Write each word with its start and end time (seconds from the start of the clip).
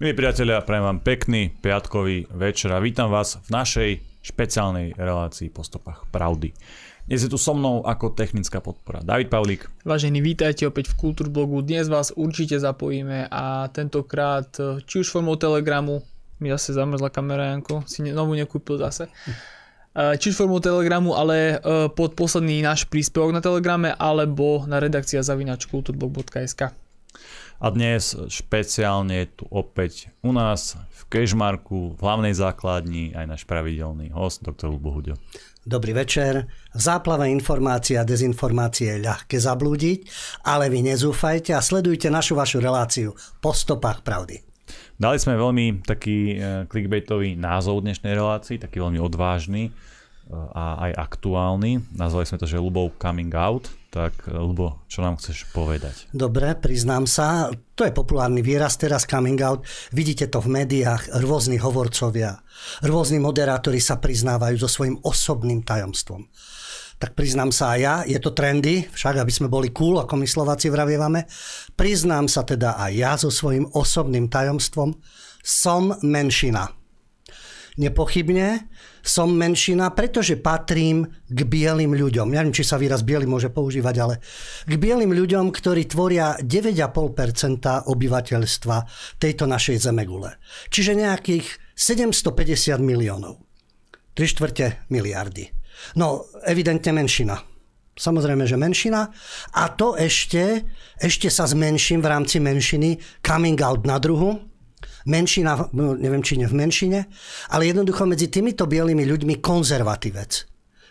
Milí 0.00 0.16
priatelia, 0.16 0.64
prajem 0.64 0.84
vám 0.88 1.00
pekný 1.04 1.52
piatkový 1.60 2.24
večer 2.32 2.72
a 2.72 2.80
vítam 2.80 3.12
vás 3.12 3.36
v 3.36 3.48
našej 3.52 3.90
špeciálnej 4.24 4.96
relácii 4.96 5.52
po 5.52 5.60
stopách 5.60 6.08
pravdy. 6.08 6.56
Dnes 7.04 7.20
je 7.20 7.28
tu 7.28 7.36
so 7.36 7.52
mnou 7.52 7.84
ako 7.84 8.16
technická 8.16 8.64
podpora 8.64 9.04
David 9.04 9.28
Pavlík. 9.28 9.68
Vážení, 9.84 10.24
vítajte 10.24 10.64
opäť 10.64 10.96
v 10.96 11.04
Kultúrblogu. 11.04 11.60
Dnes 11.60 11.92
vás 11.92 12.16
určite 12.16 12.56
zapojíme 12.56 13.28
a 13.28 13.68
tentokrát 13.76 14.48
či 14.88 15.04
už 15.04 15.12
formou 15.12 15.36
Telegramu, 15.36 16.00
mi 16.40 16.48
zase 16.48 16.72
zamrzla 16.72 17.12
kamera, 17.12 17.52
Janko, 17.52 17.84
si 17.84 18.00
novú 18.00 18.32
nekúpil 18.32 18.80
zase, 18.80 19.04
či 19.92 20.32
už 20.32 20.36
formou 20.40 20.64
Telegramu, 20.64 21.12
ale 21.12 21.60
e, 21.60 21.92
pod 21.92 22.16
posledný 22.16 22.64
náš 22.64 22.88
príspevok 22.88 23.36
na 23.36 23.44
Telegrame 23.44 23.92
alebo 23.92 24.64
na 24.64 24.80
redakcia 24.80 25.20
zavinač 25.20 25.68
kulturblog.sk. 25.68 26.72
A 27.60 27.68
dnes 27.68 28.16
špeciálne 28.32 29.28
tu 29.36 29.44
opäť 29.52 30.08
u 30.24 30.32
nás 30.32 30.80
v 30.96 31.00
Kežmarku, 31.12 31.92
v 31.92 32.00
hlavnej 32.00 32.32
základni, 32.32 33.12
aj 33.12 33.36
náš 33.36 33.42
pravidelný 33.44 34.16
host, 34.16 34.40
doktor 34.40 34.72
Lubo 34.72 34.88
Hudio. 34.88 35.20
Dobrý 35.60 35.92
večer. 35.92 36.48
V 36.72 36.80
záplave 36.80 37.28
informácií 37.28 38.00
a 38.00 38.08
dezinformácie 38.08 38.96
je 38.96 39.04
ľahké 39.04 39.36
zablúdiť, 39.36 40.08
ale 40.48 40.72
vy 40.72 40.88
nezúfajte 40.88 41.52
a 41.52 41.60
sledujte 41.60 42.08
našu 42.08 42.32
vašu 42.32 42.64
reláciu 42.64 43.12
po 43.44 43.52
stopách 43.52 44.08
pravdy. 44.08 44.40
Dali 44.96 45.20
sme 45.20 45.36
veľmi 45.36 45.84
taký 45.84 46.40
e, 46.40 46.64
clickbaitový 46.64 47.36
názov 47.36 47.84
dnešnej 47.84 48.16
relácii, 48.16 48.56
taký 48.56 48.80
veľmi 48.80 49.04
odvážny 49.04 49.68
e, 49.68 49.72
a 50.32 50.88
aj 50.88 50.96
aktuálny. 50.96 51.92
Nazvali 51.92 52.24
sme 52.24 52.40
to, 52.40 52.48
že 52.48 52.56
Lubov 52.56 52.96
coming 52.96 53.36
out. 53.36 53.68
Tak 53.90 54.30
Lubo, 54.30 54.86
čo 54.86 55.02
nám 55.02 55.18
chceš 55.18 55.50
povedať? 55.50 56.06
Dobre, 56.14 56.54
priznám 56.54 57.10
sa, 57.10 57.50
to 57.74 57.82
je 57.82 57.90
populárny 57.90 58.38
výraz 58.38 58.78
teraz 58.78 59.02
coming 59.02 59.42
out. 59.42 59.66
Vidíte 59.90 60.30
to 60.30 60.38
v 60.38 60.62
médiách, 60.62 61.10
rôzni 61.18 61.58
hovorcovia, 61.58 62.38
rôzni 62.86 63.18
moderátori 63.18 63.82
sa 63.82 63.98
priznávajú 63.98 64.62
so 64.62 64.70
svojím 64.70 65.02
osobným 65.02 65.66
tajomstvom. 65.66 66.22
Tak 67.02 67.18
priznám 67.18 67.50
sa 67.50 67.74
aj 67.74 67.80
ja, 67.82 67.94
je 68.06 68.18
to 68.22 68.30
trendy, 68.30 68.86
však 68.94 69.26
aby 69.26 69.32
sme 69.34 69.50
boli 69.50 69.74
cool, 69.74 69.98
ako 69.98 70.22
my 70.22 70.26
Slováci 70.28 70.70
vravievame. 70.70 71.26
Priznám 71.74 72.30
sa 72.30 72.46
teda 72.46 72.78
aj 72.78 72.92
ja 72.94 73.12
so 73.18 73.26
svojím 73.26 73.74
osobným 73.74 74.30
tajomstvom. 74.30 74.94
Som 75.42 75.98
menšina. 76.06 76.70
Nepochybne 77.74 78.69
som 79.00 79.32
menšina, 79.32 79.90
pretože 79.92 80.38
patrím 80.40 81.08
k 81.28 81.40
bielým 81.44 81.96
ľuďom. 81.96 82.30
Neviem, 82.30 82.54
či 82.54 82.64
sa 82.64 82.76
výraz 82.80 83.04
biely 83.04 83.24
môže 83.24 83.48
používať, 83.48 83.94
ale 84.00 84.14
k 84.68 84.74
bielým 84.76 85.12
ľuďom, 85.12 85.52
ktorí 85.52 85.88
tvoria 85.88 86.36
9,5% 86.40 87.88
obyvateľstva 87.88 88.76
tejto 89.18 89.44
našej 89.48 89.76
zemegule. 89.80 90.36
Čiže 90.68 90.98
nejakých 90.98 91.46
750 91.76 92.80
miliónov. 92.84 93.40
3 94.12 94.26
štvrte 94.26 94.90
miliardy. 94.92 95.48
No, 95.96 96.28
evidentne 96.44 96.92
menšina. 96.92 97.40
Samozrejme, 98.00 98.48
že 98.48 98.56
menšina. 98.56 99.12
A 99.56 99.62
to 99.76 99.92
ešte, 99.96 100.64
ešte 100.96 101.28
sa 101.28 101.44
zmenším 101.44 102.00
v 102.00 102.10
rámci 102.10 102.40
menšiny 102.40 102.96
coming 103.20 103.60
out 103.60 103.84
na 103.84 104.00
druhu, 104.00 104.49
menšina, 105.10 105.58
no, 105.74 105.98
neviem 105.98 106.22
či 106.22 106.38
nie 106.38 106.46
v 106.46 106.54
menšine, 106.54 107.00
ale 107.50 107.66
jednoducho 107.66 108.06
medzi 108.06 108.30
týmito 108.30 108.70
bielými 108.70 109.02
ľuďmi 109.02 109.42
konzervatívec. 109.42 110.46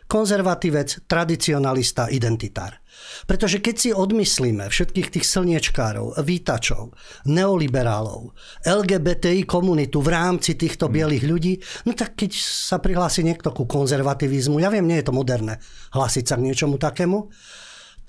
Konzervatívec, 0.09 1.05
tradicionalista, 1.05 2.09
identitár. 2.09 2.81
Pretože 3.29 3.61
keď 3.61 3.75
si 3.77 3.89
odmyslíme 3.93 4.67
všetkých 4.67 5.07
tých 5.13 5.25
slniečkárov, 5.25 6.19
vítačov, 6.25 6.97
neoliberálov, 7.29 8.33
LGBTI 8.65 9.45
komunitu 9.45 10.01
v 10.01 10.09
rámci 10.09 10.57
týchto 10.57 10.89
hmm. 10.89 10.93
bielých 10.93 11.23
ľudí, 11.23 11.53
no 11.87 11.93
tak 11.93 12.17
keď 12.17 12.31
sa 12.35 12.81
prihlási 12.81 13.21
niekto 13.21 13.53
ku 13.53 13.69
konzervativizmu, 13.69 14.59
ja 14.59 14.73
viem, 14.73 14.89
nie 14.89 14.99
je 14.99 15.07
to 15.07 15.15
moderné 15.15 15.61
hlásiť 15.93 16.25
sa 16.25 16.35
k 16.37 16.45
niečomu 16.49 16.81
takému, 16.81 17.29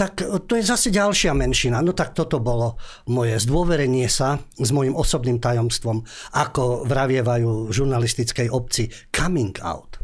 tak 0.00 0.24
to 0.48 0.56
je 0.56 0.64
zase 0.64 0.88
ďalšia 0.88 1.36
menšina. 1.36 1.84
No 1.84 1.92
tak 1.92 2.16
toto 2.16 2.40
bolo 2.40 2.80
moje 3.12 3.36
zdôverenie 3.44 4.08
sa 4.08 4.40
s 4.56 4.72
mojim 4.72 4.96
osobným 4.96 5.36
tajomstvom, 5.36 6.00
ako 6.32 6.88
vravievajú 6.88 7.68
v 7.68 7.74
žurnalistickej 7.76 8.48
obci 8.48 8.88
coming 9.12 9.52
out. 9.60 10.00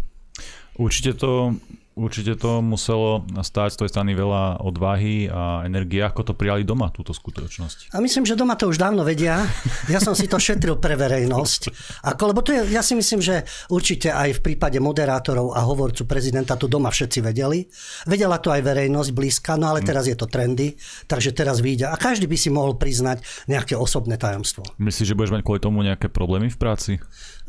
Určite 0.76 1.16
to 1.16 1.56
Určite 1.96 2.36
to 2.36 2.60
muselo 2.60 3.24
stáť 3.40 3.72
z 3.72 3.76
tej 3.80 3.88
strany 3.88 4.12
veľa 4.12 4.60
odvahy 4.60 5.32
a 5.32 5.64
energie. 5.64 6.04
Ako 6.04 6.28
to 6.28 6.36
prijali 6.36 6.60
doma, 6.60 6.92
túto 6.92 7.16
skutočnosť? 7.16 7.96
A 7.96 8.04
myslím, 8.04 8.28
že 8.28 8.36
doma 8.36 8.52
to 8.52 8.68
už 8.68 8.76
dávno 8.76 9.00
vedia. 9.00 9.48
Ja 9.88 9.96
som 9.96 10.12
si 10.12 10.28
to 10.28 10.36
šetril 10.36 10.76
pre 10.76 10.92
verejnosť. 10.92 11.72
Ako, 12.04 12.36
lebo 12.36 12.44
to 12.44 12.52
je, 12.52 12.68
ja 12.68 12.84
si 12.84 12.92
myslím, 12.92 13.24
že 13.24 13.48
určite 13.72 14.12
aj 14.12 14.36
v 14.36 14.40
prípade 14.44 14.76
moderátorov 14.76 15.56
a 15.56 15.64
hovorcu 15.64 16.04
prezidenta 16.04 16.60
tu 16.60 16.68
doma 16.68 16.92
všetci 16.92 17.24
vedeli. 17.24 17.64
Vedela 18.04 18.44
to 18.44 18.52
aj 18.52 18.60
verejnosť 18.60 19.10
blízka, 19.16 19.56
no 19.56 19.72
ale 19.72 19.80
teraz 19.80 20.04
je 20.04 20.20
to 20.20 20.28
trendy, 20.28 20.76
takže 21.08 21.32
teraz 21.32 21.64
vyjde. 21.64 21.88
A 21.88 21.96
každý 21.96 22.28
by 22.28 22.36
si 22.36 22.52
mohol 22.52 22.76
priznať 22.76 23.24
nejaké 23.48 23.72
osobné 23.72 24.20
tajomstvo. 24.20 24.68
Myslíš, 24.76 25.16
že 25.16 25.16
budeš 25.16 25.32
mať 25.32 25.48
kvôli 25.48 25.64
tomu 25.64 25.80
nejaké 25.80 26.12
problémy 26.12 26.52
v 26.52 26.60
práci? 26.60 27.00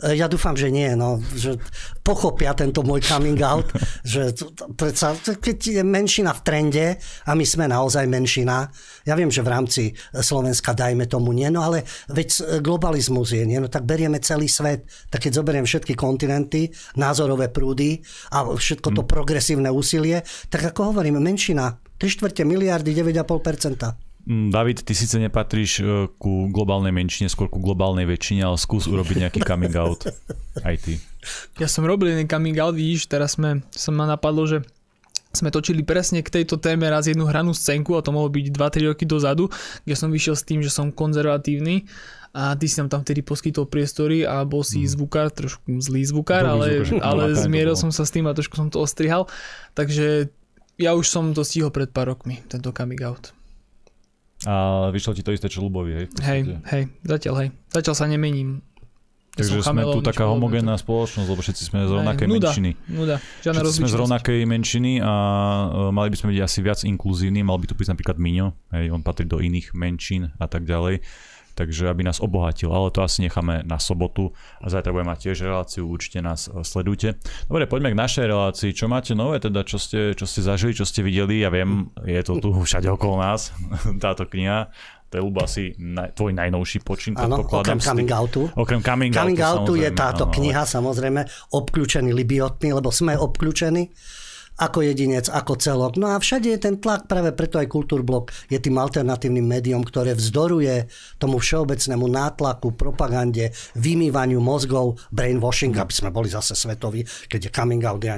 E, 0.03 0.13
ja 0.13 0.30
dúfam, 0.30 0.53
že 0.53 0.69
nie, 0.69 0.94
no, 0.94 1.18
že 1.34 1.58
pochopia 2.06 2.53
tento 2.53 2.85
môj 2.85 3.02
coming 3.02 3.40
out, 3.41 3.66
že 4.06 4.34
predsa, 4.78 5.18
keď 5.18 5.81
je 5.81 5.84
menšina 5.84 6.34
v 6.38 6.41
trende 6.46 6.88
a 7.25 7.31
my 7.34 7.46
sme 7.46 7.66
naozaj 7.66 8.06
menšina, 8.06 8.69
ja 9.09 9.18
viem, 9.18 9.34
že 9.34 9.41
v 9.41 9.50
rámci 9.50 9.84
Slovenska 10.13 10.78
dajme 10.78 11.09
tomu 11.09 11.34
nie, 11.34 11.50
no 11.50 11.66
ale 11.66 11.81
veď 12.13 12.62
globalizmus 12.62 13.34
je, 13.34 13.44
nie, 13.44 13.57
no 13.57 13.72
tak 13.72 13.90
berieme 13.90 14.22
celý 14.22 14.46
svet, 14.46 14.86
tak 15.09 15.25
keď 15.25 15.41
zoberiem 15.41 15.66
všetky 15.66 15.97
kontinenty, 15.97 16.69
názorové 16.94 17.50
prúdy 17.50 17.97
a 18.34 18.46
všetko 18.46 18.94
to 18.94 19.02
hm. 19.03 19.09
progresívne 19.09 19.69
úsilie, 19.74 20.22
tak 20.53 20.74
ako 20.74 20.94
hovorím, 20.94 21.18
menšina, 21.18 21.81
3 21.97 22.13
štvrte 22.13 22.46
miliardy, 22.46 22.94
9,5%. 22.94 24.07
Mm, 24.28 24.52
David, 24.52 24.84
ty 24.84 24.92
síce 24.92 25.16
nepatríš 25.24 25.72
e, 25.80 25.84
ku 26.20 26.52
globálnej 26.52 26.92
menšine, 26.92 27.32
skôr 27.32 27.48
ku 27.48 27.64
globálnej 27.64 28.04
väčšine, 28.04 28.44
ale 28.44 28.60
skús 28.60 28.84
urobiť 28.84 29.24
nejaký 29.24 29.40
coming 29.40 29.72
out. 29.80 30.04
Aj 30.68 30.76
ty. 30.76 31.00
Ja 31.56 31.72
som 31.72 31.88
robil 31.88 32.12
jeden 32.12 32.28
coming 32.28 32.60
out, 32.60 32.76
vidíš, 32.76 33.08
teraz 33.08 33.40
sme, 33.40 33.64
som 33.72 33.96
ma 33.96 34.04
napadlo, 34.04 34.44
že 34.44 34.68
sme 35.32 35.48
točili 35.48 35.80
presne 35.80 36.20
k 36.20 36.44
tejto 36.44 36.60
téme 36.60 36.92
raz 36.92 37.08
jednu 37.08 37.24
hranú 37.24 37.56
scénku 37.56 37.96
a 37.96 38.04
to 38.04 38.12
mohlo 38.12 38.28
byť 38.28 38.52
2-3 38.52 38.92
roky 38.92 39.06
dozadu, 39.08 39.48
kde 39.88 39.96
som 39.96 40.12
vyšiel 40.12 40.36
s 40.36 40.44
tým, 40.44 40.60
že 40.60 40.72
som 40.76 40.92
konzervatívny 40.92 41.88
a 42.36 42.52
ty 42.60 42.68
si 42.68 42.84
nám 42.84 42.92
tam 42.92 43.02
vtedy 43.08 43.24
poskytol 43.24 43.70
priestory 43.70 44.28
a 44.28 44.44
bol 44.44 44.66
si 44.66 44.84
mm. 44.84 44.92
zvukár, 44.92 45.32
trošku 45.32 45.80
zlý 45.80 46.04
zvukár, 46.04 46.44
ale, 46.44 46.84
zvukár, 46.84 47.06
ale 47.06 47.24
zmieril 47.38 47.80
som 47.80 47.96
sa 47.96 48.04
s 48.04 48.12
tým 48.12 48.28
a 48.28 48.36
trošku 48.36 48.60
som 48.60 48.68
to 48.68 48.84
ostrihal. 48.84 49.30
Takže 49.78 50.28
ja 50.76 50.92
už 50.98 51.08
som 51.08 51.32
to 51.32 51.48
stihol 51.48 51.72
pred 51.72 51.90
pár 51.96 52.12
rokmi, 52.12 52.44
tento 52.52 52.76
coming 52.76 53.00
out. 53.06 53.37
A 54.47 54.88
vyšlo 54.96 55.12
ti 55.12 55.28
to 55.28 55.35
isté, 55.35 55.52
čo 55.52 55.59
Lubovi, 55.59 55.91
hej? 55.91 56.06
Hej, 56.24 56.63
hej, 56.72 56.84
zatiaľ 57.03 57.35
hej. 57.44 57.50
Zatiaľ 57.68 57.96
sa 58.00 58.06
nemením. 58.08 58.63
Takže 59.38 59.62
sme 59.62 59.85
tu 59.85 60.02
taká 60.02 60.25
homogénna 60.25 60.80
spoločnosť, 60.81 61.28
lebo 61.30 61.41
všetci 61.46 61.63
sme 61.69 61.85
z 61.85 61.91
rovnakej 61.94 62.25
nuda, 62.25 62.50
menšiny. 62.50 62.72
Nuda, 62.90 63.16
všetci 63.22 63.78
sme 63.86 63.90
z 63.91 63.96
rovnakej 64.02 64.40
menšiny 64.50 64.91
a 64.97 65.13
uh, 65.13 65.94
mali 65.94 66.09
by 66.09 66.18
sme 66.18 66.34
byť 66.34 66.41
asi 66.41 66.59
viac 66.66 66.80
inkluzívni, 66.81 67.46
mal 67.46 67.62
by 67.62 67.69
tu 67.69 67.78
byť 67.78 67.94
napríklad 67.94 68.18
Miňo, 68.18 68.57
hej, 68.74 68.90
on 68.90 69.06
patrí 69.06 69.30
do 69.30 69.38
iných 69.38 69.78
menšín 69.78 70.34
a 70.41 70.50
tak 70.50 70.66
ďalej 70.66 71.06
takže 71.57 71.90
aby 71.90 72.06
nás 72.06 72.22
obohatil, 72.22 72.69
ale 72.69 72.94
to 72.94 73.01
asi 73.01 73.25
necháme 73.25 73.66
na 73.66 73.81
sobotu 73.81 74.29
a 74.62 74.69
zajtra 74.69 74.94
budeme 74.94 75.09
mať 75.18 75.19
tiež 75.25 75.38
reláciu, 75.41 75.90
určite 75.90 76.22
nás 76.22 76.45
e, 76.45 76.62
sledujte. 76.62 77.18
Dobre, 77.50 77.66
poďme 77.66 77.97
k 77.97 77.97
našej 77.97 78.25
relácii. 78.29 78.78
Čo 78.78 78.85
máte 78.85 79.18
nové, 79.18 79.41
teda 79.41 79.66
čo 79.66 79.81
ste, 79.81 80.13
čo 80.13 80.29
ste 80.29 80.45
zažili, 80.45 80.78
čo 80.78 80.85
ste 80.85 81.01
videli? 81.01 81.41
Ja 81.41 81.50
viem, 81.50 81.90
je 82.06 82.22
to 82.22 82.38
tu 82.38 82.53
všade 82.53 82.85
okolo 82.85 83.18
nás, 83.18 83.50
táto 84.06 84.29
kniha. 84.29 84.69
To 85.07 85.13
je 85.18 85.23
asi 85.40 85.63
naj, 85.79 86.19
tvoj 86.19 86.35
najnovší 86.35 86.84
počin, 86.84 87.16
Áno, 87.16 87.40
okrem 87.40 87.79
coming 87.79 88.12
outu. 88.12 88.51
Okrem 88.59 88.84
coming, 88.84 89.16
coming 89.16 89.39
outu, 89.39 89.71
outu 89.71 89.74
je 89.80 89.88
táto 89.95 90.27
áno, 90.27 90.36
kniha, 90.36 90.68
samozrejme, 90.68 91.24
obklúčený 91.56 92.12
libiotmi, 92.12 92.75
lebo 92.75 92.92
sme 92.92 93.15
obklúčení 93.15 93.88
ako 94.57 94.81
jedinec, 94.81 95.30
ako 95.30 95.54
celok. 95.62 96.01
No 96.01 96.09
a 96.09 96.18
všade 96.18 96.50
je 96.50 96.59
ten 96.59 96.81
tlak, 96.81 97.06
práve 97.06 97.30
preto 97.38 97.62
aj 97.62 97.69
Kultúrblok 97.69 98.33
je 98.50 98.57
tým 98.57 98.81
alternatívnym 98.81 99.45
médium, 99.45 99.86
ktoré 99.86 100.18
vzdoruje 100.18 100.89
tomu 101.21 101.38
všeobecnému 101.38 102.09
nátlaku, 102.09 102.74
propagande, 102.74 103.54
vymývaniu 103.77 104.42
mozgov, 104.42 104.98
brainwashing, 105.13 105.77
aby 105.77 105.94
sme 105.94 106.09
boli 106.09 106.33
zase 106.33 106.57
svetoví, 106.57 107.06
keď 107.30 107.50
je 107.50 107.51
coming 107.54 107.86
out, 107.86 108.01
je 108.01 108.09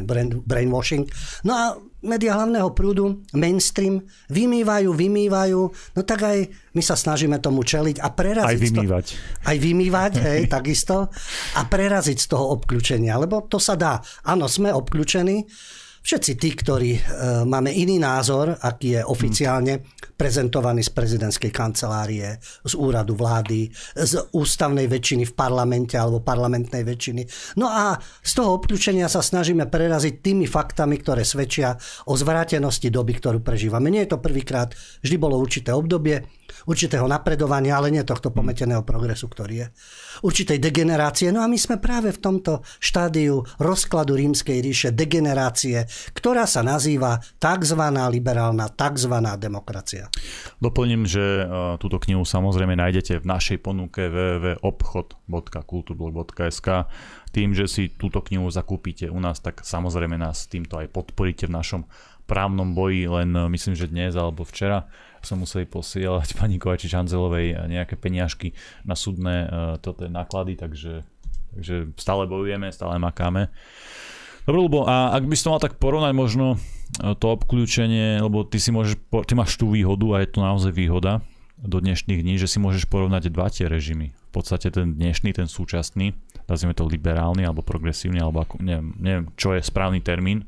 brainwashing. 0.47 1.03
No 1.43 1.51
a 1.51 1.75
médiá 1.99 2.39
hlavného 2.39 2.71
prúdu, 2.71 3.19
mainstream, 3.35 3.99
vymývajú, 4.31 4.95
vymývajú, 4.95 5.61
no 5.69 6.01
tak 6.07 6.23
aj 6.23 6.37
my 6.71 6.79
sa 6.79 6.95
snažíme 6.95 7.35
tomu 7.43 7.67
čeliť 7.67 7.99
a 7.99 8.07
preraziť. 8.15 8.47
Aj 8.47 8.55
vymývať. 8.55 9.05
To, 9.11 9.47
aj 9.51 9.57
vymývať, 9.59 10.11
hej, 10.23 10.39
takisto. 10.47 11.11
A 11.59 11.61
preraziť 11.67 12.17
z 12.23 12.27
toho 12.31 12.55
obklúčenia, 12.55 13.19
lebo 13.19 13.43
to 13.51 13.59
sa 13.59 13.75
dá. 13.75 13.99
Áno, 14.23 14.47
sme 14.47 14.71
obklúčení, 14.71 15.43
všetci 16.09 16.41
tí, 16.41 16.49
ktorí 16.57 16.91
e, 16.97 17.01
máme 17.45 17.69
iný 17.69 18.01
názor, 18.01 18.57
aký 18.57 18.97
je 18.97 19.01
oficiálne 19.05 19.85
prezentovaný 20.17 20.81
z 20.81 20.89
prezidentskej 20.89 21.53
kancelárie, 21.53 22.41
z 22.41 22.73
úradu 22.73 23.13
vlády, 23.13 23.69
z 23.93 24.17
ústavnej 24.33 24.89
väčšiny 24.89 25.29
v 25.29 25.33
parlamente 25.37 25.93
alebo 26.01 26.25
parlamentnej 26.25 26.81
väčšiny. 26.81 27.53
No 27.61 27.69
a 27.69 27.93
z 28.25 28.31
toho 28.33 28.57
obklúčenia 28.57 29.05
sa 29.05 29.21
snažíme 29.21 29.69
preraziť 29.69 30.25
tými 30.25 30.49
faktami, 30.49 30.97
ktoré 30.97 31.21
svedčia 31.21 31.77
o 32.09 32.17
zvrátenosti 32.17 32.89
doby, 32.89 33.13
ktorú 33.21 33.45
prežívame. 33.45 33.93
Nie 33.93 34.09
je 34.09 34.17
to 34.17 34.19
prvýkrát, 34.19 34.73
vždy 35.05 35.15
bolo 35.21 35.37
určité 35.37 35.77
obdobie, 35.77 36.25
určitého 36.65 37.05
napredovania, 37.05 37.77
ale 37.77 37.93
nie 37.93 38.01
tohto 38.01 38.33
pometeného 38.33 38.81
progresu, 38.81 39.29
ktorý 39.29 39.55
je 39.61 39.67
určitej 40.25 40.59
degenerácie. 40.59 41.31
No 41.31 41.45
a 41.45 41.47
my 41.47 41.55
sme 41.55 41.77
práve 41.79 42.11
v 42.11 42.19
tomto 42.19 42.65
štádiu 42.81 43.45
rozkladu 43.61 44.17
rímskej 44.17 44.57
ríše 44.59 44.89
degenerácie, 44.91 45.87
ktorá 46.13 46.45
sa 46.49 46.63
nazýva 46.65 47.19
tzv. 47.37 47.81
liberálna, 48.11 48.69
tzv. 48.73 49.13
demokracia. 49.39 50.09
Doplním, 50.59 51.05
že 51.05 51.43
e, 51.43 51.77
túto 51.79 51.99
knihu 52.03 52.25
samozrejme 52.25 52.75
nájdete 52.75 53.19
v 53.23 53.25
našej 53.25 53.57
ponuke 53.63 54.09
www.obchod.kulturblog.sk 54.09 56.67
tým, 57.29 57.53
že 57.53 57.69
si 57.69 57.93
túto 57.93 58.25
knihu 58.25 58.49
zakúpite 58.49 59.05
u 59.09 59.19
nás, 59.21 59.39
tak 59.39 59.61
samozrejme 59.61 60.17
nás 60.17 60.47
týmto 60.49 60.77
aj 60.81 60.87
podporíte 60.89 61.45
v 61.45 61.55
našom 61.55 61.85
právnom 62.25 62.75
boji, 62.77 63.07
len 63.09 63.35
e, 63.35 63.49
myslím, 63.49 63.75
že 63.77 63.87
dnes 63.89 64.15
alebo 64.17 64.43
včera 64.45 64.85
som 65.19 65.43
museli 65.43 65.67
posielať 65.67 66.39
pani 66.39 66.55
Kovačič 66.55 66.95
Hanzelovej 66.95 67.67
nejaké 67.67 67.99
peniažky 67.99 68.55
na 68.87 68.95
súdne 68.95 69.51
toto 69.83 70.07
náklady, 70.07 70.55
takže, 70.55 71.03
takže 71.55 71.91
stále 71.99 72.23
bojujeme, 72.23 72.71
stále 72.71 72.95
makáme. 72.95 73.51
Dobre, 74.47 74.59
lebo 74.65 74.87
a 74.87 75.15
ak 75.15 75.27
by 75.27 75.35
si 75.35 75.43
to 75.45 75.51
mal 75.51 75.61
tak 75.61 75.75
porovnať 75.81 76.13
možno 76.15 76.55
e, 76.55 76.57
to 77.17 77.25
obklúčenie, 77.31 78.21
lebo 78.23 78.47
ty 78.47 78.61
si 78.61 78.71
môžeš, 78.71 78.99
ty 79.27 79.33
máš 79.35 79.59
tú 79.59 79.71
výhodu 79.71 80.05
a 80.15 80.23
je 80.23 80.29
to 80.31 80.39
naozaj 80.39 80.71
výhoda 80.71 81.23
do 81.59 81.83
dnešných 81.83 82.23
dní, 82.23 82.39
že 82.39 82.47
si 82.47 82.57
môžeš 82.57 82.87
porovnať 82.87 83.27
dva 83.31 83.51
tie 83.51 83.67
režimy. 83.67 84.15
V 84.15 84.31
podstate 84.31 84.71
ten 84.71 84.95
dnešný, 84.95 85.35
ten 85.35 85.49
súčasný, 85.49 86.15
nazvime 86.47 86.71
to 86.71 86.87
liberálny 86.87 87.43
alebo 87.43 87.65
progresívny, 87.65 88.23
alebo 88.23 88.47
ako, 88.47 88.63
neviem, 88.63 88.95
neviem, 88.95 89.25
čo 89.35 89.51
je 89.57 89.61
správny 89.61 89.99
termín, 89.99 90.47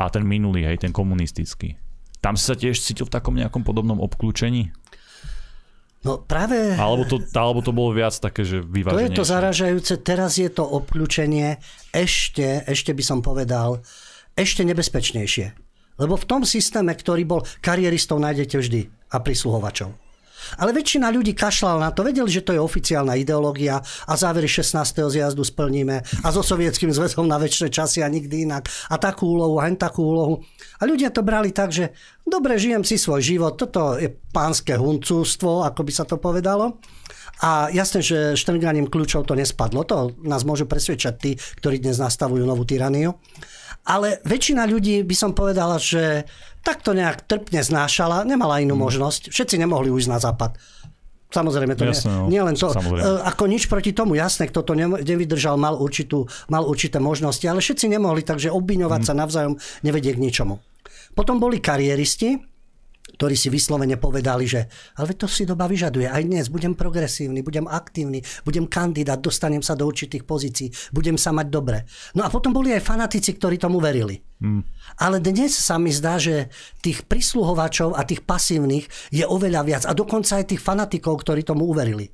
a 0.00 0.08
ten 0.08 0.24
minulý, 0.24 0.64
hej, 0.64 0.80
ten 0.80 0.96
komunistický. 0.96 1.76
Tam 2.24 2.36
si 2.36 2.48
sa 2.48 2.56
tiež 2.56 2.80
cítil 2.80 3.08
v 3.08 3.14
takom 3.14 3.36
nejakom 3.36 3.64
podobnom 3.64 4.00
obklúčení? 4.00 4.72
No 6.00 6.16
práve... 6.16 6.80
Alebo 6.80 7.04
to, 7.04 7.20
alebo 7.36 7.60
to 7.60 7.76
bolo 7.76 7.92
viac 7.92 8.16
také, 8.16 8.40
že 8.40 8.64
vyváženejšie? 8.64 8.96
To 8.96 9.04
je 9.04 9.18
to 9.20 9.24
zaražajúce. 9.24 9.92
Teraz 10.00 10.40
je 10.40 10.48
to 10.48 10.64
obklúčenie 10.64 11.60
ešte, 11.92 12.64
ešte 12.64 12.96
by 12.96 13.02
som 13.04 13.20
povedal, 13.20 13.84
ešte 14.32 14.64
nebezpečnejšie. 14.64 15.52
Lebo 16.00 16.16
v 16.16 16.24
tom 16.24 16.48
systéme, 16.48 16.96
ktorý 16.96 17.28
bol, 17.28 17.44
karieristov 17.60 18.16
nájdete 18.16 18.56
vždy 18.56 18.80
a 19.12 19.20
prisluhovačov. 19.20 20.09
Ale 20.58 20.74
väčšina 20.76 21.10
ľudí 21.10 21.32
kašľal 21.36 21.80
na 21.82 21.90
to, 21.90 22.04
vedeli, 22.06 22.28
že 22.30 22.44
to 22.44 22.54
je 22.54 22.60
oficiálna 22.60 23.16
ideológia 23.16 23.80
a 23.82 24.12
závery 24.14 24.46
16. 24.46 24.76
zjazdu 25.10 25.42
splníme 25.42 26.00
a 26.00 26.28
so 26.32 26.42
sovietským 26.44 26.90
zväzom 26.90 27.26
na 27.28 27.36
väčšie 27.36 27.70
časy 27.70 28.04
a 28.04 28.08
nikdy 28.08 28.48
inak. 28.48 28.68
A 28.90 28.96
takú 28.96 29.36
úlohu, 29.36 29.60
a 29.60 29.68
takú 29.76 30.06
úlohu. 30.06 30.34
A 30.80 30.88
ľudia 30.88 31.12
to 31.12 31.20
brali 31.20 31.52
tak, 31.52 31.70
že 31.70 31.92
dobre, 32.24 32.56
žijem 32.56 32.86
si 32.86 32.96
svoj 32.96 33.20
život, 33.20 33.58
toto 33.60 34.00
je 34.00 34.08
pánske 34.10 34.76
huncústvo, 34.76 35.66
ako 35.66 35.80
by 35.84 35.92
sa 35.92 36.04
to 36.08 36.16
povedalo. 36.16 36.80
A 37.40 37.72
jasné, 37.72 38.04
že 38.04 38.36
štrnganím 38.36 38.92
kľúčov 38.92 39.24
to 39.24 39.32
nespadlo. 39.32 39.80
To 39.88 40.12
nás 40.20 40.44
môžu 40.44 40.68
presvedčať 40.68 41.14
tí, 41.16 41.30
ktorí 41.56 41.80
dnes 41.80 41.96
nastavujú 41.96 42.44
novú 42.44 42.68
tyraniu. 42.68 43.16
Ale 43.88 44.20
väčšina 44.28 44.68
ľudí 44.68 45.00
by 45.02 45.16
som 45.16 45.32
povedala, 45.32 45.80
že 45.80 46.28
takto 46.60 46.92
nejak 46.92 47.24
trpne 47.24 47.64
znášala, 47.64 48.28
nemala 48.28 48.60
inú 48.60 48.76
mm. 48.76 48.82
možnosť. 48.84 49.22
Všetci 49.32 49.56
nemohli 49.56 49.88
ujsť 49.88 50.10
na 50.10 50.18
západ. 50.20 50.60
Samozrejme, 51.30 51.78
to 51.78 51.86
Jasne, 51.86 52.10
nie, 52.10 52.18
no. 52.18 52.26
nie 52.26 52.42
len 52.42 52.56
to. 52.58 52.74
Samozrejme. 52.74 53.06
E, 53.06 53.22
ako 53.22 53.44
nič 53.46 53.70
proti 53.70 53.94
tomu, 53.94 54.18
jasné, 54.18 54.50
kto 54.50 54.66
to 54.66 54.74
nevydržal, 54.74 55.54
mal, 55.54 55.78
určitú, 55.78 56.26
mal 56.50 56.66
určité 56.66 56.98
možnosti, 56.98 57.46
ale 57.46 57.62
všetci 57.62 57.86
nemohli, 57.86 58.26
takže 58.26 58.50
obviňovať 58.50 59.00
mm. 59.00 59.06
sa 59.06 59.14
navzájom 59.14 59.54
nevedie 59.86 60.10
k 60.10 60.22
ničomu. 60.26 60.58
Potom 61.14 61.38
boli 61.38 61.62
kariéristi, 61.62 62.49
ktorí 63.16 63.34
si 63.34 63.48
vyslovene 63.50 63.96
povedali, 63.96 64.44
že 64.46 64.70
ale 65.00 65.16
to 65.16 65.26
si 65.26 65.48
doba 65.48 65.66
vyžaduje. 65.66 66.06
Aj 66.06 66.22
dnes 66.22 66.46
budem 66.52 66.76
progresívny, 66.76 67.42
budem 67.42 67.66
aktívny, 67.66 68.22
budem 68.46 68.68
kandidát, 68.70 69.18
dostanem 69.18 69.64
sa 69.64 69.74
do 69.74 69.88
určitých 69.88 70.22
pozícií, 70.28 70.68
budem 70.94 71.18
sa 71.18 71.34
mať 71.34 71.46
dobre. 71.50 71.82
No 72.14 72.22
a 72.22 72.28
potom 72.30 72.54
boli 72.54 72.70
aj 72.76 72.86
fanatici, 72.86 73.34
ktorí 73.34 73.58
tomu 73.58 73.82
verili. 73.82 74.20
Hmm. 74.40 74.62
Ale 75.00 75.18
dnes 75.18 75.52
sa 75.56 75.76
mi 75.76 75.92
zdá, 75.92 76.16
že 76.16 76.48
tých 76.80 77.04
prisluhovačov 77.08 77.96
a 77.96 78.06
tých 78.06 78.22
pasívnych 78.24 78.86
je 79.12 79.24
oveľa 79.26 79.62
viac. 79.66 79.82
A 79.84 79.92
dokonca 79.96 80.38
aj 80.38 80.54
tých 80.54 80.62
fanatikov, 80.62 81.20
ktorí 81.26 81.42
tomu 81.42 81.68
uverili. 81.68 82.08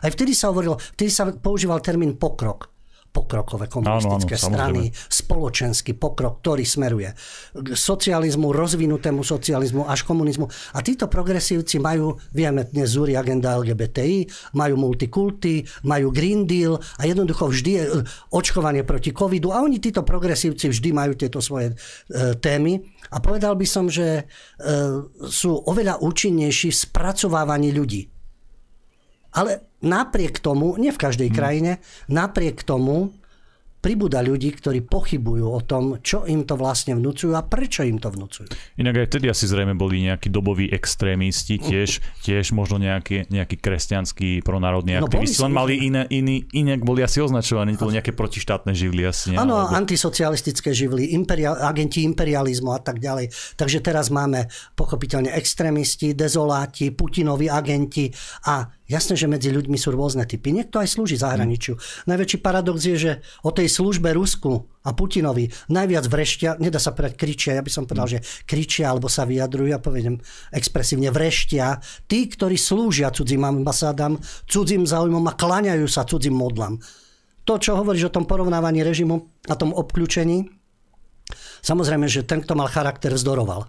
Aj 0.00 0.10
vtedy 0.10 0.32
sa 0.32 0.48
hovorilo, 0.50 0.80
vtedy 0.80 1.10
sa 1.12 1.28
používal 1.28 1.84
termín 1.84 2.16
pokrok 2.16 2.73
pokrokové 3.14 3.70
komunistické 3.70 4.34
áno, 4.34 4.42
áno, 4.42 4.50
strany, 4.50 4.82
spoločenský 4.90 5.94
pokrok, 5.94 6.42
ktorý 6.42 6.66
smeruje 6.66 7.14
k 7.54 7.68
socializmu, 7.70 8.50
rozvinutému 8.50 9.22
socializmu 9.22 9.86
až 9.86 10.02
komunizmu. 10.02 10.50
A 10.74 10.82
títo 10.82 11.06
progresívci 11.06 11.78
majú, 11.78 12.18
vieme 12.34 12.66
dnes 12.66 12.98
zúri 12.98 13.14
agenda 13.14 13.54
LGBTI, 13.54 14.50
majú 14.58 14.74
multikulty, 14.90 15.62
majú 15.86 16.10
Green 16.10 16.42
Deal 16.42 16.74
a 16.98 17.06
jednoducho 17.06 17.54
vždy 17.54 17.70
je 17.70 17.84
e, 17.86 17.90
očkovanie 18.34 18.82
proti 18.82 19.14
covidu 19.14 19.54
a 19.54 19.62
oni 19.62 19.78
títo 19.78 20.02
progresívci 20.02 20.74
vždy 20.74 20.90
majú 20.90 21.14
tieto 21.14 21.38
svoje 21.38 21.70
e, 21.70 22.34
témy. 22.42 22.82
A 23.14 23.22
povedal 23.22 23.54
by 23.54 23.66
som, 23.68 23.86
že 23.86 24.06
e, 24.18 24.22
sú 25.30 25.54
oveľa 25.70 26.02
účinnejší 26.02 26.74
v 26.74 26.80
spracovávaní 26.82 27.70
ľudí. 27.70 28.10
Ale 29.34 29.73
napriek 29.84 30.40
tomu, 30.40 30.74
nie 30.80 30.90
v 30.90 30.98
každej 30.98 31.28
hmm. 31.30 31.36
krajine, 31.36 31.72
napriek 32.08 32.64
tomu 32.64 33.12
pribúda 33.84 34.24
ľudí, 34.24 34.48
ktorí 34.56 34.80
pochybujú 34.88 35.44
o 35.44 35.60
tom, 35.60 36.00
čo 36.00 36.24
im 36.24 36.48
to 36.48 36.56
vlastne 36.56 36.96
vnúcujú 36.96 37.36
a 37.36 37.44
prečo 37.44 37.84
im 37.84 38.00
to 38.00 38.08
vnúcujú. 38.08 38.48
Inak 38.80 39.04
aj 39.04 39.06
vtedy 39.12 39.28
asi 39.28 39.44
zrejme 39.44 39.76
boli 39.76 40.08
nejakí 40.08 40.32
doboví 40.32 40.72
extrémisti, 40.72 41.60
tiež, 41.60 42.00
tiež 42.24 42.56
možno 42.56 42.80
nejaký, 42.80 43.28
nejaký 43.28 43.60
kresťanský 43.60 44.40
pronárodní 44.40 44.96
no, 44.96 45.04
aktivisti, 45.04 45.44
len 45.44 45.52
mali 45.52 45.74
iné, 45.84 46.08
iný, 46.08 46.48
inak 46.56 46.80
boli 46.80 47.04
asi 47.04 47.20
označovaní, 47.20 47.76
to 47.76 47.84
boli 47.84 48.00
nejaké 48.00 48.16
protištátne 48.16 48.72
živly 48.72 49.04
asi. 49.04 49.36
Áno, 49.36 49.68
alebo... 49.68 49.76
antisocialistické 49.76 50.72
živly, 50.72 51.12
imperial, 51.12 51.60
agenti 51.60 52.08
imperializmu 52.08 52.72
a 52.72 52.80
tak 52.80 53.04
ďalej. 53.04 53.28
Takže 53.60 53.84
teraz 53.84 54.08
máme 54.08 54.48
pochopiteľne 54.72 55.28
extrémisti, 55.36 56.16
dezoláti, 56.16 56.88
Putinovi 56.88 57.52
agenti 57.52 58.08
a 58.48 58.64
Jasné, 58.84 59.16
že 59.16 59.24
medzi 59.24 59.48
ľuďmi 59.48 59.80
sú 59.80 59.96
rôzne 59.96 60.28
typy. 60.28 60.52
Niekto 60.52 60.76
aj 60.76 60.92
slúži 60.92 61.16
zahraničiu. 61.16 61.72
Mm. 61.72 61.80
Najväčší 62.12 62.38
paradox 62.44 62.84
je, 62.84 62.96
že 63.00 63.12
o 63.40 63.48
tej 63.48 63.72
službe 63.72 64.12
Rusku 64.12 64.68
a 64.84 64.92
Putinovi 64.92 65.48
najviac 65.72 66.04
vreštia, 66.04 66.60
nedá 66.60 66.76
sa 66.76 66.92
povedať 66.92 67.16
kričia, 67.16 67.56
ja 67.56 67.64
by 67.64 67.72
som 67.72 67.88
povedal, 67.88 68.04
mm. 68.04 68.12
že 68.12 68.20
kričia 68.44 68.92
alebo 68.92 69.08
sa 69.08 69.24
vyjadrujú, 69.24 69.72
ja 69.72 69.80
poviem 69.80 70.20
expresívne 70.52 71.08
vreštia, 71.08 71.80
tí, 72.04 72.28
ktorí 72.28 72.60
slúžia 72.60 73.08
cudzím 73.08 73.48
ambasádam, 73.48 74.20
cudzím 74.44 74.84
záujmom 74.84 75.24
a 75.32 75.36
kláňajú 75.36 75.88
sa 75.88 76.04
cudzím 76.04 76.36
modlám. 76.36 76.76
To, 77.48 77.56
čo 77.56 77.80
hovoríš 77.80 78.12
o 78.12 78.14
tom 78.20 78.28
porovnávaní 78.28 78.84
režimu 78.84 79.32
a 79.48 79.56
tom 79.56 79.72
obklúčení, 79.72 80.44
samozrejme, 81.64 82.04
že 82.04 82.28
ten, 82.28 82.44
kto 82.44 82.52
mal 82.52 82.68
charakter, 82.68 83.16
zdoroval 83.16 83.64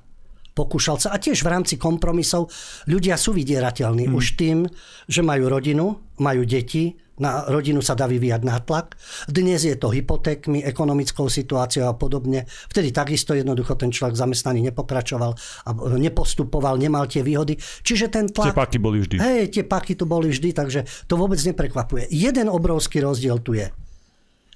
pokúšal 0.56 0.98
sa. 0.98 1.12
A 1.12 1.20
tiež 1.20 1.44
v 1.44 1.52
rámci 1.52 1.76
kompromisov 1.76 2.48
ľudia 2.88 3.20
sú 3.20 3.36
vydierateľní 3.36 4.08
hmm. 4.08 4.16
už 4.16 4.26
tým, 4.40 4.64
že 5.06 5.20
majú 5.20 5.52
rodinu, 5.52 6.00
majú 6.24 6.48
deti, 6.48 6.96
na 7.16 7.48
rodinu 7.48 7.80
sa 7.80 7.96
dá 7.96 8.12
vyvíjať 8.12 8.44
nátlak. 8.44 9.00
Dnes 9.32 9.64
je 9.64 9.76
to 9.80 9.88
hypotékmi, 9.88 10.68
ekonomickou 10.68 11.32
situáciou 11.32 11.88
a 11.88 11.96
podobne. 11.96 12.44
Vtedy 12.68 12.92
takisto 12.92 13.32
jednoducho 13.32 13.80
ten 13.80 13.88
človek 13.88 14.20
zamestnaný 14.20 14.68
nepokračoval 14.72 15.32
a 15.64 15.70
nepostupoval, 15.96 16.76
nemal 16.76 17.08
tie 17.08 17.24
výhody. 17.24 17.56
Čiže 17.60 18.12
ten 18.12 18.28
tlak... 18.28 18.52
Tie 18.52 18.60
paky 18.60 18.78
boli 18.84 19.00
vždy. 19.00 19.16
Hej, 19.16 19.44
tie 19.56 19.64
paky 19.64 19.96
tu 19.96 20.04
boli 20.04 20.28
vždy, 20.28 20.52
takže 20.52 21.08
to 21.08 21.16
vôbec 21.16 21.40
neprekvapuje. 21.40 22.12
Jeden 22.12 22.52
obrovský 22.52 23.00
rozdiel 23.00 23.40
tu 23.40 23.56
je, 23.56 23.72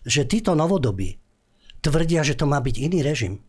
že 0.04 0.28
títo 0.28 0.52
novodobí 0.52 1.16
tvrdia, 1.80 2.28
že 2.28 2.36
to 2.36 2.44
má 2.44 2.60
byť 2.60 2.76
iný 2.76 3.00
režim 3.08 3.40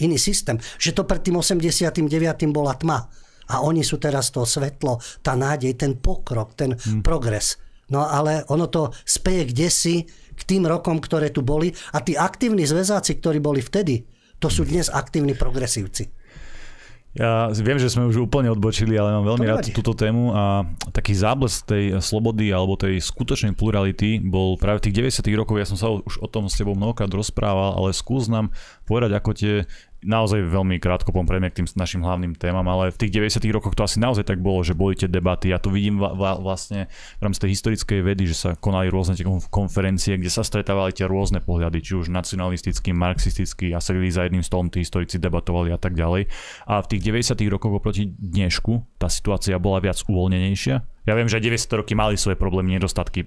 iný 0.00 0.16
systém. 0.16 0.56
Že 0.80 0.96
to 0.96 1.02
pred 1.04 1.20
tým 1.20 1.36
89. 1.36 2.08
bola 2.48 2.72
tma. 2.78 3.04
A 3.52 3.60
oni 3.60 3.84
sú 3.84 4.00
teraz 4.00 4.32
to 4.32 4.46
svetlo, 4.46 5.02
tá 5.20 5.36
nádej, 5.36 5.76
ten 5.76 5.98
pokrok, 5.98 6.56
ten 6.56 6.72
hmm. 6.72 7.02
progres. 7.04 7.60
No 7.92 8.08
ale 8.08 8.46
ono 8.48 8.72
to 8.72 8.88
speje 9.04 9.52
kde 9.52 9.68
si 9.68 9.94
k 10.32 10.42
tým 10.48 10.64
rokom, 10.64 10.96
ktoré 10.96 11.28
tu 11.28 11.44
boli 11.44 11.68
a 11.92 12.00
tí 12.00 12.16
aktívni 12.16 12.64
zväzáci, 12.64 13.20
ktorí 13.20 13.42
boli 13.42 13.60
vtedy, 13.60 14.00
to 14.40 14.48
sú 14.48 14.64
dnes 14.64 14.88
aktívni 14.88 15.36
progresívci. 15.36 16.21
Ja 17.12 17.52
viem, 17.52 17.76
že 17.76 17.92
sme 17.92 18.08
už 18.08 18.24
úplne 18.24 18.48
odbočili, 18.48 18.96
ale 18.96 19.12
mám 19.12 19.28
veľmi 19.28 19.44
rád 19.44 19.68
túto 19.68 19.92
tému 19.92 20.32
a 20.32 20.64
taký 20.96 21.12
záblesk 21.12 21.68
tej 21.68 22.00
slobody 22.00 22.48
alebo 22.48 22.72
tej 22.80 23.04
skutočnej 23.04 23.52
plurality 23.52 24.16
bol 24.24 24.56
práve 24.56 24.80
v 24.80 24.84
tých 24.88 25.20
90 25.20 25.28
rokov, 25.36 25.60
ja 25.60 25.68
som 25.68 25.76
sa 25.76 25.92
už 25.92 26.24
o 26.24 26.28
tom 26.28 26.48
s 26.48 26.56
tebou 26.56 26.72
mnohokrát 26.72 27.12
rozprával, 27.12 27.76
ale 27.76 27.92
skús 27.92 28.32
nám 28.32 28.48
povedať, 28.88 29.12
ako 29.12 29.30
tie 29.36 29.68
naozaj 30.02 30.42
veľmi 30.42 30.82
krátko 30.82 31.14
pomprejme 31.14 31.48
k 31.50 31.62
tým 31.62 31.66
našim 31.78 32.02
hlavným 32.02 32.34
témam, 32.34 32.66
ale 32.66 32.90
v 32.90 32.98
tých 33.06 33.38
90 33.38 33.42
rokoch 33.54 33.74
to 33.78 33.86
asi 33.86 34.02
naozaj 34.02 34.26
tak 34.26 34.42
bolo, 34.42 34.66
že 34.66 34.74
boli 34.74 34.98
tie 34.98 35.06
debaty. 35.06 35.54
Ja 35.54 35.62
to 35.62 35.70
vidím 35.70 36.02
vlastne 36.02 36.90
v 37.18 37.22
rámci 37.22 37.38
tej 37.42 37.50
historickej 37.54 38.00
vedy, 38.02 38.26
že 38.26 38.36
sa 38.36 38.50
konali 38.58 38.90
rôzne 38.90 39.14
tie 39.14 39.26
konferencie, 39.48 40.18
kde 40.18 40.30
sa 40.30 40.42
stretávali 40.42 40.90
tie 40.92 41.06
rôzne 41.06 41.38
pohľady, 41.40 41.78
či 41.80 41.92
už 41.98 42.10
nacionalistický, 42.10 42.90
marxistický 42.92 43.72
a 43.72 43.78
sedeli 43.78 44.10
za 44.10 44.26
jedným 44.26 44.42
stolom 44.42 44.68
tí 44.68 44.82
historici 44.82 45.22
debatovali 45.22 45.70
a 45.70 45.78
tak 45.78 45.94
ďalej. 45.94 46.26
A 46.66 46.82
v 46.82 46.90
tých 46.90 47.02
90 47.06 47.38
rokoch 47.48 47.72
oproti 47.72 48.10
dnešku 48.10 48.98
tá 48.98 49.06
situácia 49.06 49.56
bola 49.62 49.78
viac 49.78 49.98
uvoľnenejšia. 50.02 50.76
Ja 51.06 51.14
viem, 51.18 51.30
že 51.30 51.42
90 51.42 51.78
roky 51.78 51.94
mali 51.94 52.18
svoje 52.18 52.38
problémy, 52.38 52.78
nedostatky, 52.78 53.26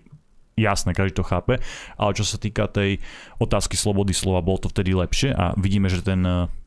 jasné, 0.55 0.96
každý 0.96 1.20
to 1.20 1.27
chápe, 1.27 1.60
ale 2.00 2.12
čo 2.15 2.24
sa 2.24 2.39
týka 2.39 2.72
tej 2.72 3.03
otázky 3.44 3.75
slobody 3.75 4.15
slova, 4.15 4.39
bolo 4.39 4.63
to 4.63 4.72
vtedy 4.72 4.96
lepšie 4.96 5.36
a 5.36 5.51
vidíme, 5.60 5.91
že 5.91 6.00
ten, 6.00 6.24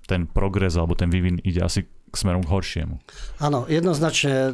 ten 0.09 0.25
progres 0.25 0.81
alebo 0.81 0.97
ten 0.97 1.13
vývin 1.13 1.37
ide 1.45 1.61
asi 1.61 1.85
k 2.09 2.15
smerom 2.17 2.41
k 2.41 2.49
horšiemu. 2.49 2.97
Áno, 3.45 3.69
jednoznačne 3.69 4.33
e, 4.33 4.53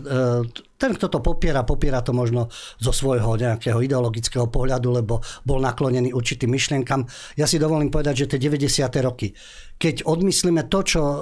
ten, 0.75 0.91
kto 0.99 1.07
to 1.07 1.23
popiera, 1.23 1.63
popiera 1.63 2.03
to 2.03 2.11
možno 2.11 2.51
zo 2.83 2.91
svojho 2.91 3.39
nejakého 3.39 3.79
ideologického 3.79 4.51
pohľadu, 4.51 4.91
lebo 4.91 5.23
bol 5.47 5.63
naklonený 5.63 6.11
určitým 6.11 6.51
myšlienkam. 6.51 7.07
Ja 7.39 7.47
si 7.47 7.63
dovolím 7.63 7.95
povedať, 7.95 8.27
že 8.27 8.35
tie 8.35 8.51
90. 8.51 8.91
roky, 9.07 9.31
keď 9.79 10.03
odmyslíme 10.03 10.67
to, 10.67 10.83
čo 10.83 11.01
e, 11.01 11.19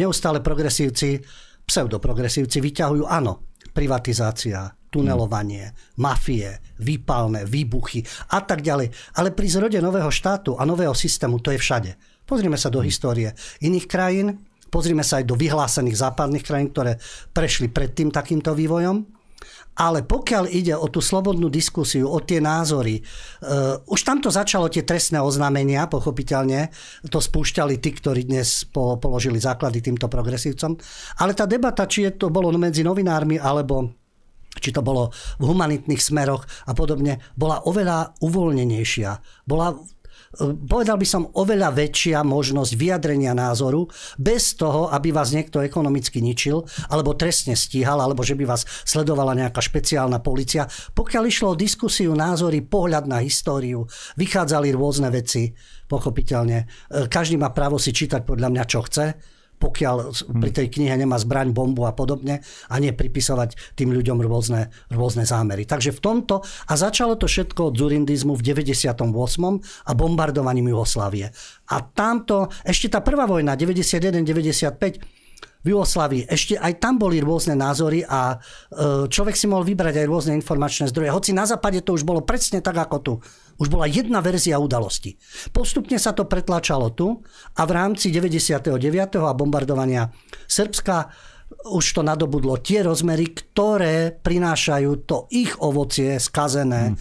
neustále 0.00 0.40
progresívci, 0.40 1.20
pseudoprogresívci 1.68 2.64
vyťahujú, 2.64 3.04
áno, 3.04 3.52
privatizácia, 3.76 4.72
tunelovanie, 4.88 5.76
mafie, 6.00 6.64
výpalné, 6.80 7.44
výbuchy 7.44 8.00
a 8.32 8.40
tak 8.40 8.64
ďalej. 8.64 8.88
Ale 9.20 9.36
pri 9.36 9.48
zrode 9.52 9.78
nového 9.84 10.08
štátu 10.08 10.56
a 10.56 10.64
nového 10.64 10.96
systému 10.96 11.44
to 11.44 11.52
je 11.52 11.60
všade. 11.60 11.92
Pozrime 12.28 12.60
sa 12.60 12.68
do 12.68 12.84
histórie 12.84 13.32
iných 13.64 13.88
krajín, 13.88 14.36
pozrime 14.68 15.00
sa 15.00 15.16
aj 15.16 15.24
do 15.24 15.32
vyhlásených 15.32 15.96
západných 15.96 16.44
krajín, 16.44 16.68
ktoré 16.68 17.00
prešli 17.32 17.72
predtým 17.72 18.12
takýmto 18.12 18.52
vývojom. 18.52 19.16
Ale 19.78 20.02
pokiaľ 20.02 20.50
ide 20.50 20.74
o 20.74 20.90
tú 20.90 20.98
slobodnú 20.98 21.46
diskusiu, 21.46 22.10
o 22.10 22.18
tie 22.18 22.42
názory, 22.42 22.98
uh, 22.98 23.78
už 23.86 24.02
tamto 24.02 24.26
začalo 24.26 24.66
tie 24.66 24.82
trestné 24.82 25.22
oznámenia, 25.22 25.86
pochopiteľne, 25.86 26.74
to 27.06 27.22
spúšťali 27.22 27.78
tí, 27.78 27.94
ktorí 27.94 28.26
dnes 28.26 28.66
po, 28.66 28.98
položili 28.98 29.38
základy 29.38 29.78
týmto 29.78 30.10
progresívcom. 30.10 30.74
Ale 31.22 31.30
tá 31.30 31.46
debata, 31.46 31.86
či 31.86 32.10
je 32.10 32.18
to 32.18 32.26
bolo 32.26 32.50
medzi 32.58 32.82
novinármi, 32.82 33.38
alebo 33.38 33.94
či 34.58 34.74
to 34.74 34.82
bolo 34.82 35.14
v 35.38 35.44
humanitných 35.46 36.02
smeroch 36.02 36.42
a 36.66 36.74
podobne, 36.74 37.22
bola 37.38 37.62
oveľa 37.62 38.18
uvoľnenejšia. 38.18 39.10
Bola 39.46 39.78
povedal 40.68 41.00
by 41.00 41.06
som, 41.08 41.30
oveľa 41.32 41.72
väčšia 41.72 42.20
možnosť 42.26 42.72
vyjadrenia 42.76 43.32
názoru 43.32 43.88
bez 44.20 44.58
toho, 44.58 44.92
aby 44.92 45.14
vás 45.14 45.32
niekto 45.32 45.64
ekonomicky 45.64 46.20
ničil, 46.20 46.66
alebo 46.92 47.16
trestne 47.16 47.56
stíhal, 47.56 48.02
alebo 48.02 48.20
že 48.20 48.36
by 48.36 48.44
vás 48.44 48.66
sledovala 48.84 49.38
nejaká 49.38 49.62
špeciálna 49.62 50.20
policia. 50.20 50.68
Pokiaľ 50.68 51.22
išlo 51.24 51.54
o 51.54 51.58
diskusiu, 51.58 52.12
názory, 52.12 52.60
pohľad 52.66 53.08
na 53.08 53.24
históriu, 53.24 53.88
vychádzali 54.18 54.74
rôzne 54.74 55.08
veci, 55.14 55.54
pochopiteľne. 55.88 56.68
Každý 57.08 57.40
má 57.40 57.48
právo 57.56 57.80
si 57.80 57.96
čítať 57.96 58.26
podľa 58.28 58.48
mňa, 58.52 58.64
čo 58.68 58.84
chce 58.84 59.37
pokiaľ 59.58 59.96
pri 60.38 60.50
tej 60.54 60.66
knihe 60.70 60.94
nemá 60.94 61.18
zbraň, 61.18 61.50
bombu 61.50 61.84
a 61.84 61.92
podobne 61.92 62.40
a 62.70 62.74
nie 62.78 62.94
pripisovať 62.94 63.74
tým 63.74 63.90
ľuďom 63.90 64.22
rôzne, 64.22 64.70
rôzne 64.94 65.26
zámery. 65.26 65.66
Takže 65.66 65.90
v 65.92 66.00
tomto, 66.00 66.40
a 66.42 66.72
začalo 66.78 67.18
to 67.18 67.26
všetko 67.26 67.70
od 67.70 67.74
zurindizmu 67.74 68.38
v 68.38 68.42
98. 68.42 69.02
a 69.84 69.90
bombardovaním 69.92 70.70
Jugoslávie. 70.72 71.34
A 71.68 71.76
tamto, 71.82 72.48
ešte 72.62 72.94
tá 72.94 73.02
prvá 73.02 73.26
vojna, 73.26 73.58
91-95, 73.58 75.18
v 75.58 75.74
Jugoslavii. 75.74 76.30
Ešte 76.30 76.54
aj 76.54 76.78
tam 76.78 77.02
boli 77.02 77.18
rôzne 77.18 77.58
názory 77.58 78.06
a 78.06 78.34
e, 78.34 79.10
človek 79.10 79.34
si 79.34 79.50
mohol 79.50 79.66
vybrať 79.66 80.00
aj 80.00 80.06
rôzne 80.06 80.32
informačné 80.38 80.86
zdroje. 80.86 81.10
Hoci 81.10 81.30
na 81.34 81.50
západe 81.50 81.82
to 81.82 81.98
už 81.98 82.06
bolo 82.06 82.22
presne 82.22 82.62
tak 82.62 82.78
ako 82.78 82.96
tu. 83.02 83.14
Už 83.58 83.66
bola 83.66 83.90
jedna 83.90 84.22
verzia 84.22 84.62
udalosti. 84.62 85.18
Postupne 85.50 85.98
sa 85.98 86.14
to 86.14 86.30
pretlačalo 86.30 86.94
tu 86.94 87.18
a 87.58 87.62
v 87.66 87.72
rámci 87.74 88.14
99. 88.14 88.78
a 89.18 89.34
bombardovania 89.34 90.06
Srbska 90.46 90.96
už 91.48 91.84
to 91.96 92.02
nadobudlo 92.04 92.60
tie 92.60 92.84
rozmery, 92.84 93.32
ktoré 93.34 94.14
prinášajú 94.14 94.90
to 95.08 95.26
ich 95.32 95.56
ovocie 95.58 96.20
skazené, 96.20 96.92
hmm. 96.92 96.98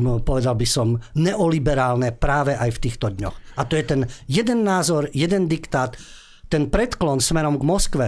no, 0.00 0.22
povedal 0.22 0.54
by 0.54 0.66
som, 0.66 0.96
neoliberálne 1.18 2.14
práve 2.14 2.54
aj 2.54 2.70
v 2.78 2.82
týchto 2.88 3.10
dňoch. 3.10 3.36
A 3.58 3.66
to 3.66 3.74
je 3.74 3.84
ten 3.84 4.00
jeden 4.30 4.62
názor, 4.62 5.10
jeden 5.12 5.50
diktát, 5.50 5.98
ten 6.50 6.70
predklon 6.70 7.18
smerom 7.18 7.58
k 7.58 7.66
Moskve 7.66 8.06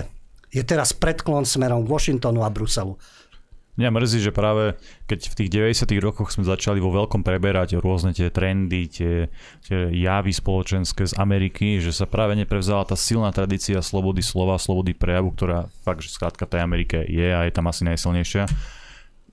je 0.53 0.63
teraz 0.63 0.93
predklon 0.93 1.49
smerom 1.49 1.85
k 1.85 1.91
Washingtonu 1.91 2.45
a 2.45 2.53
Bruselu. 2.53 2.95
Mňa 3.73 3.88
mrzí, 3.88 4.19
že 4.21 4.37
práve 4.37 4.76
keď 5.09 5.33
v 5.33 5.37
tých 5.41 5.50
90 5.81 5.97
rokoch 6.05 6.29
sme 6.29 6.45
začali 6.45 6.76
vo 6.76 6.93
veľkom 6.93 7.25
preberať 7.25 7.81
rôzne 7.81 8.12
tie 8.12 8.29
trendy, 8.29 8.85
tie, 8.85 9.33
tie 9.64 9.79
javy 9.97 10.29
spoločenské 10.29 11.09
z 11.09 11.17
Ameriky, 11.17 11.81
že 11.81 11.97
sa 11.97 12.05
práve 12.05 12.37
neprevzala 12.37 12.85
tá 12.85 13.00
silná 13.00 13.33
tradícia 13.33 13.81
slobody 13.81 14.21
slova, 14.21 14.61
slobody 14.61 14.93
prejavu, 14.93 15.33
ktorá 15.33 15.73
fakt, 15.88 16.05
že 16.05 16.12
skrátka 16.12 16.45
tej 16.45 16.61
Amerike 16.61 17.00
je 17.09 17.33
a 17.33 17.49
je 17.49 17.52
tam 17.52 17.64
asi 17.64 17.88
najsilnejšia 17.88 18.45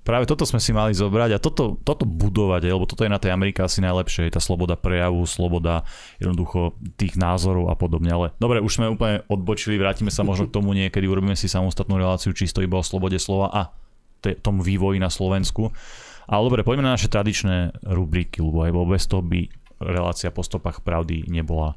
práve 0.10 0.26
toto 0.26 0.42
sme 0.42 0.58
si 0.58 0.74
mali 0.74 0.98
zobrať 0.98 1.38
a 1.38 1.40
toto, 1.44 1.78
toto 1.86 2.02
budovať, 2.02 2.74
lebo 2.74 2.90
toto 2.90 3.06
je 3.06 3.14
na 3.14 3.22
tej 3.22 3.30
Amerike 3.30 3.62
asi 3.62 3.78
najlepšie, 3.78 4.26
je 4.26 4.34
tá 4.34 4.42
sloboda 4.42 4.74
prejavu, 4.74 5.22
sloboda 5.30 5.86
jednoducho 6.18 6.74
tých 6.98 7.14
názorov 7.14 7.70
a 7.70 7.78
podobne. 7.78 8.10
Ale 8.10 8.28
dobre, 8.42 8.58
už 8.58 8.82
sme 8.82 8.90
úplne 8.90 9.22
odbočili, 9.30 9.78
vrátime 9.78 10.10
sa 10.10 10.26
možno 10.26 10.50
k 10.50 10.56
tomu 10.58 10.74
niekedy, 10.74 11.06
urobíme 11.06 11.38
si 11.38 11.46
samostatnú 11.46 12.02
reláciu 12.02 12.34
čisto 12.34 12.66
iba 12.66 12.82
o 12.82 12.84
slobode 12.84 13.22
slova 13.22 13.54
a 13.54 13.62
tomu 14.40 14.64
vývoji 14.64 15.00
na 15.00 15.10
Slovensku. 15.10 15.72
Ale 16.30 16.42
dobre, 16.46 16.62
poďme 16.62 16.86
na 16.86 16.94
naše 16.94 17.10
tradičné 17.10 17.86
rubriky, 17.90 18.44
lebo 18.46 18.62
aj 18.62 18.72
bez 18.86 19.04
toho 19.10 19.26
by 19.26 19.50
relácia 19.82 20.30
po 20.30 20.46
stopách 20.46 20.86
pravdy 20.86 21.26
nebola 21.32 21.74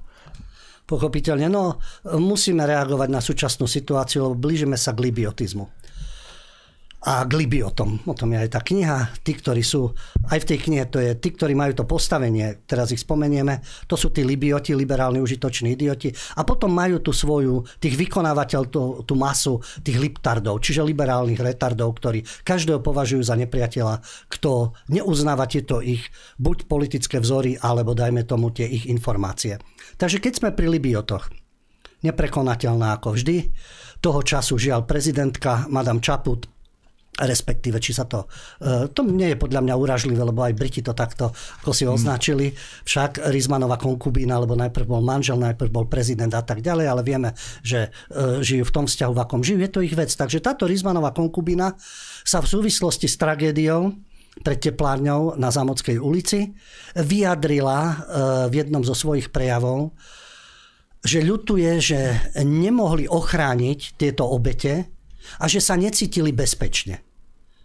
pochopiteľne. 0.82 1.48
No, 1.48 1.80
musíme 2.04 2.68
reagovať 2.68 3.08
na 3.08 3.24
súčasnú 3.24 3.64
situáciu, 3.64 4.28
lebo 4.28 4.36
blížime 4.36 4.76
sa 4.76 4.92
k 4.92 5.08
libiotizmu 5.08 5.81
a 7.02 7.26
gliby 7.26 7.66
o 7.66 7.74
tom. 7.74 7.98
O 8.06 8.14
tom 8.14 8.30
je 8.30 8.38
aj 8.46 8.50
tá 8.54 8.60
kniha. 8.62 9.10
Tí, 9.26 9.34
ktorí 9.34 9.66
sú, 9.66 9.90
aj 10.30 10.38
v 10.46 10.48
tej 10.54 10.58
knihe 10.70 10.84
to 10.86 11.02
je, 11.02 11.18
tí, 11.18 11.34
ktorí 11.34 11.50
majú 11.50 11.74
to 11.74 11.84
postavenie, 11.84 12.62
teraz 12.62 12.94
ich 12.94 13.02
spomenieme, 13.02 13.58
to 13.90 13.98
sú 13.98 14.14
tí 14.14 14.22
libioti, 14.22 14.78
liberálni 14.78 15.18
užitoční 15.18 15.74
idioti. 15.74 16.14
A 16.38 16.46
potom 16.46 16.70
majú 16.70 17.02
tú 17.02 17.10
svoju, 17.10 17.66
tých 17.82 17.98
vykonávateľ, 17.98 18.62
tú, 18.70 19.02
tú 19.02 19.18
masu 19.18 19.58
tých 19.82 19.98
liptardov, 19.98 20.62
čiže 20.62 20.86
liberálnych 20.86 21.42
retardov, 21.42 21.98
ktorí 21.98 22.22
každého 22.46 22.78
považujú 22.78 23.26
za 23.26 23.34
nepriateľa, 23.34 23.98
kto 24.30 24.70
neuznáva 24.94 25.50
tieto 25.50 25.82
ich 25.82 26.06
buď 26.38 26.70
politické 26.70 27.18
vzory, 27.18 27.58
alebo 27.58 27.98
dajme 27.98 28.22
tomu 28.22 28.54
tie 28.54 28.70
ich 28.70 28.86
informácie. 28.86 29.58
Takže 29.98 30.22
keď 30.22 30.32
sme 30.38 30.50
pri 30.54 30.70
libiotoch, 30.70 31.34
neprekonateľná 32.06 32.94
ako 32.98 33.18
vždy, 33.18 33.50
toho 34.02 34.22
času 34.22 34.58
žiaľ 34.58 34.86
prezidentka 34.86 35.66
Madame 35.70 36.02
Čaput 36.02 36.61
respektíve 37.12 37.76
či 37.76 37.92
sa 37.92 38.08
to... 38.08 38.24
E, 38.56 38.88
to 38.88 39.04
nie 39.04 39.36
je 39.36 39.36
podľa 39.36 39.60
mňa 39.60 39.74
uražlivé, 39.76 40.22
lebo 40.24 40.40
aj 40.40 40.56
Briti 40.56 40.80
to 40.80 40.96
takto 40.96 41.28
ako 41.60 41.72
si 41.76 41.84
hmm. 41.84 41.92
označili. 41.92 42.56
Však 42.88 43.28
Rizmanova 43.28 43.76
konkubína, 43.76 44.40
alebo 44.40 44.56
najprv 44.56 44.86
bol 44.88 45.04
manžel, 45.04 45.36
najprv 45.36 45.68
bol 45.68 45.86
prezident 45.92 46.32
a 46.32 46.40
tak 46.40 46.64
ďalej, 46.64 46.86
ale 46.88 47.02
vieme, 47.04 47.36
že 47.60 47.92
e, 48.08 48.40
žijú 48.40 48.64
v 48.64 48.74
tom 48.74 48.86
vzťahu, 48.88 49.12
v 49.12 49.22
akom 49.28 49.44
žijú. 49.44 49.60
Je 49.60 49.72
to 49.72 49.84
ich 49.84 49.92
vec. 49.92 50.08
Takže 50.08 50.40
táto 50.40 50.64
Rizmanova 50.64 51.12
konkubína 51.12 51.76
sa 52.24 52.40
v 52.40 52.48
súvislosti 52.48 53.04
s 53.04 53.20
tragédiou 53.20 53.92
pred 54.40 54.56
teplárňou 54.56 55.36
na 55.36 55.52
Zámockej 55.52 56.00
ulici 56.00 56.56
vyjadrila 56.96 57.80
e, 57.84 57.94
v 58.48 58.52
jednom 58.56 58.80
zo 58.80 58.96
svojich 58.96 59.28
prejavov, 59.28 59.92
že 61.04 61.20
ľutuje, 61.20 61.70
že 61.76 62.00
nemohli 62.40 63.04
ochrániť 63.04 64.00
tieto 64.00 64.24
obete, 64.32 64.88
a 65.40 65.44
že 65.46 65.62
sa 65.62 65.78
necítili 65.78 66.30
bezpečne. 66.30 67.02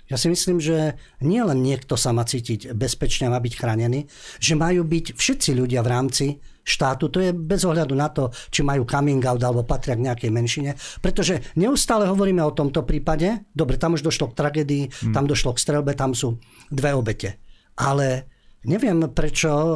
Ja 0.07 0.15
si 0.15 0.31
myslím, 0.31 0.63
že 0.63 0.95
nie 1.19 1.43
len 1.43 1.59
niekto 1.59 1.99
sa 1.99 2.15
má 2.15 2.23
cítiť 2.23 2.71
bezpečne, 2.71 3.27
má 3.27 3.43
byť 3.43 3.53
chránený, 3.59 4.07
že 4.39 4.55
majú 4.55 4.87
byť 4.87 5.19
všetci 5.19 5.51
ľudia 5.51 5.83
v 5.83 5.91
rámci 5.91 6.25
štátu, 6.63 7.11
to 7.11 7.19
je 7.19 7.31
bez 7.35 7.63
ohľadu 7.67 7.95
na 7.95 8.07
to, 8.11 8.31
či 8.47 8.63
majú 8.63 8.87
coming 8.87 9.23
out 9.23 9.43
alebo 9.43 9.67
patria 9.67 9.99
k 9.99 10.07
nejakej 10.07 10.31
menšine, 10.31 10.71
pretože 11.03 11.55
neustále 11.59 12.07
hovoríme 12.07 12.39
o 12.43 12.55
tomto 12.55 12.87
prípade, 12.87 13.47
dobre, 13.51 13.75
tam 13.75 13.99
už 13.99 14.03
došlo 14.03 14.31
k 14.31 14.37
tragédii, 14.39 14.83
hmm. 14.87 15.13
tam 15.15 15.27
došlo 15.27 15.55
k 15.55 15.63
strelbe, 15.63 15.91
tam 15.95 16.15
sú 16.15 16.39
dve 16.71 16.95
obete. 16.95 17.39
Ale 17.75 18.31
Neviem, 18.67 18.99
prečo 19.15 19.47
uh, 19.47 19.75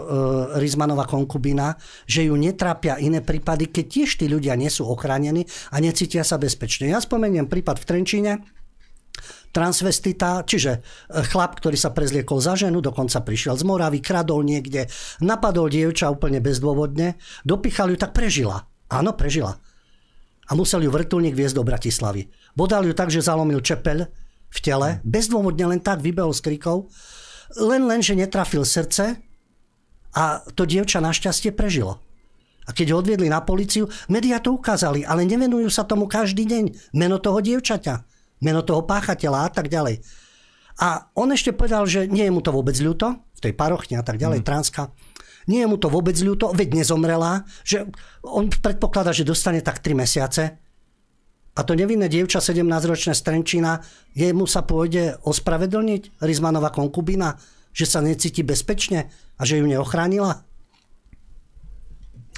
Rizmanová 0.59 1.07
konkubina, 1.07 1.79
že 2.03 2.27
ju 2.27 2.35
netrápia 2.35 2.99
iné 2.99 3.23
prípady, 3.23 3.71
keď 3.71 3.85
tiež 3.87 4.19
tí 4.19 4.27
ľudia 4.27 4.59
nie 4.59 4.67
sú 4.67 4.83
ochránení 4.83 5.47
a 5.71 5.79
necítia 5.79 6.27
sa 6.27 6.35
bezpečne. 6.35 6.91
Ja 6.91 6.99
spomeniem 6.99 7.47
prípad 7.47 7.79
v 7.79 7.87
Trenčíne, 7.87 8.33
transvestita, 9.51 10.43
čiže 10.47 10.71
e, 10.75 10.79
chlap, 11.27 11.59
ktorý 11.59 11.75
sa 11.75 11.91
prezliekol 11.91 12.39
za 12.39 12.55
ženu, 12.55 12.79
dokonca 12.79 13.19
prišiel 13.23 13.59
z 13.59 13.63
Moravy, 13.67 13.99
kradol 13.99 14.43
niekde, 14.43 14.87
napadol 15.19 15.67
dievča 15.67 16.11
úplne 16.11 16.39
bezdôvodne, 16.39 17.19
dopichal 17.43 17.91
ju, 17.91 17.97
tak 17.99 18.15
prežila. 18.15 18.67
Áno, 18.91 19.15
prežila. 19.15 19.59
A 20.47 20.55
musel 20.55 20.83
ju 20.83 20.91
vrtulník 20.91 21.35
viesť 21.35 21.55
do 21.59 21.63
Bratislavy. 21.63 22.27
Bodal 22.55 22.83
ju 22.83 22.91
tak, 22.95 23.07
že 23.07 23.23
zalomil 23.23 23.63
čepel 23.63 24.11
v 24.51 24.59
tele, 24.59 24.99
bezdôvodne 25.07 25.63
len 25.75 25.79
tak 25.79 26.03
vybehol 26.03 26.35
s 26.35 26.43
krikou, 26.43 26.91
len 27.57 27.83
len, 27.87 27.99
že 27.99 28.15
netrafil 28.15 28.63
srdce 28.63 29.19
a 30.15 30.23
to 30.55 30.63
dievča 30.67 30.99
našťastie 30.99 31.55
prežilo. 31.55 31.99
A 32.69 32.77
keď 32.77 32.93
ho 32.93 33.01
odviedli 33.01 33.27
na 33.27 33.41
policiu, 33.41 33.89
médiá 34.07 34.37
to 34.37 34.53
ukázali, 34.53 35.01
ale 35.01 35.25
nevenujú 35.25 35.67
sa 35.67 35.83
tomu 35.83 36.05
každý 36.05 36.45
deň. 36.45 36.93
Meno 36.93 37.17
toho 37.17 37.41
dievčaťa, 37.41 38.05
meno 38.45 38.61
toho 38.61 38.85
páchateľa 38.85 39.39
a 39.47 39.49
tak 39.49 39.67
ďalej. 39.67 40.05
A 40.79 41.09
on 41.17 41.33
ešte 41.33 41.51
povedal, 41.51 41.83
že 41.89 42.07
nie 42.07 42.25
je 42.25 42.33
mu 42.33 42.39
to 42.39 42.53
vôbec 42.53 42.77
ľúto, 42.77 43.17
v 43.37 43.39
tej 43.49 43.53
parochne 43.57 43.97
a 43.97 44.05
tak 44.05 44.21
ďalej, 44.21 44.45
mm. 44.45 44.47
Transka. 44.47 44.93
Nie 45.49 45.65
je 45.65 45.71
mu 45.73 45.81
to 45.81 45.89
vôbec 45.89 46.13
ľúto, 46.21 46.53
veď 46.53 46.85
nezomrela, 46.85 47.49
že 47.65 47.89
on 48.21 48.47
predpokladá, 48.47 49.09
že 49.09 49.25
dostane 49.25 49.65
tak 49.65 49.81
3 49.81 49.97
mesiace. 49.97 50.61
A 51.51 51.67
to 51.67 51.75
nevinné 51.75 52.07
dievča, 52.07 52.39
17-ročné 52.39 53.11
Strenčina, 53.11 53.83
jemu 54.15 54.47
sa 54.47 54.63
pôjde 54.63 55.19
ospravedlniť, 55.27 56.23
Rizmanová 56.23 56.71
konkubina, 56.71 57.35
že 57.75 57.83
sa 57.83 57.99
necíti 57.99 58.39
bezpečne 58.39 59.11
a 59.35 59.41
že 59.43 59.59
ju 59.59 59.67
neochránila? 59.67 60.47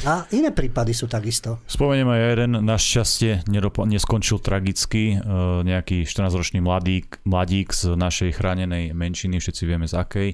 A 0.01 0.25
iné 0.33 0.49
prípady 0.49 0.97
sú 0.97 1.05
takisto. 1.05 1.61
Spomeniem 1.69 2.09
aj 2.09 2.21
jeden, 2.33 2.51
našťastie 2.65 3.45
neskončil 3.85 4.41
tragicky. 4.41 5.15
E, 5.15 5.17
nejaký 5.61 6.09
14-ročný 6.09 6.65
mladík, 6.65 7.21
mladík 7.29 7.69
z 7.69 7.93
našej 7.93 8.41
chránenej 8.41 8.97
menšiny, 8.97 9.37
všetci 9.37 9.63
vieme 9.69 9.85
z 9.85 9.93
akej, 9.93 10.29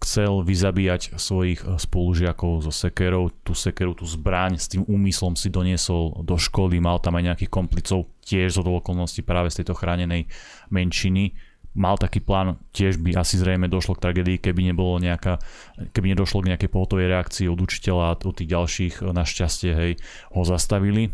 chcel 0.00 0.40
vyzabíjať 0.40 1.20
svojich 1.20 1.60
eh, 1.62 1.76
spolužiakov 1.76 2.64
so 2.64 2.72
sekerou. 2.72 3.28
Tú 3.44 3.52
sekeru, 3.52 3.92
tú 3.92 4.08
zbraň 4.08 4.56
s 4.56 4.72
tým 4.72 4.82
úmyslom 4.88 5.36
si 5.36 5.52
doniesol 5.52 6.24
do 6.24 6.40
školy, 6.40 6.80
mal 6.80 6.98
tam 6.98 7.20
aj 7.20 7.32
nejakých 7.32 7.52
komplicov 7.52 8.08
tiež 8.24 8.56
z 8.56 8.58
okolností 8.64 9.20
práve 9.20 9.52
z 9.52 9.62
tejto 9.62 9.76
chránenej 9.76 10.26
menšiny. 10.72 11.36
Mal 11.70 11.94
taký 12.02 12.18
plán, 12.18 12.58
tiež 12.74 12.98
by 12.98 13.14
asi 13.14 13.38
zrejme 13.38 13.70
došlo 13.70 13.94
k 13.94 14.10
tragédii, 14.10 14.42
keby, 14.42 14.74
nebolo 14.74 14.98
nejaká, 14.98 15.38
keby 15.94 16.18
nedošlo 16.18 16.42
k 16.42 16.50
nejakej 16.50 16.66
pohotovej 16.66 17.06
reakcii 17.14 17.46
od 17.46 17.62
učiteľa 17.62 18.04
a 18.10 18.18
od 18.18 18.34
tých 18.34 18.50
ďalších 18.50 18.94
eh, 19.04 19.14
našťastie 19.14 19.70
hej, 19.76 19.92
ho 20.34 20.42
zastavili. 20.42 21.12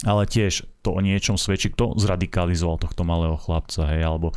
Ale 0.00 0.24
tiež 0.24 0.64
to 0.80 0.96
o 0.96 1.00
niečom 1.04 1.36
svedčí, 1.36 1.76
kto 1.76 1.92
zradikalizoval 2.00 2.80
tohto 2.80 3.04
malého 3.04 3.36
chlapca, 3.36 3.84
hej, 3.92 4.00
alebo 4.00 4.32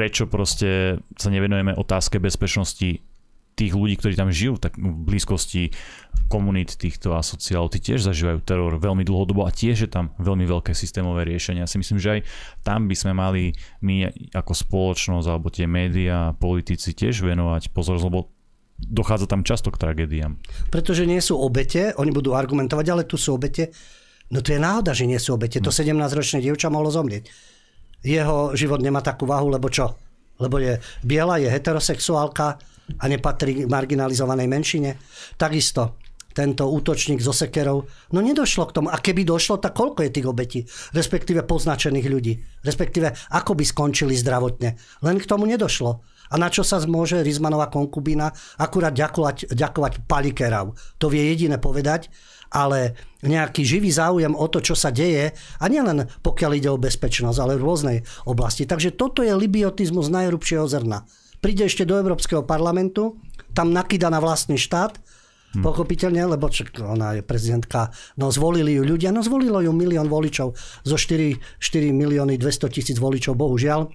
prečo 0.00 0.24
proste 0.24 0.96
sa 1.20 1.28
nevenujeme 1.28 1.76
otázke 1.76 2.16
bezpečnosti 2.16 3.04
tých 3.52 3.72
ľudí, 3.76 4.00
ktorí 4.00 4.16
tam 4.16 4.32
žijú 4.32 4.56
tak 4.56 4.80
v 4.80 4.88
blízkosti 4.88 5.76
komunít 6.32 6.80
týchto 6.80 7.12
asociálov, 7.12 7.76
tí 7.76 7.84
tiež 7.84 8.08
zažívajú 8.08 8.40
teror 8.40 8.80
veľmi 8.80 9.04
dlhodobo 9.04 9.44
a 9.44 9.52
tiež 9.52 9.84
je 9.84 9.90
tam 9.92 10.16
veľmi 10.16 10.48
veľké 10.48 10.72
systémové 10.72 11.28
riešenia. 11.28 11.68
Ja 11.68 11.68
si 11.68 11.76
myslím, 11.76 12.00
že 12.00 12.08
aj 12.16 12.20
tam 12.64 12.88
by 12.88 12.96
sme 12.96 13.12
mali 13.12 13.52
my 13.84 14.08
ako 14.32 14.56
spoločnosť 14.56 15.26
alebo 15.28 15.52
tie 15.52 15.68
médiá, 15.68 16.32
politici 16.32 16.96
tiež 16.96 17.20
venovať 17.20 17.68
pozornosť, 17.76 18.06
lebo 18.08 18.32
dochádza 18.80 19.28
tam 19.28 19.44
často 19.44 19.68
k 19.68 19.84
tragédiám. 19.84 20.40
Pretože 20.72 21.04
nie 21.04 21.20
sú 21.20 21.36
obete, 21.36 21.92
oni 22.00 22.08
budú 22.08 22.32
argumentovať, 22.32 22.86
ale 22.88 23.04
tu 23.04 23.20
sú 23.20 23.36
obete. 23.36 23.68
No 24.32 24.40
to 24.40 24.56
je 24.56 24.64
náhoda, 24.64 24.96
že 24.96 25.04
nie 25.04 25.20
sú 25.20 25.36
obete. 25.36 25.60
To 25.60 25.68
17-ročné 25.68 26.40
dievča 26.40 26.72
mohlo 26.72 26.88
zomrieť 26.88 27.28
jeho 28.00 28.56
život 28.56 28.80
nemá 28.80 29.04
takú 29.04 29.28
váhu, 29.28 29.52
lebo 29.52 29.68
čo? 29.68 29.92
Lebo 30.40 30.56
je 30.56 30.80
biela, 31.04 31.36
je 31.36 31.52
heterosexuálka 31.52 32.56
a 32.96 33.04
nepatrí 33.06 33.64
k 33.64 33.68
marginalizovanej 33.68 34.48
menšine. 34.48 34.90
Takisto 35.36 36.00
tento 36.30 36.70
útočník 36.70 37.18
zo 37.18 37.34
sekerov. 37.34 37.90
No 38.14 38.22
nedošlo 38.22 38.70
k 38.70 38.74
tomu. 38.80 38.88
A 38.88 38.96
keby 39.02 39.26
došlo, 39.26 39.58
tak 39.58 39.74
koľko 39.74 40.06
je 40.06 40.14
tých 40.14 40.26
obetí? 40.30 40.60
Respektíve 40.94 41.42
poznačených 41.44 42.06
ľudí. 42.06 42.38
Respektíve 42.62 43.12
ako 43.34 43.52
by 43.58 43.64
skončili 43.66 44.14
zdravotne. 44.14 44.78
Len 45.04 45.16
k 45.18 45.28
tomu 45.28 45.44
nedošlo. 45.50 46.00
A 46.30 46.38
na 46.38 46.46
čo 46.46 46.62
sa 46.62 46.78
môže 46.86 47.18
Rizmanová 47.26 47.66
konkubína 47.66 48.30
akurát 48.62 48.94
ďakovať, 48.94 49.50
ďakovať 49.50 50.06
Palikerav. 50.06 50.70
To 51.02 51.10
vie 51.10 51.34
jediné 51.34 51.58
povedať 51.58 52.06
ale 52.50 52.98
nejaký 53.22 53.62
živý 53.62 53.94
záujem 53.94 54.34
o 54.34 54.46
to, 54.50 54.58
čo 54.60 54.74
sa 54.74 54.90
deje, 54.90 55.32
a 55.34 55.64
nielen 55.70 56.10
pokiaľ 56.22 56.50
ide 56.58 56.70
o 56.70 56.80
bezpečnosť, 56.80 57.38
ale 57.38 57.56
v 57.56 57.66
rôznej 57.66 57.98
oblasti. 58.26 58.66
Takže 58.66 58.94
toto 58.94 59.22
je 59.22 59.32
libiotizmus 59.32 60.10
najhrubšieho 60.10 60.66
zrna. 60.66 61.06
Príde 61.40 61.64
ešte 61.64 61.88
do 61.88 61.96
Európskeho 61.96 62.44
parlamentu, 62.44 63.16
tam 63.54 63.72
nakýda 63.72 64.12
na 64.12 64.20
vlastný 64.20 64.60
štát, 64.60 64.98
Hmm. 65.50 65.66
Pochopiteľne, 65.66 66.38
lebo 66.38 66.46
čak, 66.46 66.78
ona 66.78 67.18
je 67.18 67.22
prezidentka, 67.26 67.90
no 68.14 68.30
zvolili 68.30 68.78
ju 68.78 68.86
ľudia, 68.86 69.10
no 69.10 69.18
zvolilo 69.18 69.58
ju 69.58 69.74
milión 69.74 70.06
voličov 70.06 70.54
zo 70.86 70.94
4, 70.94 71.58
4 71.58 71.90
milióny 71.90 72.38
200 72.38 72.70
tisíc 72.70 73.02
voličov, 73.02 73.34
bohužiaľ. 73.34 73.90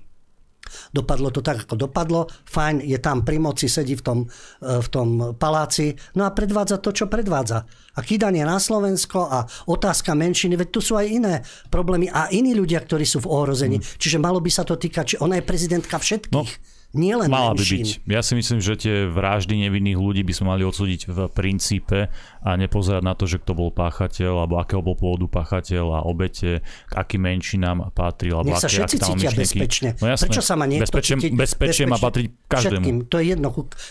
Dopadlo 0.94 1.32
to 1.32 1.42
tak, 1.42 1.66
ako 1.66 1.76
dopadlo. 1.88 2.28
Fajn, 2.46 2.84
je 2.84 3.00
tam 3.00 3.26
pri 3.26 3.38
moci, 3.42 3.66
sedí 3.72 3.96
v 3.96 4.04
tom, 4.04 4.20
e, 4.26 4.82
v 4.82 4.88
tom 4.92 5.10
paláci. 5.36 5.96
No 6.16 6.28
a 6.28 6.34
predvádza 6.36 6.82
to, 6.82 6.92
čo 6.92 7.06
predvádza. 7.10 7.66
A 7.96 8.00
kýdanie 8.04 8.44
na 8.44 8.60
Slovensko 8.60 9.26
a 9.26 9.48
otázka 9.72 10.14
menšiny, 10.14 10.60
veď 10.60 10.70
tu 10.70 10.80
sú 10.84 11.00
aj 11.00 11.08
iné 11.08 11.34
problémy 11.72 12.12
a 12.12 12.28
iní 12.30 12.52
ľudia, 12.52 12.84
ktorí 12.84 13.08
sú 13.08 13.24
v 13.24 13.32
ohrození. 13.32 13.80
Hmm. 13.80 13.88
Čiže 13.98 14.18
malo 14.20 14.44
by 14.44 14.52
sa 14.52 14.68
to 14.68 14.76
týkať, 14.76 15.06
či 15.06 15.16
ona 15.24 15.40
je 15.40 15.48
prezidentka 15.48 15.96
všetkých. 15.96 16.34
No 16.36 16.75
nielen 16.96 17.28
Mala 17.28 17.54
by 17.54 17.62
byť. 17.62 18.08
Ja 18.08 18.24
si 18.24 18.34
myslím, 18.34 18.60
že 18.64 18.80
tie 18.80 18.96
vraždy 19.06 19.56
nevinných 19.68 20.00
ľudí 20.00 20.24
by 20.24 20.34
sme 20.34 20.56
mali 20.56 20.64
odsúdiť 20.64 21.12
v 21.12 21.20
princípe 21.30 22.10
a 22.42 22.50
nepozerať 22.56 23.04
na 23.04 23.14
to, 23.14 23.28
že 23.28 23.44
kto 23.44 23.54
bol 23.54 23.70
páchateľ, 23.70 24.44
alebo 24.44 24.58
akého 24.58 24.80
bol 24.80 24.96
pôvodu 24.96 25.28
páchateľ 25.28 25.86
a 25.92 26.00
obete, 26.08 26.64
k 26.64 26.94
akým 26.96 27.28
menšinám 27.28 27.92
patril, 27.92 28.40
alebo 28.40 28.56
Nech 28.56 28.64
sa 28.64 28.72
všetci 28.72 28.98
cítia 28.98 29.32
myšlenky. 29.32 29.42
bezpečne. 29.44 29.90
No 30.00 30.06
jasné. 30.08 30.26
Prečo 30.32 30.44
sa 30.44 30.56
má 30.56 30.66
niekto 30.66 30.88
bezpečie, 30.88 31.14
cítiť 31.20 31.32
bezpečie 31.36 31.84
má 31.86 31.98
patriť 32.00 32.28
každému. 32.48 32.86
Všetkým. 32.86 32.98
To 33.12 33.16
je 33.20 33.26
jedno, 33.26 33.50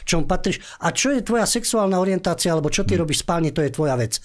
čomu 0.08 0.24
patríš. 0.24 0.56
A 0.80 0.90
čo 0.94 1.12
je 1.12 1.20
tvoja 1.20 1.44
sexuálna 1.44 2.00
orientácia, 2.00 2.50
alebo 2.50 2.72
čo 2.72 2.88
ty 2.88 2.96
hmm. 2.96 3.02
robíš 3.04 3.20
v 3.20 3.24
spálni, 3.28 3.50
to 3.52 3.60
je 3.60 3.70
tvoja 3.74 3.94
vec. 4.00 4.16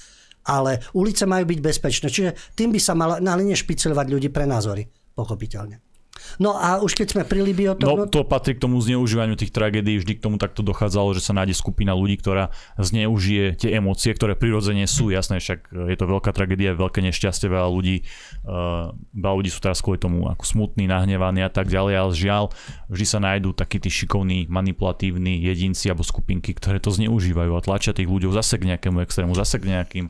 Ale 0.47 0.79
ulice 0.95 1.27
majú 1.27 1.45
byť 1.45 1.59
bezpečné. 1.59 2.07
Čiže 2.07 2.55
tým 2.55 2.71
by 2.71 2.79
sa 2.79 2.95
mala, 2.95 3.19
ale 3.19 3.43
nešpicľovať 3.43 4.07
ľudí 4.07 4.29
pre 4.31 4.47
názory. 4.47 4.87
Pochopiteľne. 5.13 5.88
No 6.38 6.55
a 6.55 6.79
už 6.79 6.95
keď 6.95 7.08
sme 7.15 7.23
pri 7.25 7.43
Libii... 7.45 7.79
No 7.82 8.08
to 8.08 8.23
patrí 8.23 8.55
k 8.55 8.63
tomu 8.63 8.79
zneužívaniu 8.79 9.36
tých 9.39 9.53
tragédií, 9.53 9.99
vždy 10.01 10.19
k 10.19 10.23
tomu 10.23 10.36
takto 10.39 10.63
dochádzalo, 10.65 11.15
že 11.15 11.21
sa 11.23 11.36
nájde 11.36 11.55
skupina 11.55 11.95
ľudí, 11.95 12.19
ktorá 12.19 12.51
zneužije 12.79 13.60
tie 13.60 13.75
emócie, 13.77 14.12
ktoré 14.15 14.36
prirodzene 14.36 14.86
sú, 14.86 15.12
jasné, 15.12 15.39
však 15.43 15.71
je 15.71 15.97
to 15.97 16.05
veľká 16.05 16.32
tragédia, 16.32 16.77
veľké 16.77 17.03
nešťastie, 17.05 17.51
veľa 17.51 17.69
ľudí, 17.69 18.03
uh, 18.47 18.91
veľa 19.15 19.36
ľudí 19.36 19.49
sú 19.51 19.60
teraz 19.60 19.84
kvôli 19.84 19.99
tomu 20.01 20.27
ako 20.27 20.43
smutní, 20.43 20.88
nahnevaní 20.89 21.43
a 21.45 21.51
tak 21.51 21.67
ďalej, 21.69 21.93
ale 21.95 22.12
žiaľ, 22.15 22.43
vždy 22.89 23.05
sa 23.05 23.19
nájdú 23.21 23.53
takí 23.53 23.77
tí 23.77 23.91
šikovní, 23.91 24.49
manipulatívni 24.49 25.39
jedinci 25.43 25.91
alebo 25.91 26.03
skupinky, 26.03 26.55
ktoré 26.55 26.82
to 26.82 26.93
zneužívajú 26.93 27.51
a 27.55 27.62
tlačia 27.63 27.93
tých 27.95 28.10
ľudí 28.10 28.27
zase 28.29 28.60
k 28.60 28.75
nejakému 28.75 29.01
extrému, 29.03 29.34
zase 29.38 29.58
k 29.62 29.73
nejakým 29.73 30.05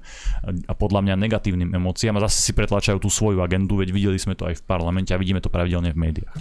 a 0.65 0.73
podľa 0.73 1.05
mňa 1.05 1.15
negatívnym 1.19 1.69
emóciám 1.75 2.17
a 2.19 2.25
zase 2.27 2.49
si 2.49 2.51
pretlačajú 2.55 2.99
tú 2.99 3.09
svoju 3.11 3.39
agendu, 3.43 3.79
veď 3.79 3.89
videli 3.93 4.19
sme 4.19 4.35
to 4.35 4.47
aj 4.47 4.59
v 4.59 4.63
parlamente 4.65 5.11
a 5.13 5.19
vidíme 5.19 5.39
to 5.39 5.51
pravidelne 5.51 5.93
v 5.93 5.98
médiách. 5.99 6.39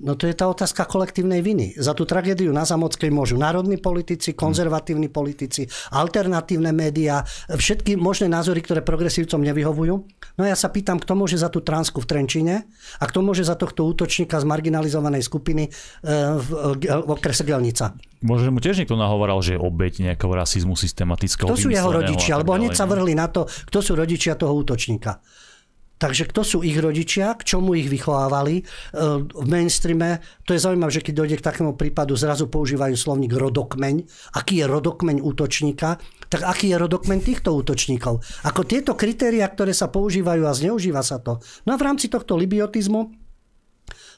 No 0.00 0.16
to 0.16 0.24
je 0.24 0.32
tá 0.32 0.48
otázka 0.48 0.88
kolektívnej 0.88 1.44
viny. 1.44 1.76
Za 1.76 1.92
tú 1.92 2.08
tragédiu 2.08 2.48
na 2.56 2.64
Zamockej 2.64 3.12
môžu 3.12 3.36
národní 3.36 3.76
politici, 3.76 4.32
konzervatívni 4.32 5.12
politici, 5.12 5.68
alternatívne 5.92 6.72
médiá, 6.72 7.20
všetky 7.52 8.00
možné 8.00 8.32
názory, 8.32 8.64
ktoré 8.64 8.80
progresívcom 8.80 9.44
nevyhovujú. 9.44 9.94
No 10.40 10.42
ja 10.48 10.56
sa 10.56 10.72
pýtam, 10.72 10.96
kto 10.96 11.12
môže 11.12 11.36
za 11.36 11.52
tú 11.52 11.60
transku 11.60 12.00
v 12.00 12.08
Trenčine 12.08 12.64
a 12.96 13.04
kto 13.04 13.20
môže 13.20 13.44
za 13.44 13.60
tohto 13.60 13.84
útočníka 13.84 14.40
z 14.40 14.48
marginalizovanej 14.48 15.20
skupiny 15.20 15.68
e, 15.68 15.70
v, 16.32 16.48
v 16.80 17.10
okrese 17.12 17.44
Gelnica. 17.44 17.92
Možno 18.24 18.56
mu 18.56 18.60
tiež 18.64 18.80
niekto 18.80 18.96
nahovoral, 18.96 19.44
že 19.44 19.56
je 19.56 19.60
obeď 19.60 20.12
nejakého 20.12 20.32
rasizmu 20.32 20.80
systematického. 20.80 21.44
Kto 21.44 21.60
sú 21.60 21.68
jeho 21.68 21.92
rodičia? 21.92 22.40
Alebo 22.40 22.56
hneď 22.56 22.72
sa 22.72 22.88
vrhli 22.88 23.12
na 23.12 23.28
to, 23.28 23.44
kto 23.44 23.78
sú 23.84 23.92
rodičia 23.92 24.32
toho 24.32 24.56
útočníka. 24.56 25.20
Takže 26.00 26.32
kto 26.32 26.40
sú 26.40 26.58
ich 26.64 26.80
rodičia, 26.80 27.36
k 27.36 27.44
čomu 27.44 27.76
ich 27.76 27.92
vychovávali 27.92 28.56
e, 28.56 28.64
v 29.20 29.44
mainstreame. 29.44 30.24
To 30.48 30.56
je 30.56 30.64
zaujímavé, 30.64 30.88
že 30.88 31.04
keď 31.04 31.14
dojde 31.20 31.36
k 31.36 31.46
takému 31.52 31.76
prípadu, 31.76 32.16
zrazu 32.16 32.48
používajú 32.48 32.96
slovník 32.96 33.36
rodokmeň. 33.36 34.08
Aký 34.32 34.64
je 34.64 34.66
rodokmeň 34.66 35.20
útočníka, 35.20 36.00
tak 36.32 36.40
aký 36.48 36.72
je 36.72 36.80
rodokmeň 36.80 37.18
týchto 37.20 37.52
útočníkov. 37.52 38.24
Ako 38.48 38.64
tieto 38.64 38.96
kritéria, 38.96 39.44
ktoré 39.44 39.76
sa 39.76 39.92
používajú 39.92 40.48
a 40.48 40.56
zneužíva 40.56 41.04
sa 41.04 41.20
to. 41.20 41.36
No 41.68 41.76
a 41.76 41.76
v 41.76 41.84
rámci 41.84 42.08
tohto 42.08 42.32
libiotizmu 42.32 43.19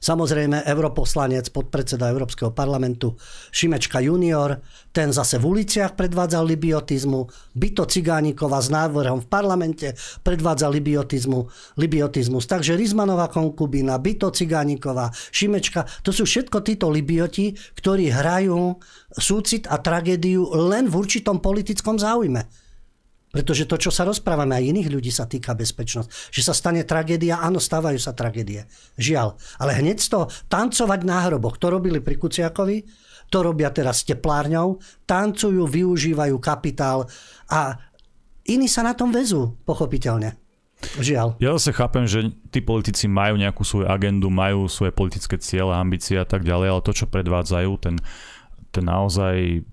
Samozrejme, 0.03 0.67
europoslanec, 0.67 1.55
podpredseda 1.55 2.11
Európskeho 2.11 2.51
parlamentu 2.51 3.15
Šimečka 3.55 4.03
junior, 4.03 4.59
ten 4.91 5.15
zase 5.15 5.38
v 5.38 5.47
uliciach 5.47 5.95
predvádzal 5.95 6.43
libiotizmu, 6.43 7.31
Byto 7.55 7.87
Cigánikova 7.87 8.59
s 8.59 8.67
návrhom 8.67 9.23
v 9.23 9.31
parlamente 9.31 9.95
predvádza 10.27 10.67
libiotizmu, 10.67 11.47
libiotizmus. 11.79 12.51
Takže 12.51 12.75
Rizmanová 12.75 13.31
konkubina, 13.31 13.95
Byto 14.03 14.35
Cigánikova, 14.35 15.15
Šimečka, 15.31 15.87
to 16.03 16.11
sú 16.11 16.27
všetko 16.27 16.67
títo 16.67 16.91
libioti, 16.91 17.55
ktorí 17.79 18.11
hrajú 18.11 18.83
súcit 19.15 19.71
a 19.71 19.79
tragédiu 19.79 20.51
len 20.67 20.91
v 20.91 20.99
určitom 20.99 21.38
politickom 21.38 22.03
záujme. 22.03 22.62
Pretože 23.33 23.64
to, 23.64 23.81
čo 23.81 23.88
sa 23.88 24.05
rozprávame, 24.05 24.61
aj 24.61 24.77
iných 24.77 24.92
ľudí 24.92 25.09
sa 25.09 25.25
týka 25.25 25.57
bezpečnosť. 25.57 26.37
Že 26.37 26.42
sa 26.45 26.53
stane 26.53 26.85
tragédia, 26.85 27.40
áno, 27.40 27.57
stávajú 27.57 27.97
sa 27.97 28.12
tragédie. 28.12 28.68
Žiaľ. 29.01 29.40
Ale 29.57 29.81
hneď 29.81 30.05
toho 30.05 30.29
tancovať 30.53 31.01
na 31.09 31.25
hroboch, 31.25 31.57
to 31.57 31.73
robili 31.73 32.05
pri 32.05 32.21
Kuciakovi, 32.21 32.85
to 33.33 33.38
robia 33.40 33.73
teraz 33.73 34.05
s 34.05 34.12
teplárňou, 34.12 34.77
tancujú, 35.09 35.64
využívajú 35.64 36.37
kapitál 36.37 37.09
a 37.49 37.81
iní 38.45 38.68
sa 38.68 38.85
na 38.85 38.92
tom 38.92 39.09
vezú, 39.09 39.57
pochopiteľne. 39.64 40.37
Žiaľ. 41.01 41.40
Ja 41.40 41.57
zase 41.57 41.73
chápem, 41.73 42.05
že 42.05 42.37
tí 42.53 42.61
politici 42.61 43.09
majú 43.09 43.40
nejakú 43.40 43.64
svoju 43.64 43.88
agendu, 43.88 44.29
majú 44.29 44.68
svoje 44.68 44.92
politické 44.92 45.40
ciele, 45.40 45.73
ambície 45.73 46.21
a 46.21 46.27
tak 46.29 46.45
ďalej, 46.45 46.68
ale 46.68 46.85
to, 46.85 46.92
čo 46.92 47.07
predvádzajú, 47.09 47.71
ten, 47.81 47.97
ten 48.75 48.85
naozaj 48.85 49.64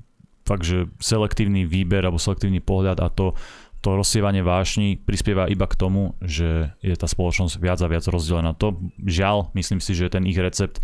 fakt, 0.50 0.66
že 0.66 0.90
selektívny 0.98 1.70
výber 1.70 2.02
alebo 2.02 2.18
selektívny 2.18 2.58
pohľad 2.58 2.98
a 2.98 3.14
to, 3.14 3.38
to 3.86 3.94
rozsievanie 3.94 4.42
vášni 4.42 4.98
prispieva 4.98 5.46
iba 5.46 5.70
k 5.70 5.78
tomu, 5.78 6.18
že 6.26 6.74
je 6.82 6.96
tá 6.98 7.06
spoločnosť 7.06 7.62
viac 7.62 7.80
a 7.86 7.88
viac 7.88 8.10
rozdelená. 8.10 8.58
To 8.58 8.82
žiaľ, 8.98 9.54
myslím 9.54 9.78
si, 9.78 9.94
že 9.94 10.10
ten 10.10 10.26
ich 10.26 10.42
recept 10.42 10.82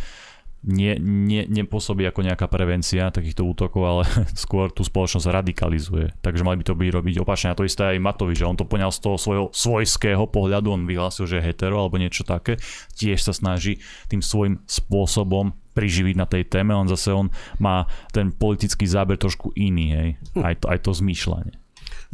nie, 0.66 0.98
nie, 0.98 1.46
nepôsobí 1.46 2.10
ako 2.10 2.26
nejaká 2.26 2.50
prevencia 2.50 3.14
takýchto 3.14 3.46
útokov, 3.46 3.82
ale 3.86 4.04
skôr 4.34 4.74
tú 4.74 4.82
spoločnosť 4.82 5.30
radikalizuje. 5.30 6.18
Takže 6.26 6.42
mali 6.42 6.60
by 6.62 6.66
to 6.66 6.74
byť 6.74 6.90
robiť 6.90 7.16
opačne. 7.22 7.54
A 7.54 7.58
to 7.58 7.70
isté 7.70 7.96
aj 7.96 8.02
Matovi, 8.02 8.34
že 8.34 8.50
on 8.50 8.58
to 8.58 8.66
poňal 8.66 8.90
z 8.90 9.00
toho 9.06 9.18
svojho 9.22 9.46
svojského 9.54 10.26
pohľadu, 10.26 10.74
on 10.74 10.90
vyhlásil, 10.90 11.30
že 11.30 11.38
je 11.40 11.46
hetero 11.46 11.78
alebo 11.78 12.02
niečo 12.02 12.26
také. 12.26 12.58
Tiež 12.98 13.22
sa 13.22 13.32
snaží 13.32 13.78
tým 14.10 14.26
svojim 14.26 14.66
spôsobom 14.66 15.54
priživiť 15.76 16.16
na 16.16 16.26
tej 16.26 16.48
téme, 16.48 16.72
on 16.72 16.88
zase 16.88 17.12
on 17.12 17.28
má 17.60 17.84
ten 18.16 18.32
politický 18.32 18.88
záber 18.88 19.20
trošku 19.20 19.52
iný, 19.60 19.88
hej. 19.92 20.10
Aj 20.40 20.56
to, 20.56 20.72
aj 20.72 20.80
to 20.88 20.96
zmýšľanie. 20.96 21.52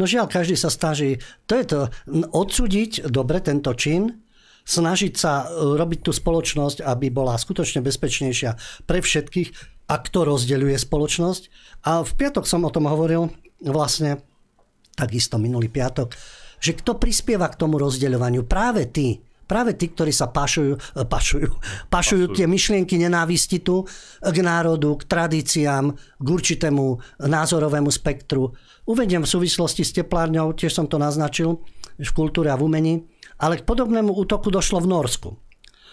No 0.01 0.09
žiaľ, 0.09 0.25
každý 0.25 0.57
sa 0.57 0.73
snaží, 0.73 1.21
to 1.45 1.61
je 1.61 1.65
to, 1.69 1.79
odsúdiť 2.33 3.05
dobre 3.05 3.37
tento 3.37 3.69
čin, 3.77 4.25
snažiť 4.65 5.13
sa 5.17 5.45
e, 5.45 5.77
robiť 5.77 5.99
tú 6.05 6.11
spoločnosť, 6.13 6.85
aby 6.85 7.09
bola 7.09 7.37
skutočne 7.37 7.81
bezpečnejšia 7.81 8.83
pre 8.85 9.01
všetkých 9.01 9.49
a 9.91 9.95
kto 9.99 10.19
rozdeľuje 10.23 10.77
spoločnosť. 10.77 11.43
A 11.87 12.05
v 12.05 12.11
piatok 12.15 12.45
som 12.47 12.63
o 12.63 12.73
tom 12.73 12.87
hovoril 12.87 13.27
vlastne, 13.61 14.21
takisto 14.95 15.41
minulý 15.41 15.67
piatok, 15.67 16.13
že 16.61 16.77
kto 16.77 17.01
prispieva 17.01 17.49
k 17.49 17.57
tomu 17.57 17.81
rozdeľovaniu? 17.81 18.45
Práve 18.45 18.87
tí, 18.93 19.17
práve 19.49 19.73
tí, 19.73 19.89
ktorí 19.91 20.13
sa 20.13 20.29
pašujú, 20.29 20.77
e, 20.77 21.03
pašujú, 21.03 21.49
pašujú 21.95 22.25
tie 22.37 22.45
myšlienky 22.47 22.95
nenávisti 23.01 23.59
tu 23.59 23.83
k 24.21 24.37
národu, 24.39 24.95
k 25.01 25.03
tradíciám, 25.09 25.85
k 26.21 26.27
určitému 26.27 27.19
názorovému 27.25 27.89
spektru. 27.89 28.53
Uvediem 28.87 29.25
v 29.25 29.31
súvislosti 29.31 29.85
s 29.85 29.93
teplárňou, 29.93 30.53
tiež 30.57 30.73
som 30.73 30.85
to 30.89 30.97
naznačil, 30.97 31.61
v 32.01 32.11
kultúre 32.17 32.49
a 32.49 32.57
v 32.57 32.65
umení 32.65 32.95
ale 33.41 33.57
k 33.57 33.65
podobnému 33.65 34.13
útoku 34.13 34.53
došlo 34.53 34.85
v 34.85 34.87
Norsku. 34.93 35.29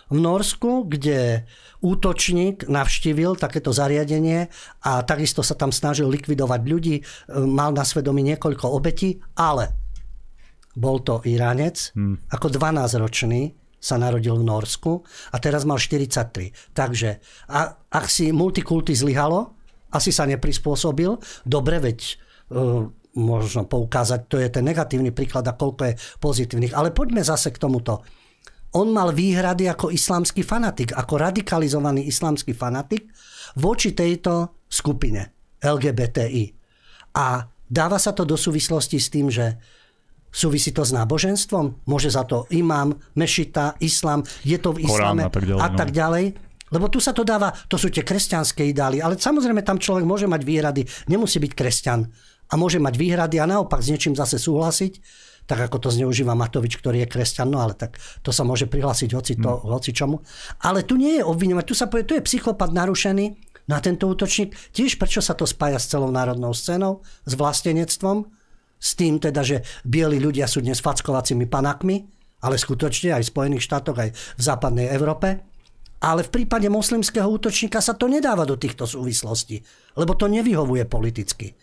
V 0.09 0.19
Norsku, 0.21 0.89
kde 0.89 1.45
útočník 1.85 2.65
navštívil 2.69 3.37
takéto 3.37 3.73
zariadenie 3.77 4.49
a 4.85 5.05
takisto 5.05 5.45
sa 5.45 5.53
tam 5.53 5.69
snažil 5.69 6.09
likvidovať 6.09 6.61
ľudí, 6.65 6.97
e, 7.01 7.03
mal 7.45 7.77
na 7.77 7.85
svedomí 7.85 8.25
niekoľko 8.25 8.73
obetí, 8.73 9.21
ale 9.37 9.77
bol 10.73 11.05
to 11.05 11.21
Iránec, 11.29 11.93
hmm. 11.93 12.33
ako 12.33 12.47
12-ročný 12.49 13.53
sa 13.79 14.01
narodil 14.01 14.35
v 14.35 14.49
Norsku 14.49 15.05
a 15.33 15.37
teraz 15.39 15.69
mal 15.69 15.77
43. 15.77 16.75
Takže 16.75 17.11
a, 17.53 17.77
ak 17.93 18.07
si 18.09 18.33
multikulty 18.33 18.97
zlyhalo, 18.97 19.55
asi 19.93 20.13
sa 20.13 20.29
neprispôsobil, 20.29 21.17
dobre, 21.49 21.81
veď 21.81 21.99
uh, 22.53 22.85
možno 23.19 23.67
poukázať, 23.67 24.21
to 24.31 24.39
je 24.39 24.49
ten 24.49 24.63
negatívny 24.63 25.11
príklad 25.11 25.43
a 25.51 25.59
koľko 25.59 25.83
je 25.91 25.95
pozitívnych. 26.23 26.73
Ale 26.73 26.95
poďme 26.95 27.27
zase 27.27 27.51
k 27.51 27.59
tomuto. 27.59 28.07
On 28.79 28.87
mal 28.93 29.11
výhrady 29.11 29.67
ako 29.67 29.91
islamský 29.91 30.47
fanatik, 30.47 30.95
ako 30.95 31.19
radikalizovaný 31.19 32.07
islamský 32.07 32.55
fanatik 32.55 33.11
voči 33.59 33.97
tejto 33.97 34.63
skupine 34.69 35.57
LGBTI. 35.59 36.45
A 37.17 37.43
dáva 37.67 37.99
sa 37.99 38.13
to 38.13 38.29
do 38.29 38.37
súvislosti 38.37 39.01
s 39.01 39.09
tým, 39.09 39.33
že 39.33 39.57
súvisí 40.29 40.71
to 40.71 40.85
s 40.85 40.93
náboženstvom? 40.93 41.89
Môže 41.89 42.13
za 42.13 42.29
to 42.29 42.45
imám, 42.53 42.93
mešita, 43.17 43.81
islam, 43.81 44.21
je 44.45 44.61
to 44.61 44.77
v 44.77 44.85
islame 44.85 45.25
Korán 45.25 45.33
a 45.33 45.33
tak 45.33 45.45
ďalej. 45.49 45.61
A 45.61 45.67
no. 45.67 45.77
tak 45.77 45.91
ďalej. 45.91 46.25
Lebo 46.69 46.87
tu 46.93 47.01
sa 47.01 47.17
to 47.17 47.25
dáva, 47.25 47.49
to 47.65 47.81
sú 47.81 47.89
tie 47.89 48.05
kresťanské 48.05 48.69
ideály, 48.69 49.01
ale 49.01 49.17
samozrejme 49.17 49.65
tam 49.65 49.81
človek 49.81 50.05
môže 50.05 50.29
mať 50.29 50.43
výhrady, 50.45 50.83
nemusí 51.09 51.41
byť 51.41 51.53
kresťan 51.57 52.05
a 52.49 52.55
môže 52.57 52.81
mať 52.81 52.95
výhrady 52.97 53.37
a 53.39 53.47
naopak 53.47 53.85
s 53.85 53.93
niečím 53.93 54.17
zase 54.17 54.41
súhlasiť, 54.41 54.93
tak 55.49 55.65
ako 55.65 55.81
to 55.81 55.89
zneužíva 55.89 56.37
Matovič, 56.37 56.77
ktorý 56.77 57.05
je 57.05 57.09
kresťan, 57.09 57.49
no 57.49 57.65
ale 57.65 57.73
tak 57.73 57.97
to 58.21 58.33
sa 58.33 58.45
môže 58.45 58.69
prihlásiť 58.69 59.11
hoci, 59.17 59.41
to, 59.41 59.49
hmm. 59.49 59.65
hoci 59.73 59.97
čomu. 59.97 60.21
Ale 60.61 60.85
tu 60.85 61.01
nie 61.01 61.21
je 61.21 61.25
obviňovať, 61.25 61.65
tu 61.65 61.75
sa 61.77 61.89
povie, 61.89 62.05
tu 62.05 62.13
je 62.13 62.25
psychopat 62.25 62.69
narušený, 62.77 63.49
na 63.69 63.79
tento 63.85 64.09
útočník, 64.09 64.57
tiež 64.73 64.97
prečo 64.97 65.21
sa 65.21 65.37
to 65.37 65.45
spája 65.45 65.77
s 65.77 65.93
celou 65.93 66.09
národnou 66.09 66.57
scénou, 66.57 67.05
s 67.29 67.37
vlastenectvom, 67.37 68.25
s 68.81 68.97
tým 68.97 69.21
teda, 69.21 69.45
že 69.45 69.61
bieli 69.85 70.17
ľudia 70.17 70.49
sú 70.49 70.65
dnes 70.65 70.81
fackovacími 70.81 71.45
panakmi, 71.45 72.09
ale 72.41 72.57
skutočne 72.57 73.13
aj 73.13 73.29
v 73.29 73.33
Spojených 73.37 73.67
štátoch, 73.69 73.99
aj 74.01 74.11
v 74.17 74.43
západnej 74.43 74.89
Európe. 74.89 75.45
Ale 75.99 76.23
v 76.23 76.31
prípade 76.31 76.71
moslimského 76.71 77.27
útočníka 77.27 77.83
sa 77.83 77.93
to 77.99 78.07
nedáva 78.07 78.47
do 78.47 78.55
týchto 78.55 78.87
súvislostí, 78.87 79.61
lebo 79.99 80.15
to 80.15 80.31
nevyhovuje 80.31 80.87
politicky. 80.87 81.59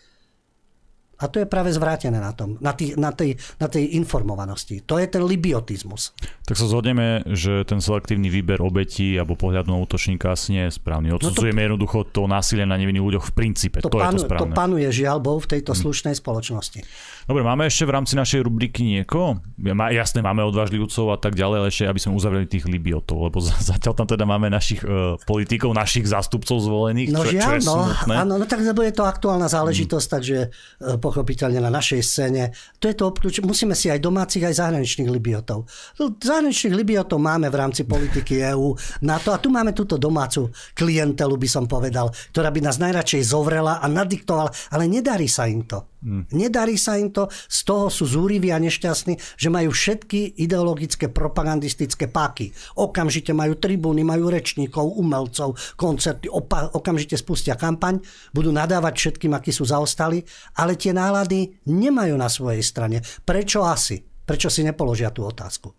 A 1.16 1.32
to 1.32 1.40
je 1.40 1.46
práve 1.48 1.72
zvrátené 1.72 2.20
na, 2.20 2.36
tom, 2.36 2.60
na, 2.60 2.76
tý, 2.76 2.92
na, 2.96 3.08
tej, 3.12 3.40
na 3.56 3.72
tej 3.72 3.96
informovanosti. 3.96 4.84
To 4.84 5.00
je 5.00 5.08
ten 5.08 5.24
libiotizmus. 5.24 6.12
Tak 6.44 6.60
sa 6.60 6.68
zhodneme, 6.68 7.24
že 7.32 7.64
ten 7.64 7.80
selektívny 7.80 8.28
výber 8.28 8.60
obetí 8.60 9.16
alebo 9.16 9.34
pohľad 9.34 9.64
na 9.64 9.80
útočníka 9.80 10.36
asi 10.36 10.54
nie 10.54 10.64
je 10.68 10.76
správny. 10.76 11.10
Odsudzujeme 11.16 11.56
no 11.56 11.62
to, 11.62 11.66
jednoducho 11.72 11.98
to 12.12 12.22
násilie 12.28 12.68
na 12.68 12.76
nevinných 12.76 13.04
ľuďoch 13.04 13.24
v 13.28 13.32
princípe. 13.32 13.80
To, 13.80 13.88
to, 13.88 13.98
panu, 13.98 14.20
je 14.20 14.22
to, 14.22 14.26
správne. 14.28 14.42
to 14.42 14.46
panuje 14.52 14.88
žiaľ 14.92 15.18
bol 15.24 15.40
v 15.40 15.48
tejto 15.58 15.72
hm. 15.72 15.78
slušnej 15.82 16.14
hmm. 16.14 16.22
spoločnosti. 16.22 16.80
Dobre, 17.26 17.42
máme 17.42 17.66
ešte 17.66 17.82
v 17.82 17.90
rámci 17.90 18.14
našej 18.14 18.46
rubriky 18.46 18.86
niekoho? 18.86 19.42
Jasné, 19.90 20.22
máme 20.22 20.46
odvážlivcov 20.46 21.10
a 21.10 21.18
tak 21.18 21.34
ďalej, 21.34 21.56
ale 21.58 21.68
ešte 21.74 21.90
aby 21.90 21.98
sme 21.98 22.12
uzavreli 22.14 22.46
tých 22.46 22.70
libiotov, 22.70 23.18
lebo 23.26 23.42
zatiaľ 23.42 23.98
tam 23.98 24.06
teda 24.06 24.22
máme 24.22 24.46
našich 24.46 24.84
uh, 24.86 25.18
politikov, 25.26 25.74
našich 25.74 26.06
zástupcov 26.06 26.62
zvolených. 26.62 27.10
No 27.10 27.26
čo, 27.26 27.34
žiaľ, 27.34 27.50
čo 27.50 27.52
je 27.58 27.60
no, 27.66 27.76
áno, 28.14 28.32
no 28.38 28.44
tak 28.46 28.62
lebo 28.62 28.84
je 28.86 28.94
to 28.94 29.02
aktuálna 29.02 29.50
záležitosť, 29.50 30.06
hmm. 30.06 30.14
takže 30.14 30.38
uh, 30.46 30.98
pochopiteľne 31.06 31.62
na 31.62 31.70
našej 31.70 32.02
scéne. 32.02 32.50
To 32.82 32.90
je 32.90 32.98
to, 32.98 33.14
musíme 33.46 33.78
si 33.78 33.86
aj 33.86 34.02
domácich, 34.02 34.42
aj 34.42 34.58
zahraničných 34.58 35.06
libiotov. 35.06 35.70
Zahraničných 35.98 36.74
libiotov 36.74 37.22
máme 37.22 37.46
v 37.46 37.56
rámci 37.56 37.86
politiky 37.86 38.42
EÚ 38.42 38.74
na 39.06 39.22
to 39.22 39.30
a 39.30 39.38
tu 39.38 39.54
máme 39.54 39.70
túto 39.70 39.94
domácu 39.94 40.50
klientelu, 40.74 41.34
by 41.38 41.48
som 41.48 41.64
povedal, 41.70 42.10
ktorá 42.34 42.50
by 42.50 42.60
nás 42.66 42.82
najradšej 42.82 43.22
zovrela 43.22 43.78
a 43.78 43.86
nadiktovala, 43.86 44.50
ale 44.74 44.90
nedarí 44.90 45.30
sa 45.30 45.46
im 45.46 45.62
to. 45.62 45.95
Hmm. 46.06 46.22
Nedarí 46.30 46.78
sa 46.78 46.94
im 47.02 47.10
to, 47.10 47.26
z 47.50 47.66
toho 47.66 47.90
sú 47.90 48.06
zúriví 48.06 48.54
a 48.54 48.62
nešťastní, 48.62 49.18
že 49.18 49.50
majú 49.50 49.74
všetky 49.74 50.38
ideologické 50.38 51.10
propagandistické 51.10 52.06
páky. 52.06 52.54
Okamžite 52.78 53.34
majú 53.34 53.58
tribúny, 53.58 54.06
majú 54.06 54.30
rečníkov, 54.30 54.86
umelcov, 54.94 55.58
koncerty, 55.74 56.30
opa- 56.30 56.70
okamžite 56.70 57.18
spustia 57.18 57.58
kampaň, 57.58 57.98
budú 58.30 58.54
nadávať 58.54 58.94
všetkým, 58.94 59.34
akí 59.34 59.50
sú 59.50 59.66
zaostali, 59.66 60.22
ale 60.54 60.78
tie 60.78 60.94
nálady 60.94 61.66
nemajú 61.66 62.14
na 62.14 62.30
svojej 62.30 62.62
strane. 62.62 63.02
Prečo 63.26 63.66
asi? 63.66 63.98
Prečo 63.98 64.46
si 64.46 64.62
nepoložia 64.62 65.10
tú 65.10 65.26
otázku? 65.26 65.74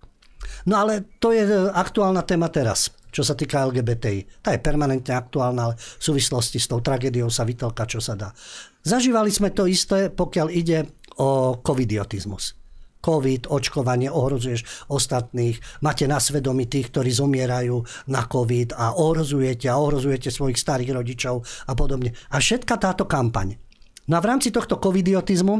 No 0.67 0.83
ale 0.83 1.07
to 1.23 1.31
je 1.31 1.71
aktuálna 1.71 2.27
téma 2.27 2.51
teraz 2.51 2.91
čo 3.17 3.25
sa 3.25 3.33
týka 3.33 3.65
LGBTI. 3.65 4.45
Tá 4.45 4.53
je 4.53 4.61
permanentne 4.61 5.17
aktuálna, 5.17 5.71
ale 5.71 5.75
v 5.79 6.03
súvislosti 6.05 6.61
s 6.61 6.69
tou 6.69 6.85
tragédiou 6.85 7.33
sa 7.33 7.47
vytelka, 7.49 7.89
čo 7.89 7.97
sa 7.97 8.13
dá. 8.13 8.29
Zažívali 8.87 9.27
sme 9.35 9.51
to 9.51 9.67
isté, 9.67 10.07
pokiaľ 10.07 10.47
ide 10.47 10.87
o 11.19 11.59
covidiotizmus. 11.59 12.55
COVID, 13.03 13.51
očkovanie, 13.51 14.07
ohrozuješ 14.07 14.87
ostatných, 14.87 15.59
máte 15.83 16.07
na 16.07 16.23
svedomí 16.23 16.71
tých, 16.71 16.91
ktorí 16.91 17.11
zomierajú 17.11 17.83
na 18.07 18.23
COVID 18.23 18.79
a 18.79 18.95
ohrozujete 18.95 19.67
a 19.67 19.75
ohrozujete 19.75 20.31
svojich 20.31 20.55
starých 20.55 20.95
rodičov 21.03 21.43
a 21.67 21.75
podobne. 21.75 22.15
A 22.31 22.39
všetka 22.39 22.79
táto 22.79 23.03
kampaň. 23.03 23.59
No 24.07 24.17
a 24.17 24.23
v 24.23 24.29
rámci 24.31 24.55
tohto 24.55 24.79
covidiotizmu 24.79 25.55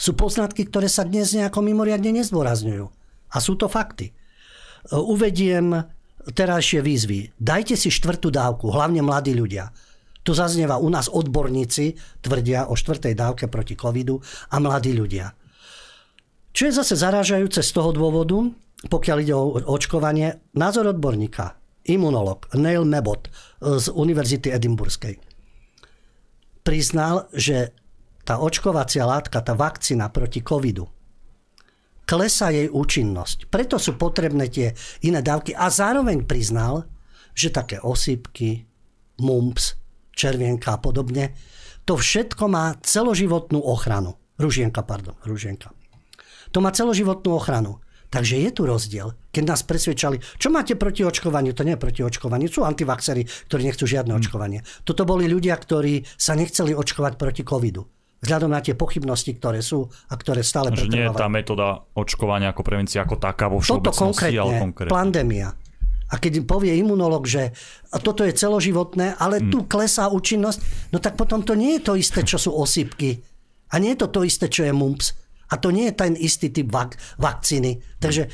sú 0.00 0.16
poznatky, 0.16 0.64
ktoré 0.68 0.88
sa 0.88 1.04
dnes 1.04 1.36
nejako 1.36 1.60
mimoriadne 1.60 2.24
nezdôrazňujú. 2.24 2.86
A 3.30 3.36
sú 3.36 3.54
to 3.60 3.68
fakty. 3.68 4.16
Uvediem 4.92 5.76
terajšie 6.24 6.80
výzvy. 6.80 7.36
Dajte 7.36 7.76
si 7.76 7.92
štvrtú 7.92 8.32
dávku, 8.32 8.72
hlavne 8.72 9.04
mladí 9.04 9.36
ľudia. 9.36 9.68
Tu 10.24 10.32
zaznieva 10.32 10.80
u 10.80 10.88
nás 10.88 11.12
odborníci, 11.12 11.94
tvrdia 12.24 12.72
o 12.72 12.74
štvrtej 12.74 13.12
dávke 13.12 13.44
proti 13.52 13.76
covidu 13.76 14.18
a 14.50 14.56
mladí 14.56 14.96
ľudia. 14.96 15.36
Čo 16.54 16.62
je 16.70 16.72
zase 16.80 16.94
zarážajúce 16.96 17.60
z 17.60 17.70
toho 17.70 17.92
dôvodu, 17.92 18.40
pokiaľ 18.88 19.16
ide 19.20 19.34
o 19.36 19.60
očkovanie, 19.68 20.40
názor 20.56 20.96
odborníka, 20.96 21.60
imunolog 21.84 22.48
Neil 22.56 22.88
Mebot 22.88 23.28
z 23.60 23.92
Univerzity 23.92 24.48
Edimburskej 24.48 25.34
priznal, 26.64 27.28
že 27.30 27.76
tá 28.24 28.40
očkovacia 28.40 29.04
látka, 29.04 29.44
tá 29.44 29.52
vakcína 29.52 30.08
proti 30.08 30.40
covidu, 30.40 30.88
klesá 32.08 32.48
jej 32.48 32.72
účinnosť. 32.72 33.52
Preto 33.52 33.76
sú 33.76 34.00
potrebné 34.00 34.48
tie 34.48 34.72
iné 35.04 35.20
dávky. 35.20 35.52
A 35.52 35.68
zároveň 35.68 36.24
priznal, 36.24 36.88
že 37.36 37.52
také 37.52 37.76
osýpky, 37.84 38.64
mumps, 39.20 39.76
červienka 40.14 40.74
a 40.74 40.78
podobne, 40.80 41.34
to 41.84 42.00
všetko 42.00 42.48
má 42.48 42.74
celoživotnú 42.80 43.60
ochranu. 43.60 44.16
Ružienka, 44.40 44.82
pardon, 44.82 45.14
ružienka. 45.22 45.70
To 46.50 46.58
má 46.64 46.72
celoživotnú 46.72 47.34
ochranu. 47.36 47.82
Takže 48.08 48.38
je 48.38 48.50
tu 48.54 48.62
rozdiel. 48.62 49.10
Keď 49.34 49.42
nás 49.42 49.66
presvedčali, 49.66 50.22
čo 50.38 50.46
máte 50.46 50.78
proti 50.78 51.02
očkovaniu, 51.02 51.50
to 51.50 51.66
nie 51.66 51.74
je 51.74 51.82
proti 51.82 52.06
očkovaniu, 52.06 52.46
sú 52.46 52.62
antivaxery, 52.62 53.26
ktorí 53.26 53.66
nechcú 53.66 53.90
žiadne 53.90 54.14
očkovanie. 54.14 54.62
Toto 54.86 55.02
boli 55.02 55.26
ľudia, 55.26 55.58
ktorí 55.58 56.06
sa 56.14 56.38
nechceli 56.38 56.78
očkovať 56.78 57.18
proti 57.18 57.42
covidu 57.42 57.82
vzhľadom 58.24 58.50
na 58.56 58.64
tie 58.64 58.72
pochybnosti, 58.72 59.36
ktoré 59.36 59.60
sú 59.60 59.84
a 60.08 60.14
ktoré 60.16 60.40
stále 60.40 60.72
Že 60.72 60.88
nie 60.88 61.04
je 61.04 61.12
tá 61.12 61.28
metóda 61.28 61.84
očkovania 61.92 62.56
ako 62.56 62.64
prevencia 62.64 63.04
ako 63.04 63.20
taká 63.20 63.52
vo 63.52 63.60
všeobecnosti, 63.60 63.84
Toto 63.84 64.00
konkrétne, 64.00 64.40
ale 64.40 64.52
konkrétne. 64.64 64.92
pandémia. 64.96 65.48
A 66.12 66.20
keď 66.20 66.44
povie 66.44 66.76
imunolog, 66.76 67.24
že 67.24 67.56
toto 68.04 68.22
je 68.26 68.36
celoživotné, 68.36 69.16
ale 69.16 69.40
mm. 69.40 69.48
tu 69.48 69.58
klesá 69.64 70.12
účinnosť, 70.12 70.90
no 70.92 70.98
tak 71.00 71.16
potom 71.16 71.40
to 71.40 71.56
nie 71.56 71.80
je 71.80 71.82
to 71.88 71.92
isté, 71.96 72.20
čo 72.22 72.36
sú 72.36 72.52
osýpky. 72.52 73.24
A 73.72 73.80
nie 73.80 73.96
je 73.96 74.04
to 74.04 74.08
to 74.12 74.20
isté, 74.22 74.46
čo 74.52 74.68
je 74.68 74.72
mumps. 74.76 75.16
A 75.52 75.60
to 75.60 75.68
nie 75.68 75.92
je 75.92 75.94
ten 75.94 76.12
istý 76.16 76.48
typ 76.48 76.72
vak- 76.72 76.96
vakcíny. 77.20 77.76
Takže 78.00 78.22
e, 78.24 78.28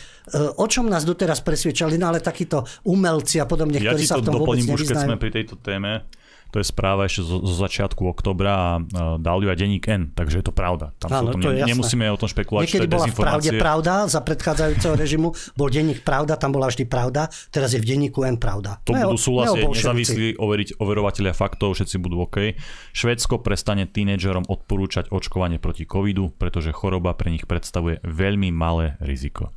o 0.56 0.66
čom 0.70 0.86
nás 0.86 1.02
doteraz 1.02 1.42
presvedčali, 1.42 1.98
no 1.98 2.10
ale 2.10 2.22
takíto 2.22 2.62
umelci 2.86 3.42
a 3.42 3.46
podobne, 3.50 3.82
ja 3.82 3.92
ktorí 3.92 4.04
sa 4.06 4.22
v 4.22 4.30
tom 4.30 4.40
vôbec 4.40 4.62
doplním 4.62 4.74
už, 4.78 4.80
keď 4.86 4.98
sme 5.04 5.16
pri 5.18 5.30
tejto 5.34 5.54
téme 5.58 6.06
to 6.50 6.58
je 6.58 6.66
správa 6.66 7.06
ešte 7.06 7.22
zo, 7.22 7.42
zo 7.42 7.54
začiatku 7.62 8.02
oktobra 8.06 8.52
a 8.52 8.68
uh, 8.78 9.16
dal 9.22 9.38
ju 9.40 9.48
aj 9.48 9.58
denník 9.58 9.86
N, 9.86 10.10
takže 10.12 10.42
je 10.42 10.44
to 10.44 10.54
pravda. 10.54 10.90
Tam 10.98 11.10
Áno, 11.10 11.34
tom 11.34 11.40
to 11.42 11.54
je 11.54 11.62
ne, 11.62 11.70
nemusíme 11.70 12.04
o 12.10 12.18
tom 12.18 12.26
špekulovať, 12.26 12.66
Niekedy 12.66 12.86
to 12.86 12.90
je 12.90 12.94
bola 12.94 13.06
v 13.06 13.16
pravde 13.16 13.50
pravda, 13.54 13.92
za 14.10 14.20
predchádzajúceho 14.20 14.94
režimu 14.98 15.28
bol 15.54 15.68
denník 15.70 16.02
pravda, 16.02 16.34
tam 16.34 16.50
bola 16.50 16.66
vždy 16.66 16.84
pravda, 16.90 17.30
teraz 17.54 17.72
je 17.72 17.80
v 17.80 17.86
denníku 17.86 18.26
N 18.26 18.36
pravda. 18.36 18.82
To 18.84 18.92
Neo- 18.92 19.14
budú 19.14 19.18
súhlasiť 19.18 19.62
nezávislí 19.70 20.26
overiť, 20.36 20.68
overovateľia 20.82 21.32
faktov, 21.32 21.78
všetci 21.78 21.96
budú 22.02 22.26
OK. 22.26 22.58
Švédsko 22.92 23.40
prestane 23.40 23.86
tínedžerom 23.86 24.50
odporúčať 24.50 25.14
očkovanie 25.14 25.62
proti 25.62 25.86
covidu, 25.86 26.34
pretože 26.34 26.74
choroba 26.74 27.14
pre 27.14 27.30
nich 27.30 27.46
predstavuje 27.46 28.02
veľmi 28.02 28.50
malé 28.50 28.98
riziko. 28.98 29.54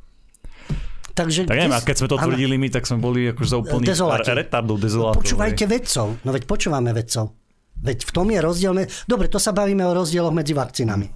Takže 1.14 1.46
Tak 1.46 1.54
neviem, 1.54 1.70
a 1.70 1.78
keď 1.78 1.96
sme 2.02 2.08
to 2.10 2.18
tvrdili 2.18 2.58
my, 2.58 2.68
tak 2.74 2.90
sme 2.90 2.98
boli 2.98 3.30
akože 3.30 3.48
za 3.48 3.58
úplných 3.62 3.86
Dezoláti. 3.94 4.30
re- 4.34 4.38
retardov, 4.42 4.76
dezolátov. 4.82 5.22
Počúvajte 5.22 5.64
vedcov. 5.70 6.06
No 6.26 6.30
veď 6.34 6.42
počúvame 6.50 6.90
vedcov. 6.90 7.30
Veď 7.78 7.98
v 8.02 8.10
tom 8.10 8.26
je 8.34 8.40
rozdiel. 8.42 8.72
me- 8.74 8.90
Dobre, 9.06 9.30
to 9.30 9.38
sa 9.38 9.54
bavíme 9.54 9.86
o 9.86 9.94
rozdieloch 9.94 10.34
medzi 10.34 10.58
vakcínami. 10.58 11.06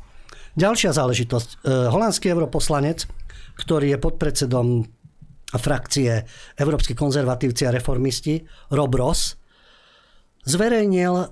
Ďalšia 0.54 0.94
záležitosť. 0.94 1.48
E, 1.50 1.90
Holandský 1.90 2.30
europoslanec, 2.30 3.10
ktorý 3.58 3.94
je 3.94 3.98
podpredsedom 3.98 4.86
frakcie 5.58 6.22
Európsky 6.54 6.94
konzervatívci 6.94 7.66
a 7.66 7.74
reformisti, 7.74 8.38
Rob 8.70 8.94
Ross, 8.94 9.34
zverejnil 10.46 11.26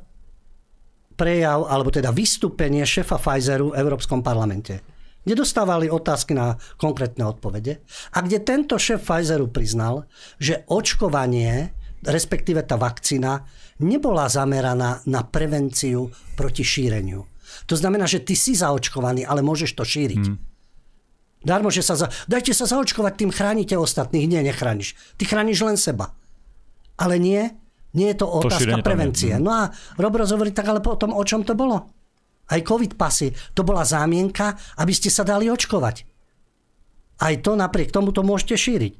prejav, 1.15 1.71
alebo 1.71 1.95
teda 1.95 2.11
vystúpenie 2.11 2.83
šefa 2.83 3.17
Pfizeru 3.17 3.71
v 3.73 3.79
Európskom 3.79 4.21
parlamente 4.27 4.96
kde 5.27 5.43
dostávali 5.43 5.91
otázky 5.91 6.39
na 6.39 6.55
konkrétne 6.79 7.27
odpovede 7.27 7.83
a 8.15 8.23
kde 8.23 8.39
tento 8.47 8.79
šéf 8.79 9.03
Pfizeru 9.03 9.51
priznal, 9.51 10.07
že 10.39 10.63
očkovanie, 10.71 11.75
respektíve 12.07 12.63
tá 12.63 12.79
vakcína, 12.79 13.43
nebola 13.83 14.31
zameraná 14.31 15.03
na 15.11 15.27
prevenciu 15.27 16.15
proti 16.39 16.63
šíreniu. 16.63 17.27
To 17.67 17.75
znamená, 17.75 18.07
že 18.07 18.23
ty 18.23 18.39
si 18.39 18.55
zaočkovaný, 18.55 19.27
ale 19.27 19.43
môžeš 19.43 19.75
to 19.75 19.83
šíriť. 19.83 20.23
Hmm. 20.23 20.39
Darmo, 21.43 21.75
že 21.75 21.83
sa 21.83 21.99
za... 21.99 22.07
Dajte 22.31 22.55
sa 22.55 22.67
zaočkovať, 22.67 23.13
tým 23.19 23.31
chránite 23.31 23.75
ostatných. 23.79 24.27
Nie, 24.31 24.43
nechrániš. 24.47 24.99
Ty 25.19 25.31
chrániš 25.31 25.63
len 25.63 25.79
seba. 25.79 26.15
Ale 26.99 27.23
nie, 27.23 27.55
nie 27.95 28.11
je 28.13 28.17
to 28.19 28.27
otázka 28.27 28.79
tam 28.79 28.83
prevencie. 28.83 29.35
je. 29.35 29.43
No 29.43 29.55
a 29.55 29.63
Robros 29.95 30.31
hovorí, 30.35 30.51
tak 30.51 30.67
ale 30.67 30.83
potom 30.83 31.15
o 31.15 31.23
čom 31.23 31.47
to 31.47 31.55
bolo? 31.55 31.91
Aj 32.47 32.61
covid 32.63 32.95
pasy, 32.95 33.35
to 33.55 33.67
bola 33.67 33.83
zámienka, 33.83 34.55
aby 34.79 34.93
ste 34.95 35.11
sa 35.11 35.27
dali 35.27 35.51
očkovať. 35.51 36.07
Aj 37.17 37.35
to 37.41 37.57
napriek 37.57 37.91
tomu 37.91 38.13
to 38.13 38.21
môžete 38.21 38.55
šíriť. 38.61 38.93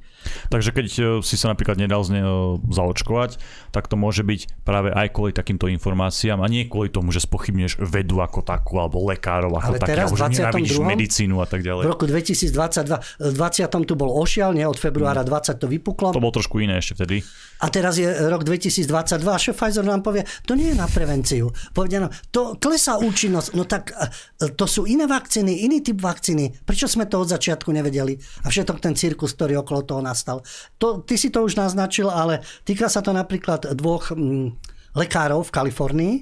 Takže 0.47 0.69
keď 0.71 0.87
e, 0.87 1.01
si 1.21 1.35
sa 1.35 1.51
napríklad 1.51 1.75
nedal 1.77 2.01
z 2.01 2.21
neho 2.21 2.63
zaočkovať, 2.71 3.37
tak 3.75 3.91
to 3.91 3.99
môže 3.99 4.23
byť 4.23 4.63
práve 4.63 4.89
aj 4.95 5.07
kvôli 5.13 5.35
takýmto 5.35 5.67
informáciám 5.69 6.39
a 6.41 6.47
nie 6.49 6.65
kvôli 6.65 6.89
tomu, 6.89 7.11
že 7.11 7.21
spochybneš 7.21 7.77
vedu 7.83 8.23
ako 8.23 8.41
takú, 8.41 8.79
alebo 8.79 9.03
lekárov 9.05 9.53
ako 9.53 9.75
Ale 9.75 9.79
taký, 9.83 9.91
teraz 9.93 10.07
alebo 10.09 10.17
že 10.17 10.23
v 10.23 10.31
22. 10.31 10.39
nenávidíš 10.39 10.77
medicínu 10.81 11.35
a 11.37 11.45
tak 11.45 11.59
V 11.61 11.65
ďalej. 11.67 11.83
roku 11.85 12.05
2022, 12.07 13.27
v 13.27 13.33
20. 13.35 13.89
tu 13.89 13.93
bol 13.93 14.09
ošial, 14.15 14.55
nie? 14.55 14.63
Od 14.63 14.79
februára 14.79 15.21
20 15.27 15.59
to 15.59 15.67
vypuklo. 15.67 16.15
To 16.15 16.23
bolo 16.23 16.33
trošku 16.33 16.63
iné 16.63 16.79
ešte 16.79 17.03
vtedy. 17.03 17.21
A 17.57 17.67
teraz 17.73 17.97
je 17.97 18.05
rok 18.05 18.45
2022 18.45 18.87
a 19.25 19.39
šéf 19.41 19.57
Pfizer 19.57 19.81
nám 19.81 20.05
povie, 20.05 20.21
to 20.45 20.53
nie 20.53 20.69
je 20.71 20.77
na 20.77 20.85
prevenciu. 20.85 21.49
Povedia 21.73 22.05
nám, 22.05 22.13
to 22.29 22.53
klesá 22.61 23.01
účinnosť. 23.01 23.57
No 23.57 23.65
tak 23.65 23.89
e, 23.89 24.53
to 24.53 24.69
sú 24.69 24.85
iné 24.85 25.09
vakcíny, 25.09 25.65
iný 25.65 25.81
typ 25.81 25.97
vakcíny. 25.97 26.53
Prečo 26.61 26.85
sme 26.85 27.09
to 27.09 27.25
od 27.25 27.33
začiatku 27.33 27.73
nevedeli? 27.73 28.13
A 28.45 28.53
všetok 28.53 28.77
ten 28.77 28.93
cirkus, 28.93 29.33
ktorý 29.33 29.65
okolo 29.65 29.81
toho 29.81 30.01
nastal. 30.17 30.41
To, 30.81 31.05
ty 31.05 31.13
si 31.13 31.29
to 31.29 31.45
už 31.45 31.53
naznačil, 31.53 32.09
ale 32.09 32.41
týka 32.65 32.89
sa 32.89 33.05
to 33.05 33.13
napríklad 33.13 33.77
dvoch 33.77 34.09
mm, 34.09 34.57
lekárov 34.97 35.45
v 35.45 35.53
Kalifornii, 35.53 36.15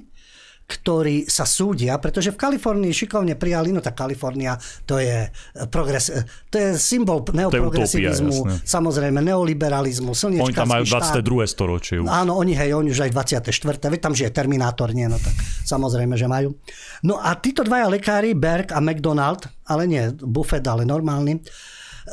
ktorí 0.66 1.30
sa 1.30 1.46
súdia, 1.46 1.94
pretože 2.02 2.34
v 2.34 2.38
Kalifornii 2.42 2.90
šikovne 2.90 3.38
prijali, 3.38 3.70
no 3.70 3.78
tak 3.78 3.94
Kalifornia 3.94 4.58
to 4.82 4.98
je, 4.98 5.30
progres, 5.70 6.10
to 6.50 6.58
je 6.58 6.74
symbol 6.74 7.22
neoprogresivizmu, 7.22 8.34
utopia, 8.34 8.50
jasné. 8.58 8.66
samozrejme 8.66 9.22
neoliberalizmu, 9.22 10.10
Oni 10.10 10.50
tam 10.50 10.66
majú 10.66 10.82
slniečkarský 10.82 11.22
štát. 11.22 11.22
22. 11.22 11.54
storočie 11.54 11.94
už. 12.02 12.10
Áno, 12.10 12.34
oni, 12.34 12.58
hej, 12.58 12.74
oni 12.74 12.90
už 12.90 13.06
aj 13.06 13.10
24. 13.46 13.94
Veď 13.94 14.00
tam 14.02 14.12
žije 14.18 14.30
Terminátor, 14.34 14.90
nie, 14.90 15.06
no 15.06 15.22
tak 15.22 15.38
samozrejme, 15.62 16.18
že 16.18 16.26
majú. 16.26 16.58
No 17.06 17.22
a 17.22 17.38
títo 17.38 17.62
dvaja 17.62 17.86
lekári, 17.86 18.34
Berg 18.34 18.74
a 18.74 18.82
McDonald, 18.82 19.46
ale 19.70 19.86
nie 19.86 20.10
Buffett, 20.18 20.66
ale 20.66 20.82
normálny, 20.82 21.46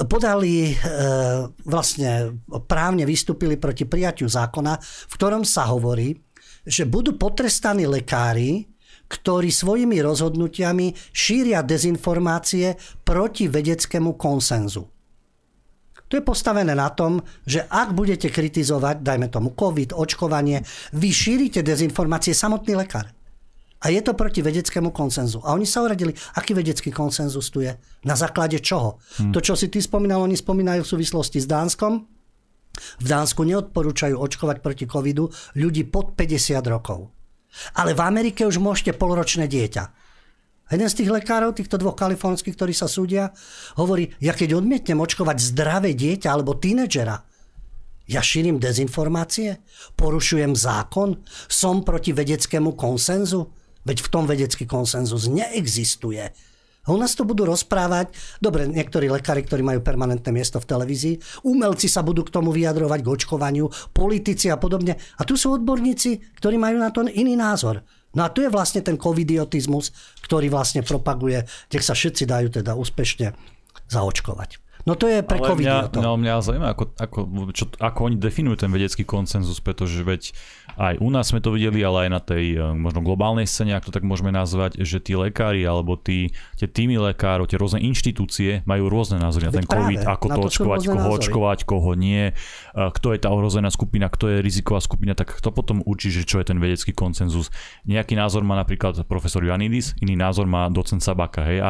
podali, 0.09 0.73
e, 0.73 0.75
vlastne 1.65 2.41
právne 2.65 3.05
vystúpili 3.05 3.55
proti 3.61 3.85
prijatiu 3.85 4.25
zákona, 4.25 4.73
v 4.81 5.13
ktorom 5.13 5.45
sa 5.45 5.69
hovorí, 5.69 6.17
že 6.65 6.89
budú 6.89 7.19
potrestaní 7.19 7.85
lekári, 7.85 8.65
ktorí 9.05 9.53
svojimi 9.53 10.01
rozhodnutiami 10.01 11.13
šíria 11.13 11.61
dezinformácie 11.61 12.73
proti 13.05 13.45
vedeckému 13.45 14.17
konsenzu. 14.17 14.89
To 16.09 16.13
je 16.17 16.25
postavené 16.25 16.77
na 16.77 16.93
tom, 16.93 17.21
že 17.45 17.65
ak 17.65 17.93
budete 17.93 18.29
kritizovať, 18.29 19.01
dajme 19.01 19.33
tomu 19.33 19.57
COVID, 19.57 19.97
očkovanie, 19.97 20.61
vy 20.93 21.09
šírite 21.09 21.65
dezinformácie 21.65 22.37
samotný 22.37 22.77
lekár. 22.77 23.09
A 23.83 23.91
je 23.91 23.99
to 23.99 24.15
proti 24.15 24.39
vedeckému 24.39 24.95
konsenzu. 24.95 25.43
A 25.43 25.51
oni 25.51 25.67
sa 25.67 25.83
uradili, 25.83 26.15
aký 26.39 26.55
vedecký 26.55 26.87
konsenzus 26.87 27.51
tu 27.51 27.59
je? 27.59 27.75
Na 28.07 28.15
základe 28.15 28.63
čoho? 28.63 29.03
Hmm. 29.19 29.35
To, 29.35 29.43
čo 29.43 29.59
si 29.59 29.67
ty 29.67 29.83
spomínal, 29.83 30.23
oni 30.23 30.39
spomínajú 30.39 30.87
v 30.87 30.91
súvislosti 30.95 31.43
s 31.43 31.47
Dánskom. 31.47 32.07
V 33.03 33.05
Dánsku 33.05 33.43
neodporúčajú 33.43 34.15
očkovať 34.15 34.63
proti 34.63 34.87
covidu 34.87 35.27
ľudí 35.59 35.83
pod 35.83 36.15
50 36.15 36.63
rokov. 36.71 37.11
Ale 37.75 37.91
v 37.93 38.01
Amerike 38.01 38.47
už 38.47 38.57
môžete 38.63 38.95
polročné 38.95 39.51
dieťa. 39.51 39.83
Jeden 40.73 40.89
z 40.89 41.03
tých 41.03 41.11
lekárov, 41.11 41.53
týchto 41.53 41.77
dvoch 41.77 41.93
kalifornských, 41.93 42.55
ktorí 42.55 42.73
sa 42.73 42.89
súdia, 42.89 43.29
hovorí, 43.77 44.09
ja 44.23 44.33
keď 44.33 44.57
odmietnem 44.57 44.97
očkovať 45.03 45.53
zdravé 45.53 45.93
dieťa 45.93 46.33
alebo 46.33 46.57
tínedžera, 46.57 47.19
ja 48.09 48.19
šírim 48.19 48.59
dezinformácie, 48.59 49.63
porušujem 49.95 50.55
zákon, 50.55 51.23
som 51.51 51.85
proti 51.87 52.11
vedeckému 52.11 52.75
konsenzu, 52.75 53.62
veď 53.87 54.03
v 54.03 54.11
tom 54.11 54.23
vedecký 54.27 54.67
konsenzus 54.67 55.27
neexistuje. 55.31 56.31
A 56.83 56.91
u 56.91 56.99
nás 56.99 57.15
to 57.15 57.23
budú 57.23 57.47
rozprávať, 57.47 58.11
dobre, 58.43 58.67
niektorí 58.67 59.07
lekári, 59.07 59.47
ktorí 59.47 59.63
majú 59.63 59.79
permanentné 59.79 60.35
miesto 60.35 60.59
v 60.59 60.67
televízii, 60.67 61.15
umelci 61.47 61.87
sa 61.87 62.03
budú 62.03 62.27
k 62.27 62.33
tomu 62.35 62.51
vyjadrovať 62.51 62.99
k 62.99 63.07
očkovaniu, 63.07 63.71
politici 63.95 64.51
a 64.51 64.59
podobne. 64.59 64.99
A 65.15 65.21
tu 65.23 65.39
sú 65.39 65.55
odborníci, 65.55 66.35
ktorí 66.43 66.59
majú 66.59 66.83
na 66.83 66.91
to 66.91 67.07
iný 67.07 67.39
názor. 67.39 67.87
No 68.13 68.27
a 68.27 68.29
tu 68.35 68.43
je 68.43 68.51
vlastne 68.51 68.83
ten 68.83 68.99
covidiotizmus, 68.99 69.95
ktorý 70.27 70.51
vlastne 70.51 70.83
propaguje, 70.83 71.47
nech 71.71 71.87
sa 71.87 71.95
všetci 71.95 72.27
dajú 72.27 72.51
teda 72.51 72.75
úspešne 72.75 73.31
zaočkovať. 73.87 74.59
No 74.83 74.99
to 74.99 75.07
je 75.07 75.23
pre 75.23 75.39
ale 75.39 75.47
COVID. 75.47 75.63
mňa, 75.63 75.77
no, 76.03 76.19
mňa 76.19 76.33
zaujíma, 76.43 76.67
ako, 76.75 76.83
ako, 76.99 77.19
čo, 77.55 77.71
ako 77.79 77.99
oni 78.11 78.19
definujú 78.19 78.67
ten 78.67 78.71
vedecký 78.71 79.07
koncenzus, 79.07 79.63
pretože 79.63 80.03
veď 80.03 80.35
aj 80.77 80.97
u 80.99 81.09
nás 81.13 81.29
sme 81.29 81.39
to 81.39 81.53
videli, 81.53 81.85
ale 81.85 82.07
aj 82.07 82.09
na 82.09 82.21
tej 82.21 82.45
eh, 82.57 82.61
možno 82.73 83.05
globálnej 83.05 83.45
scéne, 83.45 83.77
ak 83.77 83.85
to 83.85 83.93
tak 83.93 84.01
môžeme 84.01 84.33
nazvať, 84.33 84.81
že 84.81 84.97
tí 84.97 85.13
lekári 85.13 85.61
alebo 85.63 85.95
tí, 85.95 86.33
tie 86.57 86.65
týmy 86.65 86.97
lekárov, 87.13 87.45
tie 87.45 87.61
rôzne 87.61 87.83
inštitúcie 87.83 88.65
majú 88.65 88.89
rôzne 88.89 89.21
názory 89.21 89.49
na 89.49 89.53
ten 89.53 89.67
COVID, 89.67 90.01
ako 90.07 90.25
to 90.29 90.39
očkovať, 90.49 90.79
koho 90.89 90.97
názory. 90.97 91.15
očkovať, 91.21 91.59
koho 91.63 91.91
nie, 91.93 92.23
eh, 92.31 92.33
kto 92.75 93.07
je 93.13 93.19
tá 93.21 93.29
ohrozená 93.29 93.69
skupina, 93.69 94.09
kto 94.09 94.33
je 94.33 94.37
riziková 94.41 94.81
skupina, 94.81 95.13
tak 95.13 95.33
kto 95.37 95.53
potom 95.53 95.85
učí, 95.85 96.09
že 96.09 96.25
čo 96.25 96.41
je 96.41 96.49
ten 96.49 96.57
vedecký 96.57 96.91
koncenzus. 96.91 97.53
Nejaký 97.85 98.17
názor 98.17 98.41
má 98.41 98.57
napríklad 98.57 99.05
profesor 99.05 99.45
Janidis, 99.45 99.93
iný 100.01 100.17
názor 100.17 100.49
má 100.49 100.65
docent 100.73 101.03
Sabaka, 101.03 101.45
hej, 101.45 101.59
a 101.61 101.69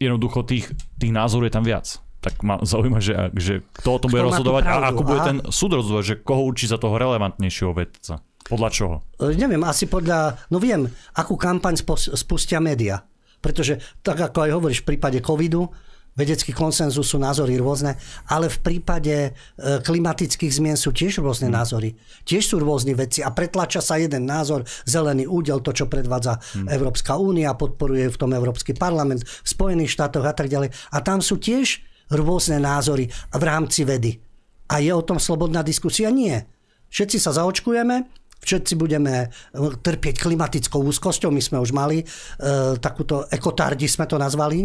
jednoducho 0.00 0.42
tých, 0.48 0.72
tých 0.96 1.12
názorov 1.12 1.52
je 1.52 1.54
tam 1.54 1.64
viac 1.66 2.09
tak 2.20 2.44
ma 2.44 2.60
zaujíma, 2.60 3.00
že, 3.00 3.32
že 3.32 3.64
kto 3.72 3.88
o 3.96 4.00
tom 4.00 4.12
bude 4.12 4.28
rozhodovať 4.28 4.64
a 4.68 4.92
ako 4.92 5.02
bude 5.08 5.20
Aha. 5.24 5.28
ten 5.28 5.38
súd 5.48 5.80
rozhodovať, 5.80 6.04
že 6.04 6.16
koho 6.20 6.44
učí 6.44 6.68
za 6.68 6.76
toho 6.76 7.00
relevantnejšieho 7.00 7.72
vedca. 7.72 8.20
Podľa 8.44 8.68
čoho? 8.68 8.96
E, 9.16 9.32
neviem, 9.40 9.60
asi 9.64 9.88
podľa, 9.88 10.36
no 10.52 10.60
viem, 10.60 10.84
akú 11.16 11.40
kampaň 11.40 11.80
spustia 11.96 12.60
média. 12.60 13.00
Pretože 13.40 13.80
tak 14.04 14.20
ako 14.20 14.38
aj 14.44 14.50
hovoríš 14.52 14.80
v 14.84 14.88
prípade 14.94 15.18
covidu, 15.24 15.64
vedecký 16.12 16.52
konsenzus 16.52 17.08
sú 17.08 17.16
názory 17.16 17.56
rôzne, 17.56 17.96
ale 18.28 18.52
v 18.52 18.58
prípade 18.60 19.14
e, 19.16 19.30
klimatických 19.80 20.52
zmien 20.52 20.76
sú 20.76 20.92
tiež 20.92 21.24
rôzne 21.24 21.48
hmm. 21.48 21.56
názory. 21.56 21.96
Tiež 22.28 22.52
sú 22.52 22.56
rôzne 22.60 22.92
veci 22.92 23.24
a 23.24 23.32
pretlača 23.32 23.80
sa 23.80 23.96
jeden 23.96 24.28
názor, 24.28 24.68
zelený 24.84 25.24
údel, 25.24 25.64
to, 25.64 25.72
čo 25.72 25.88
predvádza 25.88 26.36
hmm. 26.36 26.68
Európska 26.68 27.16
únia, 27.16 27.56
podporuje 27.56 28.12
v 28.12 28.20
tom 28.20 28.36
Európsky 28.36 28.76
parlament, 28.76 29.24
v 29.24 29.48
Spojených 29.48 29.96
štátoch 29.96 30.26
a 30.26 30.36
tak 30.36 30.52
ďalej. 30.52 30.68
A 30.92 30.98
tam 31.00 31.24
sú 31.24 31.40
tiež 31.40 31.89
rôzne 32.14 32.58
názory 32.58 33.08
v 33.10 33.42
rámci 33.42 33.86
vedy. 33.86 34.18
A 34.70 34.78
je 34.78 34.94
o 34.94 35.02
tom 35.02 35.18
slobodná 35.18 35.66
diskusia? 35.66 36.10
Nie. 36.14 36.46
Všetci 36.90 37.18
sa 37.22 37.34
zaočkujeme, 37.34 38.06
všetci 38.40 38.72
budeme 38.74 39.28
eh, 39.28 39.74
trpieť 39.76 40.16
klimatickou 40.24 40.80
úzkosťou. 40.80 41.30
My 41.30 41.42
sme 41.44 41.58
už 41.60 41.70
mali 41.76 42.02
e, 42.02 42.04
takúto 42.80 43.28
ekotardi 43.28 43.86
sme 43.86 44.08
to 44.08 44.16
nazvali, 44.16 44.64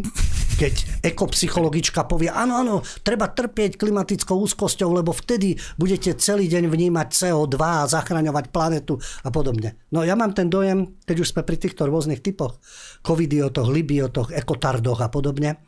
keď 0.56 1.04
ekopsychologička 1.04 2.08
povie, 2.08 2.32
áno, 2.32 2.56
áno, 2.56 2.76
treba 3.04 3.28
trpieť 3.28 3.76
klimatickou 3.76 4.40
úzkosťou, 4.48 4.90
lebo 4.96 5.12
vtedy 5.12 5.60
budete 5.76 6.16
celý 6.16 6.48
deň 6.48 6.72
vnímať 6.72 7.08
CO2 7.12 7.58
a 7.60 7.90
zachraňovať 7.90 8.46
planetu 8.50 8.96
a 9.28 9.30
podobne. 9.30 9.76
No 9.92 10.08
ja 10.08 10.16
mám 10.16 10.32
ten 10.32 10.48
dojem, 10.48 10.96
keď 11.04 11.18
už 11.22 11.36
sme 11.36 11.42
pri 11.44 11.60
týchto 11.60 11.84
rôznych 11.86 12.24
typoch, 12.24 12.58
covidiotoch, 13.04 13.68
libiotoch, 13.68 14.32
ekotardoch 14.32 15.04
a 15.04 15.12
podobne, 15.12 15.60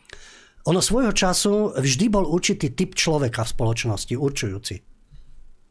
ono 0.67 0.83
svojho 0.83 1.15
času 1.15 1.79
vždy 1.79 2.05
bol 2.11 2.27
určitý 2.27 2.75
typ 2.75 2.91
človeka 2.91 3.47
v 3.47 3.53
spoločnosti, 3.55 4.13
určujúci. 4.19 4.75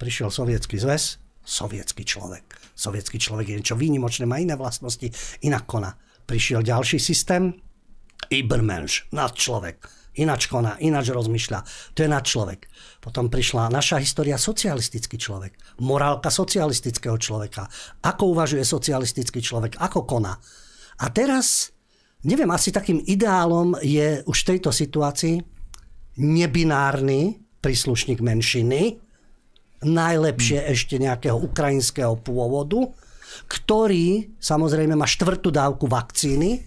Prišiel 0.01 0.33
sovietský 0.33 0.81
zväz, 0.81 1.21
sovietský 1.45 2.01
človek. 2.09 2.57
Sovietský 2.73 3.21
človek 3.21 3.53
je 3.53 3.57
niečo 3.61 3.77
výnimočné, 3.77 4.25
má 4.25 4.41
iné 4.41 4.57
vlastnosti, 4.57 5.13
inak 5.45 5.69
koná. 5.69 5.93
Prišiel 6.25 6.65
ďalší 6.65 6.97
systém, 6.97 7.53
Ibermensch, 8.33 9.13
nadčlovek. 9.13 9.85
Ináč 10.17 10.49
koná, 10.49 10.81
ináč 10.81 11.13
rozmýšľa. 11.13 11.61
To 11.93 11.99
je 12.01 12.09
nadčlovek. 12.09 12.61
Potom 13.05 13.29
prišla 13.29 13.69
naša 13.69 14.01
história 14.01 14.41
socialistický 14.41 15.21
človek. 15.21 15.77
Morálka 15.85 16.33
socialistického 16.33 17.21
človeka. 17.21 17.69
Ako 18.01 18.33
uvažuje 18.33 18.65
socialistický 18.65 19.45
človek, 19.45 19.77
ako 19.77 20.09
koná. 20.09 20.41
A 21.05 21.07
teraz 21.13 21.76
Neviem, 22.27 22.51
asi 22.51 22.75
takým 22.75 22.99
ideálom 23.07 23.79
je 23.87 24.19
už 24.27 24.39
v 24.43 24.49
tejto 24.51 24.75
situácii 24.75 25.39
nebinárny 26.19 27.39
príslušník 27.63 28.19
menšiny, 28.19 28.99
najlepšie 29.87 30.59
hmm. 30.59 30.71
ešte 30.75 30.95
nejakého 30.99 31.39
ukrajinského 31.39 32.19
pôvodu, 32.19 32.83
ktorý 33.47 34.35
samozrejme 34.43 34.99
má 34.99 35.07
štvrtú 35.07 35.55
dávku 35.55 35.87
vakcíny 35.87 36.67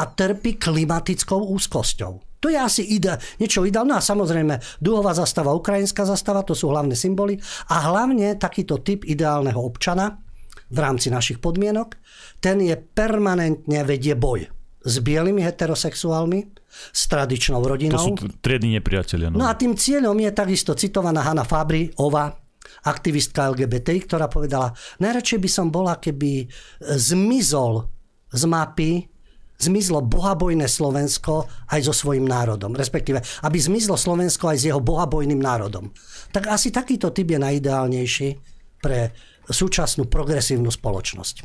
a 0.00 0.08
trpí 0.08 0.56
klimatickou 0.56 1.52
úzkosťou. 1.52 2.40
To 2.40 2.48
je 2.48 2.56
asi 2.56 2.80
ide, 2.96 3.20
niečo 3.36 3.68
ideálne. 3.68 3.92
No 3.92 4.00
a 4.00 4.04
samozrejme, 4.04 4.80
duhová 4.80 5.12
zastava, 5.12 5.52
ukrajinská 5.52 6.08
zastava, 6.08 6.40
to 6.40 6.56
sú 6.56 6.72
hlavné 6.72 6.96
symboly. 6.96 7.36
A 7.68 7.92
hlavne 7.92 8.32
takýto 8.40 8.80
typ 8.80 9.04
ideálneho 9.04 9.60
občana 9.60 10.24
v 10.72 10.78
rámci 10.80 11.12
našich 11.12 11.36
podmienok, 11.36 12.00
ten 12.40 12.64
je 12.64 12.80
permanentne 12.80 13.84
vedie 13.84 14.16
boj 14.16 14.59
s 14.80 14.94
bielými 15.04 15.44
heterosexuálmi, 15.44 16.40
s 16.70 17.02
tradičnou 17.10 17.60
rodinou. 17.60 17.98
To 17.98 18.16
sú 18.16 18.40
triedni 18.40 18.78
nepriatelia. 18.80 19.28
No. 19.28 19.44
no 19.44 19.46
a 19.46 19.54
tým 19.58 19.76
cieľom 19.76 20.16
je 20.16 20.30
takisto 20.32 20.72
citovaná 20.72 21.20
Hanna 21.20 21.44
Fabri, 21.44 21.90
Ova, 22.00 22.30
aktivistka 22.86 23.50
LGBT, 23.52 23.92
ktorá 24.08 24.26
povedala, 24.30 24.72
najradšej 25.02 25.38
by 25.42 25.50
som 25.50 25.66
bola, 25.68 26.00
keby 26.00 26.48
zmizol 26.80 27.90
z 28.30 28.42
mapy 28.46 29.10
zmizlo 29.60 30.00
bohabojné 30.00 30.64
Slovensko 30.64 31.44
aj 31.68 31.80
so 31.84 31.92
svojím 31.92 32.24
národom. 32.24 32.72
Respektíve, 32.72 33.20
aby 33.44 33.58
zmizlo 33.60 34.00
Slovensko 34.00 34.48
aj 34.48 34.56
s 34.56 34.66
jeho 34.72 34.80
bohabojným 34.80 35.36
národom. 35.36 35.92
Tak 36.32 36.48
asi 36.48 36.72
takýto 36.72 37.12
typ 37.12 37.28
je 37.28 37.38
najideálnejší 37.38 38.28
pre 38.80 39.12
súčasnú 39.44 40.08
progresívnu 40.08 40.72
spoločnosť. 40.72 41.44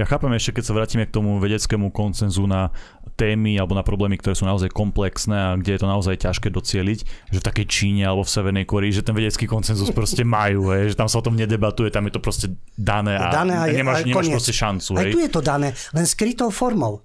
Ja 0.00 0.08
chápem 0.08 0.32
ešte, 0.32 0.56
keď 0.56 0.64
sa 0.64 0.72
vrátime 0.72 1.04
k 1.04 1.12
tomu 1.12 1.36
vedeckému 1.36 1.92
koncenzu 1.92 2.48
na 2.48 2.72
témy 3.20 3.60
alebo 3.60 3.76
na 3.76 3.84
problémy, 3.84 4.16
ktoré 4.16 4.32
sú 4.32 4.48
naozaj 4.48 4.72
komplexné 4.72 5.36
a 5.36 5.48
kde 5.60 5.76
je 5.76 5.80
to 5.84 5.88
naozaj 5.92 6.16
ťažké 6.16 6.48
docieliť, 6.48 6.98
že 7.28 7.36
v 7.36 7.44
takej 7.44 7.66
Číne 7.68 8.08
alebo 8.08 8.24
v 8.24 8.32
Severnej 8.32 8.64
Koreji, 8.64 8.96
že 8.96 9.04
ten 9.04 9.12
vedecký 9.12 9.44
koncenzus 9.44 9.92
proste 9.92 10.24
majú, 10.24 10.72
hej, 10.72 10.92
že 10.92 10.96
tam 10.96 11.04
sa 11.04 11.20
o 11.20 11.24
tom 11.28 11.36
nedebatuje, 11.36 11.92
tam 11.92 12.08
je 12.08 12.16
to 12.16 12.20
proste 12.24 12.48
dané 12.80 13.20
a, 13.20 13.28
dané 13.28 13.60
a, 13.60 13.68
nemáš, 13.68 14.00
a 14.00 14.08
nemáš 14.08 14.32
proste 14.32 14.56
šancu. 14.56 14.90
Aj 14.96 15.04
hej. 15.04 15.12
tu 15.12 15.20
je 15.20 15.28
to 15.28 15.44
dané, 15.44 15.76
len 15.92 16.08
skrytou 16.08 16.48
formou. 16.48 17.04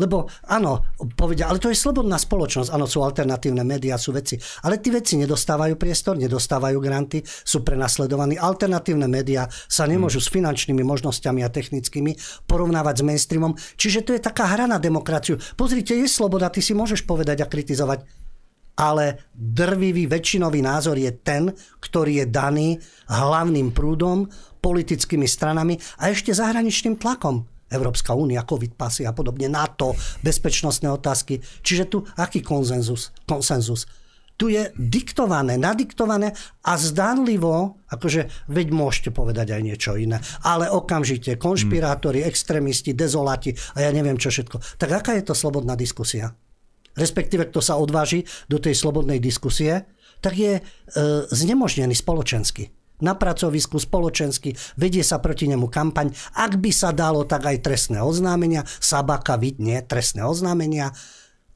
Lebo 0.00 0.32
áno, 0.48 0.88
povedia, 1.12 1.52
ale 1.52 1.60
to 1.60 1.68
je 1.68 1.76
slobodná 1.76 2.16
spoločnosť, 2.16 2.72
áno, 2.72 2.88
sú 2.88 3.04
alternatívne 3.04 3.60
médiá, 3.60 4.00
sú 4.00 4.16
veci, 4.16 4.40
ale 4.64 4.80
tí 4.80 4.88
veci 4.88 5.20
nedostávajú 5.20 5.76
priestor, 5.76 6.16
nedostávajú 6.16 6.80
granty, 6.80 7.20
sú 7.20 7.60
prenasledovaní. 7.60 8.40
Alternatívne 8.40 9.04
médiá 9.04 9.44
sa 9.68 9.84
nemôžu 9.84 10.24
hmm. 10.24 10.26
s 10.26 10.32
finančnými 10.32 10.80
možnosťami 10.80 11.44
a 11.44 11.52
technickými 11.52 12.16
porovnávať 12.48 13.04
s 13.04 13.06
mainstreamom, 13.06 13.52
čiže 13.76 14.08
to 14.08 14.16
je 14.16 14.24
taká 14.24 14.48
hra 14.48 14.64
na 14.64 14.80
demokraciu. 14.80 15.36
Pozrite, 15.60 15.92
je 15.92 16.08
sloboda, 16.08 16.48
ty 16.48 16.64
si 16.64 16.72
môžeš 16.72 17.04
povedať 17.04 17.44
a 17.44 17.50
kritizovať, 17.50 18.00
ale 18.80 19.28
drvivý 19.36 20.08
väčšinový 20.08 20.64
názor 20.64 20.96
je 20.96 21.12
ten, 21.12 21.52
ktorý 21.84 22.24
je 22.24 22.26
daný 22.32 22.68
hlavným 23.12 23.76
prúdom, 23.76 24.24
politickými 24.64 25.28
stranami 25.28 25.76
a 26.00 26.08
ešte 26.08 26.32
zahraničným 26.32 26.96
tlakom. 26.96 27.49
Európska 27.70 28.12
únia, 28.18 28.42
COVID 28.42 28.74
pasy 28.74 29.06
a 29.06 29.14
podobne, 29.14 29.46
NATO, 29.46 29.94
bezpečnostné 30.20 30.90
otázky. 30.90 31.38
Čiže 31.62 31.84
tu 31.86 31.98
aký 32.18 32.42
konsenzus? 32.42 33.14
konsenzus? 33.24 33.86
Tu 34.34 34.56
je 34.56 34.72
diktované, 34.72 35.60
nadiktované 35.60 36.32
a 36.64 36.72
zdánlivo, 36.80 37.76
akože 37.92 38.48
veď 38.48 38.66
môžete 38.72 39.10
povedať 39.12 39.52
aj 39.52 39.62
niečo 39.62 39.92
iné, 40.00 40.16
ale 40.48 40.64
okamžite 40.64 41.36
konšpirátori, 41.36 42.24
extrémisti, 42.24 42.96
dezolati 42.96 43.52
a 43.76 43.84
ja 43.84 43.92
neviem 43.92 44.16
čo 44.16 44.32
všetko. 44.32 44.80
Tak 44.80 44.90
aká 45.04 45.12
je 45.20 45.28
to 45.28 45.36
slobodná 45.36 45.76
diskusia? 45.76 46.32
Respektíve, 46.96 47.52
kto 47.52 47.60
sa 47.60 47.76
odváži 47.76 48.24
do 48.48 48.56
tej 48.56 48.72
slobodnej 48.74 49.20
diskusie, 49.20 49.84
tak 50.24 50.34
je 50.36 50.58
e, 50.58 50.62
znemožnený 51.28 51.92
spoločensky 51.92 52.79
na 53.00 53.16
pracovisku, 53.16 53.80
spoločensky, 53.80 54.54
vedie 54.76 55.04
sa 55.04 55.18
proti 55.18 55.48
nemu 55.48 55.66
kampaň. 55.68 56.12
Ak 56.36 56.56
by 56.60 56.70
sa 56.72 56.94
dalo, 56.94 57.24
tak 57.24 57.48
aj 57.48 57.64
trestné 57.64 58.00
oznámenia. 58.00 58.64
Sabaka 58.78 59.36
vidne 59.40 59.82
trestné 59.84 60.24
oznámenia. 60.24 60.92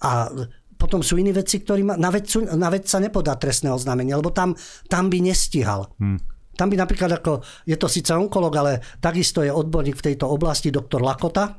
A 0.05 0.29
potom 0.75 1.01
sú 1.01 1.17
iní 1.17 1.33
veci, 1.33 1.65
ktorí 1.65 1.81
ma, 1.81 1.97
na, 1.97 2.13
vedcu, 2.13 2.45
na 2.45 2.69
vedca 2.69 3.01
nepodá 3.01 3.39
trestné 3.41 3.73
oznámenie, 3.73 4.13
lebo 4.13 4.29
tam, 4.35 4.53
tam 4.91 5.09
by 5.09 5.19
nestíhal. 5.25 5.89
Hmm. 5.97 6.21
Tam 6.55 6.71
by 6.71 6.77
napríklad 6.79 7.11
ako, 7.19 7.43
je 7.67 7.75
to 7.75 7.91
síce 7.91 8.15
onkolog, 8.15 8.53
ale 8.55 8.73
takisto 9.03 9.43
je 9.43 9.51
odborník 9.51 9.99
v 9.99 10.07
tejto 10.13 10.31
oblasti, 10.31 10.71
doktor 10.71 11.03
Lakota, 11.03 11.59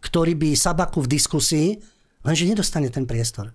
ktorý 0.00 0.38
by 0.38 0.54
Sabaku 0.56 1.04
v 1.04 1.12
diskusii, 1.12 1.68
lenže 2.24 2.48
nedostane 2.48 2.88
ten 2.88 3.04
priestor. 3.04 3.52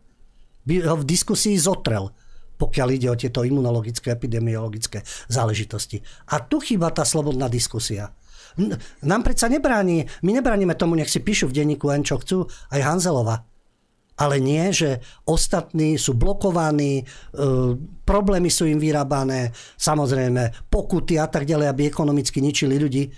By 0.62 0.86
ho 0.86 1.00
v 1.02 1.08
diskusii 1.10 1.58
zotrel 1.58 2.14
pokiaľ 2.62 2.88
ide 2.94 3.10
o 3.10 3.18
tieto 3.18 3.42
imunologické, 3.42 4.14
epidemiologické 4.14 5.02
záležitosti. 5.26 5.98
A 6.30 6.46
tu 6.46 6.62
chýba 6.62 6.94
tá 6.94 7.02
slobodná 7.02 7.50
diskusia. 7.50 8.14
Nám 9.02 9.22
predsa 9.26 9.50
nebráni, 9.50 10.06
my 10.22 10.32
nebránime 10.38 10.78
tomu, 10.78 10.94
nech 10.94 11.10
si 11.10 11.24
píšu 11.24 11.50
v 11.50 11.58
denníku 11.64 11.90
len 11.90 12.06
čo 12.06 12.22
chcú, 12.22 12.46
aj 12.70 12.82
Hanzelova. 12.86 13.50
Ale 14.22 14.38
nie, 14.38 14.70
že 14.70 15.02
ostatní 15.26 15.98
sú 15.98 16.14
blokovaní, 16.14 17.02
e, 17.02 17.04
problémy 18.06 18.54
sú 18.54 18.70
im 18.70 18.78
vyrábané, 18.78 19.50
samozrejme 19.82 20.70
pokuty 20.70 21.18
a 21.18 21.26
tak 21.26 21.50
ďalej, 21.50 21.68
aby 21.72 21.82
ekonomicky 21.90 22.38
ničili 22.38 22.78
ľudí. 22.78 23.10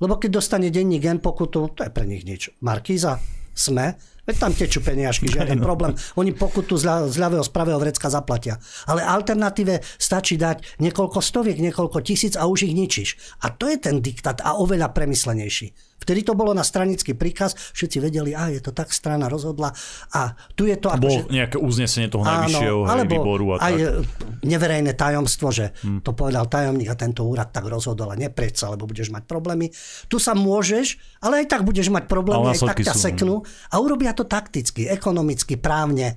Lebo 0.00 0.16
keď 0.16 0.40
dostane 0.40 0.72
denník 0.72 1.02
gen 1.02 1.20
pokutu, 1.20 1.76
to 1.76 1.84
je 1.84 1.92
pre 1.92 2.08
nich 2.08 2.24
nič. 2.24 2.56
Markíza, 2.64 3.20
sme, 3.52 4.00
Veď 4.26 4.36
tam 4.42 4.52
tečú 4.52 4.82
peniažky, 4.82 5.30
žiaden 5.30 5.62
problém. 5.62 5.94
Oni 6.18 6.34
pokutu 6.34 6.74
z, 6.74 6.82
ľa, 6.82 6.96
z 7.06 7.16
ľavého, 7.16 7.46
z 7.46 7.50
pravého 7.54 7.78
vrecka 7.78 8.10
zaplatia. 8.10 8.58
Ale 8.90 9.06
alternatíve 9.06 9.80
stačí 9.96 10.34
dať 10.34 10.82
niekoľko 10.82 11.22
stoviek, 11.22 11.62
niekoľko 11.62 12.02
tisíc 12.02 12.34
a 12.34 12.50
už 12.50 12.66
ich 12.66 12.74
ničíš. 12.74 13.38
A 13.46 13.54
to 13.54 13.70
je 13.70 13.78
ten 13.78 14.02
diktát 14.02 14.42
a 14.42 14.58
oveľa 14.58 14.90
premyslenejší. 14.90 15.96
Vtedy 15.96 16.22
to 16.22 16.36
bolo 16.36 16.52
na 16.52 16.60
stranický 16.60 17.16
príkaz, 17.16 17.56
všetci 17.72 17.98
vedeli, 17.98 18.36
a 18.36 18.52
je 18.52 18.60
to 18.60 18.70
tak, 18.70 18.92
strana 18.92 19.32
rozhodla 19.32 19.72
a 20.12 20.36
tu 20.54 20.68
je 20.68 20.76
to... 20.76 20.92
Ako, 20.92 21.02
Bolo 21.02 21.20
že... 21.24 21.32
nejaké 21.32 21.56
uznesenie 21.56 22.12
toho 22.12 22.22
najvyššieho 22.22 22.78
áno, 22.84 22.92
alebo 22.92 23.14
výboru. 23.16 23.44
A 23.56 23.66
aj 23.66 23.74
tak. 23.74 24.06
neverejné 24.44 24.92
tajomstvo, 24.92 25.48
že 25.50 25.72
hmm. 25.72 26.04
to 26.04 26.12
povedal 26.12 26.46
tajomník 26.46 26.92
a 26.92 26.96
tento 27.00 27.24
úrad 27.24 27.50
tak 27.50 27.66
rozhodol 27.66 28.12
a 28.12 28.16
neprieť 28.16 28.54
sa, 28.60 28.66
lebo 28.76 28.86
budeš 28.86 29.08
mať 29.08 29.24
problémy. 29.24 29.72
Tu 30.06 30.16
sa 30.20 30.36
môžeš, 30.36 31.00
ale 31.24 31.42
aj 31.42 31.46
tak 31.50 31.66
budeš 31.66 31.88
mať 31.88 32.04
problémy, 32.06 32.54
aj 32.54 32.60
tak 32.62 32.86
ťa 32.86 32.94
sú. 32.94 33.02
seknú 33.02 33.34
a 33.72 33.76
urobia 33.80 34.12
to 34.16 34.24
takticky, 34.24 34.88
ekonomicky, 34.88 35.60
právne. 35.60 36.16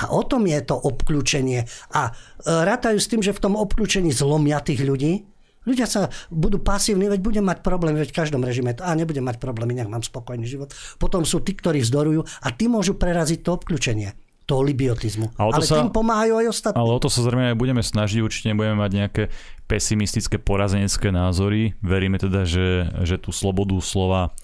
A 0.00 0.10
o 0.10 0.26
tom 0.26 0.48
je 0.50 0.58
to 0.66 0.74
obklúčenie. 0.74 1.62
A 1.94 2.10
e, 2.10 2.12
rátajú 2.46 2.98
s 2.98 3.10
tým, 3.10 3.22
že 3.22 3.36
v 3.36 3.42
tom 3.42 3.54
obklúčení 3.54 4.10
zlomia 4.10 4.58
tých 4.58 4.82
ľudí, 4.82 5.30
Ľudia 5.68 5.84
sa 5.84 6.08
budú 6.32 6.56
pasívni, 6.56 7.04
veď 7.04 7.20
budem 7.20 7.44
mať 7.44 7.60
problém, 7.60 7.92
veď 7.92 8.16
v 8.16 8.18
každom 8.24 8.40
režime 8.40 8.72
to, 8.72 8.80
a 8.80 8.96
nebudem 8.96 9.20
mať 9.20 9.36
problémy, 9.36 9.76
nech 9.76 9.92
mám 9.92 10.00
spokojný 10.00 10.48
život. 10.48 10.72
Potom 10.96 11.28
sú 11.28 11.44
tí, 11.44 11.52
ktorí 11.52 11.84
vzdorujú 11.84 12.24
a 12.24 12.48
tí 12.56 12.64
môžu 12.64 12.96
preraziť 12.96 13.44
to 13.44 13.60
obklúčenie 13.60 14.16
toho 14.48 14.64
libiotizmu. 14.64 15.36
Ale, 15.38 15.60
ale 15.60 15.64
sa, 15.68 15.78
tým 15.78 15.94
pomáhajú 15.94 16.34
aj 16.42 16.46
ostatní. 16.50 16.78
Ale 16.80 16.90
o 16.90 16.98
to 16.98 17.12
sa 17.12 17.20
zrejme 17.22 17.54
aj 17.54 17.56
budeme 17.60 17.84
snažiť, 17.84 18.18
určite 18.18 18.50
nebudeme 18.50 18.82
mať 18.82 18.90
nejaké 18.90 19.22
pesimistické 19.70 20.42
porazenecké 20.42 21.12
názory. 21.14 21.78
Veríme 21.84 22.18
teda, 22.18 22.48
že, 22.48 22.90
že 23.06 23.20
tú 23.20 23.30
slobodu 23.30 23.78
slova 23.78 24.34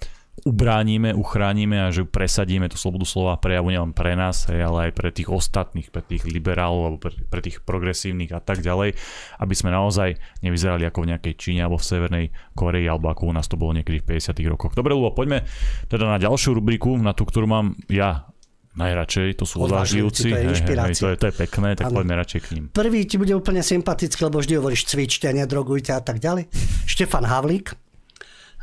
ubránime, 0.44 1.16
uchránime 1.16 1.88
a 1.88 1.88
že 1.88 2.04
presadíme 2.04 2.68
tú 2.68 2.76
slobodu 2.76 3.08
slova 3.08 3.40
prejavu 3.40 3.72
nielen 3.72 3.96
pre 3.96 4.12
nás, 4.12 4.44
ale 4.52 4.90
aj 4.90 4.92
pre 4.92 5.08
tých 5.08 5.32
ostatných, 5.32 5.88
pre 5.88 6.04
tých 6.04 6.28
liberálov 6.28 6.82
alebo 6.84 7.00
pre, 7.08 7.16
pre 7.24 7.40
tých 7.40 7.64
progresívnych 7.64 8.36
a 8.36 8.40
tak 8.44 8.60
ďalej, 8.60 8.92
aby 9.40 9.54
sme 9.56 9.72
naozaj 9.72 10.20
nevyzerali 10.44 10.84
ako 10.84 11.08
v 11.08 11.10
nejakej 11.16 11.34
Číne 11.40 11.64
alebo 11.64 11.80
v 11.80 11.88
Severnej 11.88 12.26
Koreji 12.52 12.84
alebo 12.84 13.08
ako 13.08 13.32
u 13.32 13.32
nás 13.32 13.48
to 13.48 13.56
bolo 13.56 13.72
niekedy 13.72 14.04
v 14.04 14.20
50 14.20 14.36
rokoch. 14.52 14.76
Dobre, 14.76 14.92
Lubo, 14.92 15.16
poďme 15.16 15.48
teda 15.88 16.04
na 16.04 16.20
ďalšiu 16.20 16.52
rubriku, 16.60 16.92
na 17.00 17.16
tú, 17.16 17.24
ktorú 17.24 17.48
mám 17.48 17.72
ja 17.88 18.28
najradšej, 18.76 19.40
to 19.40 19.48
sú 19.48 19.64
odvážlivci. 19.64 20.28
To 20.30 20.36
je 20.36 20.44
inšpirácia. 20.52 21.00
to, 21.00 21.08
je, 21.08 21.16
to 21.16 21.26
je 21.32 21.34
pekné, 21.34 21.68
tak 21.80 21.88
ano. 21.88 21.96
poďme 22.04 22.14
radšej 22.20 22.40
k 22.44 22.48
ním. 22.52 22.64
Prvý 22.76 23.08
ti 23.08 23.16
bude 23.16 23.32
úplne 23.32 23.64
sympatický, 23.64 24.28
lebo 24.28 24.44
vždy 24.44 24.60
hovoríš 24.60 24.84
cvičte, 24.84 25.32
nedrogujte 25.32 25.96
a 25.96 26.04
tak 26.04 26.20
ďalej. 26.20 26.52
Štefan 26.84 27.24
Havlík, 27.24 27.72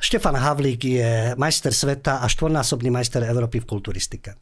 Štefan 0.04 0.36
Havlík 0.36 0.84
je 0.84 1.12
majster 1.40 1.72
sveta 1.72 2.20
a 2.20 2.28
štvornásobný 2.28 2.92
majster 2.92 3.24
Európy 3.24 3.64
v 3.64 3.70
kulturistike. 3.72 4.36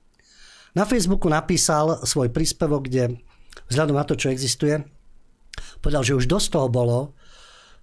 Na 0.74 0.90
Facebooku 0.90 1.30
napísal 1.30 2.02
svoj 2.02 2.34
príspevok, 2.34 2.90
kde 2.90 3.22
vzhľadom 3.70 3.94
na 3.94 4.02
to, 4.02 4.18
čo 4.18 4.34
existuje, 4.34 4.82
povedal, 5.78 6.02
že 6.02 6.18
už 6.18 6.26
dosť 6.26 6.48
toho 6.58 6.66
bolo, 6.66 7.00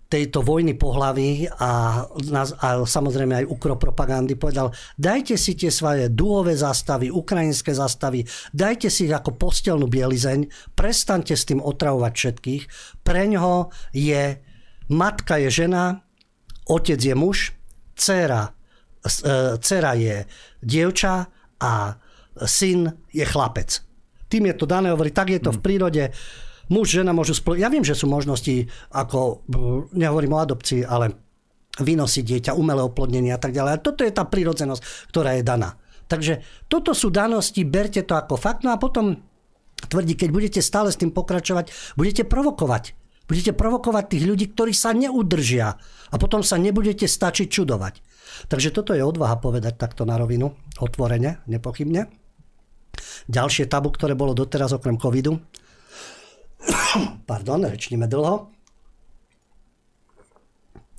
tejto 0.09 0.41
vojny 0.41 0.73
pohlaví 0.75 1.47
a, 1.61 2.03
a 2.65 2.69
samozrejme 2.83 3.45
aj 3.45 3.51
ukropropagandy 3.53 4.41
povedal, 4.41 4.73
dajte 4.97 5.37
si 5.37 5.53
tie 5.53 5.69
svoje 5.69 6.09
duhové 6.09 6.57
zástavy, 6.57 7.13
ukrajinské 7.13 7.77
zástavy, 7.77 8.25
dajte 8.51 8.89
si 8.89 9.05
ich 9.07 9.15
ako 9.15 9.37
postelnú 9.37 9.85
bielizeň, 9.85 10.73
prestante 10.73 11.37
s 11.37 11.45
tým 11.45 11.61
otravovať 11.61 12.13
všetkých. 12.17 12.63
Pre 13.05 13.23
ňoho 13.37 13.69
je, 13.93 14.41
matka 14.89 15.37
je 15.45 15.53
žena, 15.53 16.01
otec 16.65 16.97
je 16.97 17.13
muž, 17.13 17.58
dcera, 17.99 18.47
e, 18.47 19.59
dcera 19.59 19.93
je 19.99 20.23
dievča 20.63 21.15
a 21.59 21.73
syn 22.47 22.87
je 23.11 23.27
chlapec. 23.27 23.83
Tým 24.31 24.47
je 24.53 24.55
to 24.55 24.71
dané, 24.71 24.95
hovorí, 24.95 25.11
tak 25.11 25.35
je 25.35 25.43
to 25.43 25.51
v 25.51 25.59
mm. 25.59 25.65
prírode. 25.65 26.05
Muž, 26.69 27.01
žena 27.01 27.17
môžu 27.17 27.35
spolu... 27.35 27.59
Ja 27.59 27.73
viem, 27.73 27.83
že 27.83 27.97
sú 27.97 28.07
možnosti, 28.07 28.69
ako, 28.93 29.43
nehovorím 29.97 30.37
o 30.37 30.43
adopcii, 30.45 30.85
ale 30.85 31.17
vynosiť 31.81 32.25
dieťa, 32.25 32.59
umelé 32.59 32.85
oplodnenie 32.85 33.33
a 33.33 33.41
tak 33.41 33.57
ďalej. 33.57 33.73
A 33.73 33.83
toto 33.83 34.05
je 34.05 34.13
tá 34.13 34.29
prírodzenosť, 34.29 35.09
ktorá 35.09 35.39
je 35.41 35.43
daná. 35.47 35.81
Takže 36.09 36.45
toto 36.69 36.93
sú 36.93 37.09
danosti, 37.09 37.65
berte 37.65 38.05
to 38.05 38.17
ako 38.17 38.37
fakt, 38.37 38.65
no 38.65 38.73
a 38.73 38.81
potom 38.81 39.21
tvrdí, 39.89 40.17
keď 40.17 40.29
budete 40.33 40.61
stále 40.65 40.93
s 40.93 41.01
tým 41.01 41.13
pokračovať, 41.13 41.97
budete 41.97 42.25
provokovať. 42.29 42.97
Budete 43.29 43.53
provokovať 43.53 44.05
tých 44.17 44.25
ľudí, 44.25 44.47
ktorí 44.57 44.73
sa 44.73 44.97
neudržia 44.97 45.77
a 46.09 46.15
potom 46.17 46.41
sa 46.41 46.57
nebudete 46.57 47.05
stačiť 47.05 47.47
čudovať. 47.53 48.01
Takže 48.49 48.73
toto 48.73 48.97
je 48.97 49.05
odvaha 49.05 49.37
povedať 49.37 49.77
takto 49.77 50.09
na 50.09 50.17
rovinu, 50.17 50.57
otvorene, 50.81 51.45
nepochybne. 51.45 52.09
Ďalšie 53.29 53.69
tabu, 53.69 53.93
ktoré 53.93 54.17
bolo 54.17 54.33
doteraz 54.33 54.73
okrem 54.73 54.97
covidu. 54.97 55.37
Pardon, 57.29 57.61
rečníme 57.69 58.09
dlho. 58.09 58.49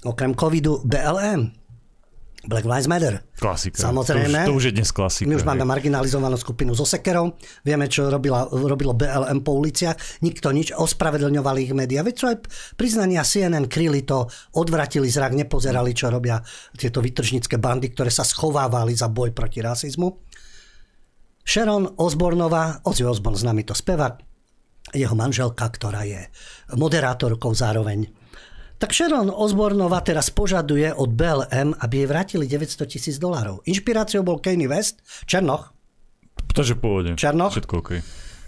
Okrem 0.05 0.37
covidu 0.37 0.85
BLM. 0.85 1.51
Black 2.47 2.63
Lives 2.63 2.87
Matter. 2.87 3.19
Klasika. 3.35 3.83
Samozrejme. 3.83 4.47
To 4.47 4.55
už, 4.55 4.55
to 4.55 4.55
už 4.55 4.65
je 4.71 4.73
dnes 4.79 4.89
klasika. 4.95 5.27
My 5.27 5.35
už 5.35 5.43
máme 5.43 5.67
marginalizovanú 5.67 6.39
skupinu 6.39 6.71
so 6.71 6.87
sekerou. 6.87 7.35
Vieme, 7.67 7.91
čo 7.91 8.07
robila, 8.07 8.47
robilo 8.47 8.95
BLM 8.95 9.43
po 9.43 9.59
uliciach. 9.59 10.23
Nikto 10.23 10.55
nič. 10.55 10.71
Ospravedlňovali 10.71 11.67
ich 11.67 11.73
médiá. 11.75 11.99
Veď 11.99 12.15
čo 12.15 12.25
aj 12.31 12.37
priznania 12.79 13.27
CNN 13.27 13.67
kryli 13.67 14.07
to, 14.07 14.31
odvratili 14.55 15.11
zrak, 15.11 15.35
nepozerali, 15.35 15.91
čo 15.91 16.07
robia 16.07 16.39
tieto 16.79 17.03
vytržnické 17.03 17.59
bandy, 17.59 17.91
ktoré 17.91 18.07
sa 18.07 18.23
schovávali 18.23 18.95
za 18.95 19.11
boj 19.11 19.35
proti 19.35 19.59
rasizmu. 19.59 20.07
Sharon 21.43 21.97
Osbornová, 21.99 22.85
Ozzy 22.87 23.03
Osborn, 23.03 23.35
známy 23.35 23.67
to 23.67 23.73
spevák, 23.73 24.21
jeho 24.93 25.15
manželka, 25.17 25.65
ktorá 25.65 26.05
je 26.05 26.21
moderátorkou 26.77 27.51
zároveň 27.53 28.18
tak 28.79 28.95
Sharon 28.95 29.27
Osbornova 29.27 29.99
teraz 29.99 30.31
požaduje 30.31 30.87
od 30.95 31.11
BLM, 31.11 31.75
aby 31.83 31.93
jej 31.99 32.07
vrátili 32.07 32.45
900 32.47 32.87
tisíc 32.87 33.15
dolárov. 33.19 33.59
Inšpiráciou 33.67 34.23
bol 34.23 34.39
Kanye 34.39 34.71
West, 34.71 35.03
Černoch. 35.27 35.75
Takže 36.55 36.79
pôvodne. 36.79 37.19
Černoch. 37.19 37.51
Všetko 37.51 37.75
okay. 37.83 37.99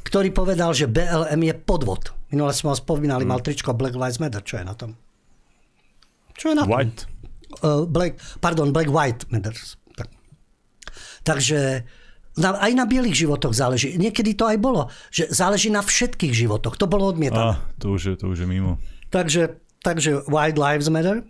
Ktorý 0.08 0.32
povedal, 0.32 0.72
že 0.72 0.88
BLM 0.88 1.52
je 1.52 1.54
podvod. 1.60 2.16
Minule 2.32 2.56
sme 2.56 2.72
ho 2.72 2.78
spomínali, 2.80 3.28
hmm. 3.28 3.32
mal 3.36 3.44
tričko 3.44 3.76
Black 3.76 3.94
Lives 4.00 4.24
Matter. 4.24 4.40
Čo 4.40 4.64
je 4.64 4.66
na 4.66 4.74
tom? 4.74 4.96
Čo 6.40 6.46
je 6.50 6.56
na 6.56 6.64
White. 6.64 7.06
tom? 7.06 7.12
Uh, 7.60 7.84
black, 7.84 8.16
pardon, 8.40 8.72
Black 8.72 8.88
White 8.88 9.28
Matter. 9.28 9.52
Tak. 10.00 10.08
Takže 11.28 11.84
na, 12.40 12.56
aj 12.56 12.72
na 12.72 12.88
bielých 12.88 13.28
životoch 13.28 13.52
záleží. 13.52 14.00
Niekedy 14.00 14.40
to 14.40 14.48
aj 14.48 14.58
bolo, 14.64 14.88
že 15.12 15.28
záleží 15.28 15.68
na 15.68 15.84
všetkých 15.84 16.32
životoch. 16.32 16.80
To 16.80 16.88
bolo 16.88 17.12
odmietané. 17.12 17.60
Ah, 17.60 17.60
to 17.76 18.00
už 18.00 18.02
je, 18.02 18.14
to 18.16 18.32
už 18.32 18.42
je 18.42 18.48
mimo. 18.48 18.80
Takže 19.12 19.60
takže 19.82 20.26
White 20.30 20.58
Lives 20.58 20.90
Matter. 20.90 21.26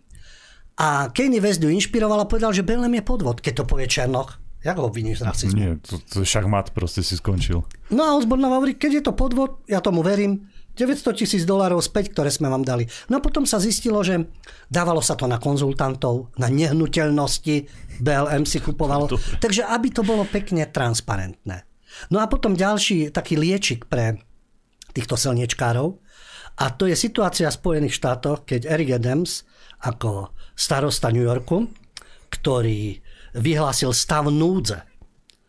A 0.79 1.11
Kanye 1.11 1.43
West 1.43 1.61
ju 1.61 1.69
inšpiroval 1.69 2.23
a 2.23 2.29
povedal, 2.29 2.55
že 2.55 2.65
BLM 2.65 2.99
je 2.99 3.03
podvod, 3.03 3.37
keď 3.43 3.63
to 3.63 3.63
povie 3.67 3.85
Černoch. 3.85 4.39
Jak 4.61 4.77
ho 4.77 4.85
obviníš 4.85 5.21
z 5.21 5.25
rasizmu? 5.25 5.57
Nie, 5.57 5.71
to, 5.81 5.97
to 5.97 6.21
šachmat 6.21 6.69
proste 6.69 7.01
si 7.01 7.17
skončil. 7.17 7.65
No 7.89 8.01
a 8.05 8.13
Osbornová 8.13 8.61
hovorí, 8.61 8.77
keď 8.77 8.91
je 9.01 9.03
to 9.09 9.13
podvod, 9.17 9.65
ja 9.65 9.81
tomu 9.81 10.05
verím, 10.05 10.45
900 10.77 11.17
tisíc 11.17 11.43
dolárov 11.43 11.81
späť, 11.83 12.13
ktoré 12.13 12.29
sme 12.31 12.47
vám 12.47 12.63
dali. 12.63 12.87
No 13.09 13.19
a 13.19 13.25
potom 13.25 13.43
sa 13.43 13.59
zistilo, 13.59 13.99
že 14.05 14.21
dávalo 14.71 15.01
sa 15.03 15.17
to 15.17 15.25
na 15.25 15.41
konzultantov, 15.41 16.31
na 16.37 16.47
nehnuteľnosti, 16.47 17.67
BLM 17.99 18.45
si 18.47 18.61
kupovalo. 18.61 19.11
Takže 19.41 19.67
aby 19.67 19.89
to 19.91 20.05
bolo 20.05 20.23
pekne 20.29 20.63
transparentné. 20.69 21.67
No 22.13 22.23
a 22.23 22.29
potom 22.31 22.55
ďalší 22.55 23.11
taký 23.11 23.35
liečik 23.35 23.89
pre 23.91 24.21
týchto 24.95 25.19
silniečkárov, 25.19 25.99
a 26.61 26.69
to 26.69 26.85
je 26.85 26.93
situácia 26.93 27.49
v 27.49 27.57
Spojených 27.57 27.97
štátoch, 27.97 28.45
keď 28.45 28.69
Eric 28.69 29.01
Adams 29.01 29.41
ako 29.81 30.29
starosta 30.53 31.09
New 31.09 31.25
Yorku, 31.25 31.65
ktorý 32.29 33.01
vyhlásil 33.33 33.89
stav 33.97 34.29
núdze. 34.29 34.85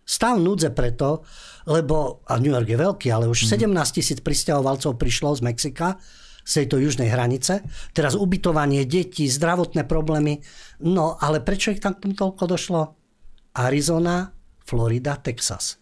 Stav 0.09 0.41
núdze 0.41 0.73
preto, 0.73 1.21
lebo, 1.69 2.25
a 2.25 2.41
New 2.41 2.57
York 2.57 2.65
je 2.65 2.79
veľký, 2.81 3.09
ale 3.13 3.29
už 3.29 3.45
17 3.45 3.69
mhm. 3.69 3.93
tisíc 3.93 4.19
pristahovalcov 4.25 4.97
prišlo 4.97 5.37
z 5.37 5.41
Mexika, 5.45 6.01
z 6.43 6.65
tejto 6.65 6.81
južnej 6.81 7.13
hranice. 7.13 7.61
Teraz 7.93 8.17
ubytovanie 8.17 8.89
detí, 8.89 9.29
zdravotné 9.29 9.85
problémy. 9.85 10.41
No, 10.83 11.21
ale 11.21 11.45
prečo 11.45 11.71
ich 11.71 11.79
tam 11.79 11.95
toľko 12.01 12.45
došlo? 12.49 12.81
Arizona, 13.53 14.33
Florida, 14.65 15.21
Texas 15.21 15.82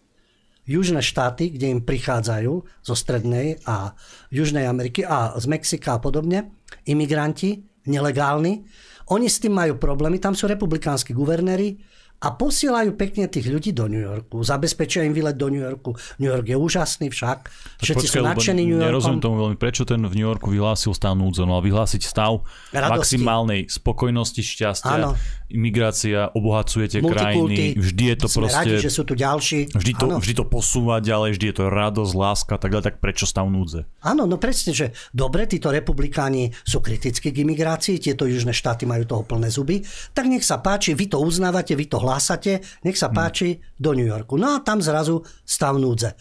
južné 0.71 1.03
štáty, 1.03 1.51
kde 1.51 1.67
im 1.67 1.81
prichádzajú 1.83 2.53
zo 2.63 2.95
Strednej 2.95 3.59
a 3.67 3.91
Južnej 4.31 4.63
Ameriky 4.63 5.03
a 5.03 5.35
z 5.35 5.45
Mexika 5.51 5.99
a 5.99 5.99
podobne, 5.99 6.55
imigranti, 6.87 7.59
nelegálni, 7.91 8.63
oni 9.11 9.27
s 9.27 9.43
tým 9.43 9.51
majú 9.51 9.75
problémy, 9.75 10.23
tam 10.23 10.31
sú 10.31 10.47
republikánsky 10.47 11.11
guvernéri 11.11 11.75
a 12.21 12.27
posielajú 12.37 12.93
pekne 12.93 13.25
tých 13.25 13.49
ľudí 13.49 13.73
do 13.73 13.89
New 13.89 14.05
Yorku. 14.05 14.45
Zabezpečia 14.45 15.01
im 15.01 15.09
výlet 15.09 15.33
do 15.33 15.49
New 15.49 15.65
Yorku. 15.65 15.97
New 16.21 16.29
York 16.29 16.53
je 16.53 16.53
úžasný 16.53 17.09
však. 17.09 17.49
Všetci 17.81 18.07
Počkaj, 18.07 18.21
sú 18.21 18.21
nadšení 18.21 18.61
New 18.61 18.77
Yorkom. 18.77 18.93
Nerozumiem 18.93 19.21
tomu 19.25 19.35
veľmi, 19.41 19.57
prečo 19.57 19.89
ten 19.89 20.05
v 20.05 20.13
New 20.13 20.29
Yorku 20.29 20.53
vyhlásil 20.53 20.93
stav 20.93 21.17
núdze. 21.17 21.41
No, 21.41 21.57
mal 21.57 21.65
vyhlásiť 21.65 22.01
stav 22.05 22.45
Radosti. 22.69 23.17
maximálnej 23.17 23.65
spokojnosti, 23.65 24.37
šťastia, 24.37 25.01
Áno. 25.01 25.17
imigrácia, 25.49 26.29
obohacujete 26.37 27.01
krajiny, 27.01 27.73
vždy 27.81 28.03
je 28.13 28.15
to 28.21 28.27
Sme 28.29 28.45
proste... 28.45 28.69
radi, 28.69 28.73
že 28.77 28.91
sú 28.93 29.01
tu 29.01 29.17
ďalší. 29.17 29.73
Vždy 29.73 29.91
to, 29.97 30.05
Áno. 30.05 30.17
vždy 30.21 30.33
to 30.37 30.45
posúva 30.45 31.01
ďalej, 31.01 31.41
vždy 31.41 31.45
je 31.49 31.55
to 31.57 31.65
radosť, 31.73 32.13
láska, 32.13 32.53
tak 32.61 32.69
ďalej, 32.69 32.85
tak 32.85 32.95
prečo 33.01 33.25
stav 33.25 33.49
núdze? 33.49 33.89
Áno, 34.05 34.29
no 34.29 34.37
presne, 34.37 34.77
že 34.77 34.93
dobre, 35.09 35.49
títo 35.49 35.73
republikáni 35.73 36.53
sú 36.61 36.85
kritickí 36.85 37.33
k 37.33 37.41
imigrácii, 37.41 37.97
tieto 37.97 38.29
južné 38.29 38.53
štáty 38.53 38.85
majú 38.85 39.09
toho 39.09 39.23
plné 39.25 39.49
zuby, 39.49 39.81
tak 40.13 40.29
nech 40.29 40.45
sa 40.45 40.61
páči, 40.61 40.93
vy 40.93 41.09
to 41.09 41.17
uznávate, 41.17 41.73
vy 41.73 41.89
to 41.89 41.97
hlásate, 42.11 42.59
nech 42.83 42.99
sa 42.99 43.07
páči 43.07 43.63
do 43.79 43.95
New 43.95 44.03
Yorku. 44.03 44.35
No 44.35 44.59
a 44.59 44.59
tam 44.59 44.83
zrazu 44.83 45.23
stav 45.47 45.79
núdze. 45.79 46.11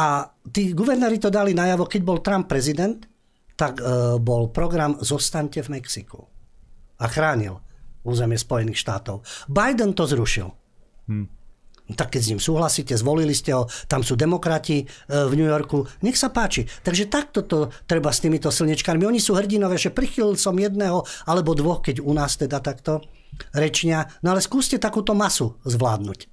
A 0.00 0.32
tí 0.48 0.72
guvernéri 0.72 1.20
to 1.20 1.28
dali 1.28 1.52
najavo, 1.52 1.84
keď 1.84 2.00
bol 2.00 2.24
Trump 2.24 2.48
prezident, 2.48 3.04
tak 3.52 3.84
e, 3.84 4.16
bol 4.16 4.48
program 4.48 4.96
Zostaňte 4.96 5.60
v 5.60 5.76
Mexiku. 5.76 6.24
A 6.96 7.06
chránil 7.12 7.60
územie 8.04 8.40
Spojených 8.40 8.80
štátov. 8.80 9.24
Biden 9.48 9.92
to 9.92 10.04
zrušil. 10.04 10.48
Tak 11.84 12.16
keď 12.16 12.20
s 12.20 12.30
ním 12.32 12.40
súhlasíte, 12.40 12.96
zvolili 12.96 13.36
ste 13.36 13.52
ho, 13.52 13.68
tam 13.84 14.00
sú 14.00 14.16
demokrati 14.16 14.84
e, 14.84 14.86
v 15.08 15.32
New 15.36 15.48
Yorku, 15.48 15.84
nech 16.00 16.16
sa 16.16 16.32
páči. 16.32 16.64
Takže 16.64 17.12
takto 17.12 17.44
to 17.44 17.68
treba 17.84 18.08
s 18.08 18.24
týmito 18.24 18.48
slnečkami. 18.48 19.04
Oni 19.04 19.20
sú 19.20 19.36
hrdinové, 19.36 19.76
že 19.76 19.92
prichylil 19.92 20.40
som 20.40 20.56
jedného 20.56 21.04
alebo 21.28 21.52
dvoch, 21.52 21.84
keď 21.84 22.00
u 22.00 22.12
nás 22.16 22.40
teda 22.40 22.64
takto 22.64 23.04
rečnia. 23.54 24.06
No 24.20 24.34
ale 24.34 24.40
skúste 24.44 24.76
takúto 24.80 25.12
masu 25.12 25.58
zvládnuť. 25.64 26.26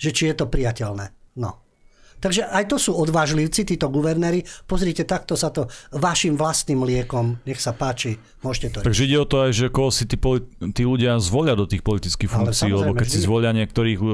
Že 0.00 0.10
či 0.10 0.22
je 0.30 0.34
to 0.34 0.46
priateľné. 0.50 1.14
No. 1.38 1.64
Takže 2.24 2.48
aj 2.48 2.72
to 2.72 2.80
sú 2.80 2.96
odvážlivci, 2.96 3.68
títo 3.68 3.92
guvernéri. 3.92 4.48
Pozrite, 4.64 5.04
takto 5.04 5.36
sa 5.36 5.52
to 5.52 5.68
vašim 5.92 6.40
vlastným 6.40 6.80
liekom, 6.80 7.36
nech 7.44 7.60
sa 7.60 7.76
páči, 7.76 8.16
môžete 8.40 8.80
to 8.80 8.86
Takže 8.86 9.04
ide 9.04 9.20
o 9.20 9.28
to 9.28 9.44
aj, 9.44 9.50
že 9.52 9.66
koho 9.68 9.92
si 9.92 10.08
tí, 10.08 10.16
poli- 10.16 10.48
tí 10.72 10.88
ľudia 10.88 11.20
zvolia 11.20 11.52
do 11.52 11.68
tých 11.68 11.84
politických 11.84 12.32
funkcií, 12.32 12.72
lebo 12.72 12.96
keď 12.96 13.08
si 13.12 13.20
vždy. 13.20 13.28
zvolia 13.28 13.52
niektorých 13.52 14.00
e, 14.00 14.06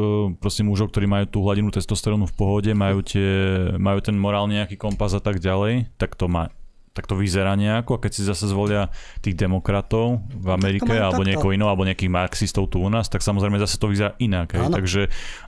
proste 0.42 0.66
mužov, 0.66 0.90
ktorí 0.90 1.06
majú 1.06 1.26
tú 1.30 1.38
hladinu 1.46 1.70
testosterónu 1.70 2.26
v 2.26 2.34
pohode, 2.34 2.70
majú, 2.74 2.98
tie, 3.06 3.30
majú 3.78 4.02
ten 4.02 4.18
morálny 4.18 4.58
nejaký 4.58 4.74
kompas 4.74 5.14
a 5.14 5.22
tak 5.22 5.38
ďalej, 5.38 5.94
tak 5.94 6.18
to 6.18 6.26
má 6.26 6.50
tak 6.90 7.06
to 7.06 7.14
vyzerá 7.14 7.54
nejako 7.54 7.96
a 7.96 8.02
keď 8.02 8.12
si 8.12 8.22
zase 8.26 8.50
zvolia 8.50 8.90
tých 9.22 9.38
demokratov 9.38 10.26
v 10.26 10.48
Amerike 10.50 10.90
alebo 10.90 11.22
takto. 11.22 11.30
niekoho 11.30 11.50
iného, 11.54 11.70
alebo 11.70 11.86
nejakých 11.86 12.10
marxistov 12.10 12.66
tu 12.66 12.82
u 12.82 12.90
nás, 12.90 13.06
tak 13.06 13.22
samozrejme 13.22 13.62
zase 13.62 13.78
to 13.78 13.86
vyzerá 13.86 14.18
inak. 14.18 14.58
Hej. 14.58 14.74
Takže 14.74 15.00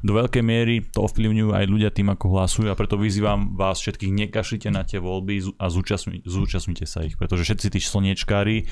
do 0.06 0.12
veľkej 0.22 0.42
miery 0.46 0.86
to 0.86 1.02
ovplyvňujú 1.02 1.50
aj 1.50 1.64
ľudia 1.66 1.90
tým, 1.90 2.14
ako 2.14 2.38
hlasujú 2.38 2.68
a 2.70 2.78
preto 2.78 2.94
vyzývam 2.94 3.58
vás 3.58 3.82
všetkých, 3.82 4.14
nekašlite 4.14 4.70
na 4.70 4.86
tie 4.86 5.02
voľby 5.02 5.58
a 5.58 5.66
zúčastňujte, 5.66 6.26
zúčastňujte 6.30 6.86
sa 6.86 7.02
ich, 7.02 7.18
pretože 7.18 7.42
všetci 7.42 7.66
tí 7.74 7.80
slniečkári 7.82 8.70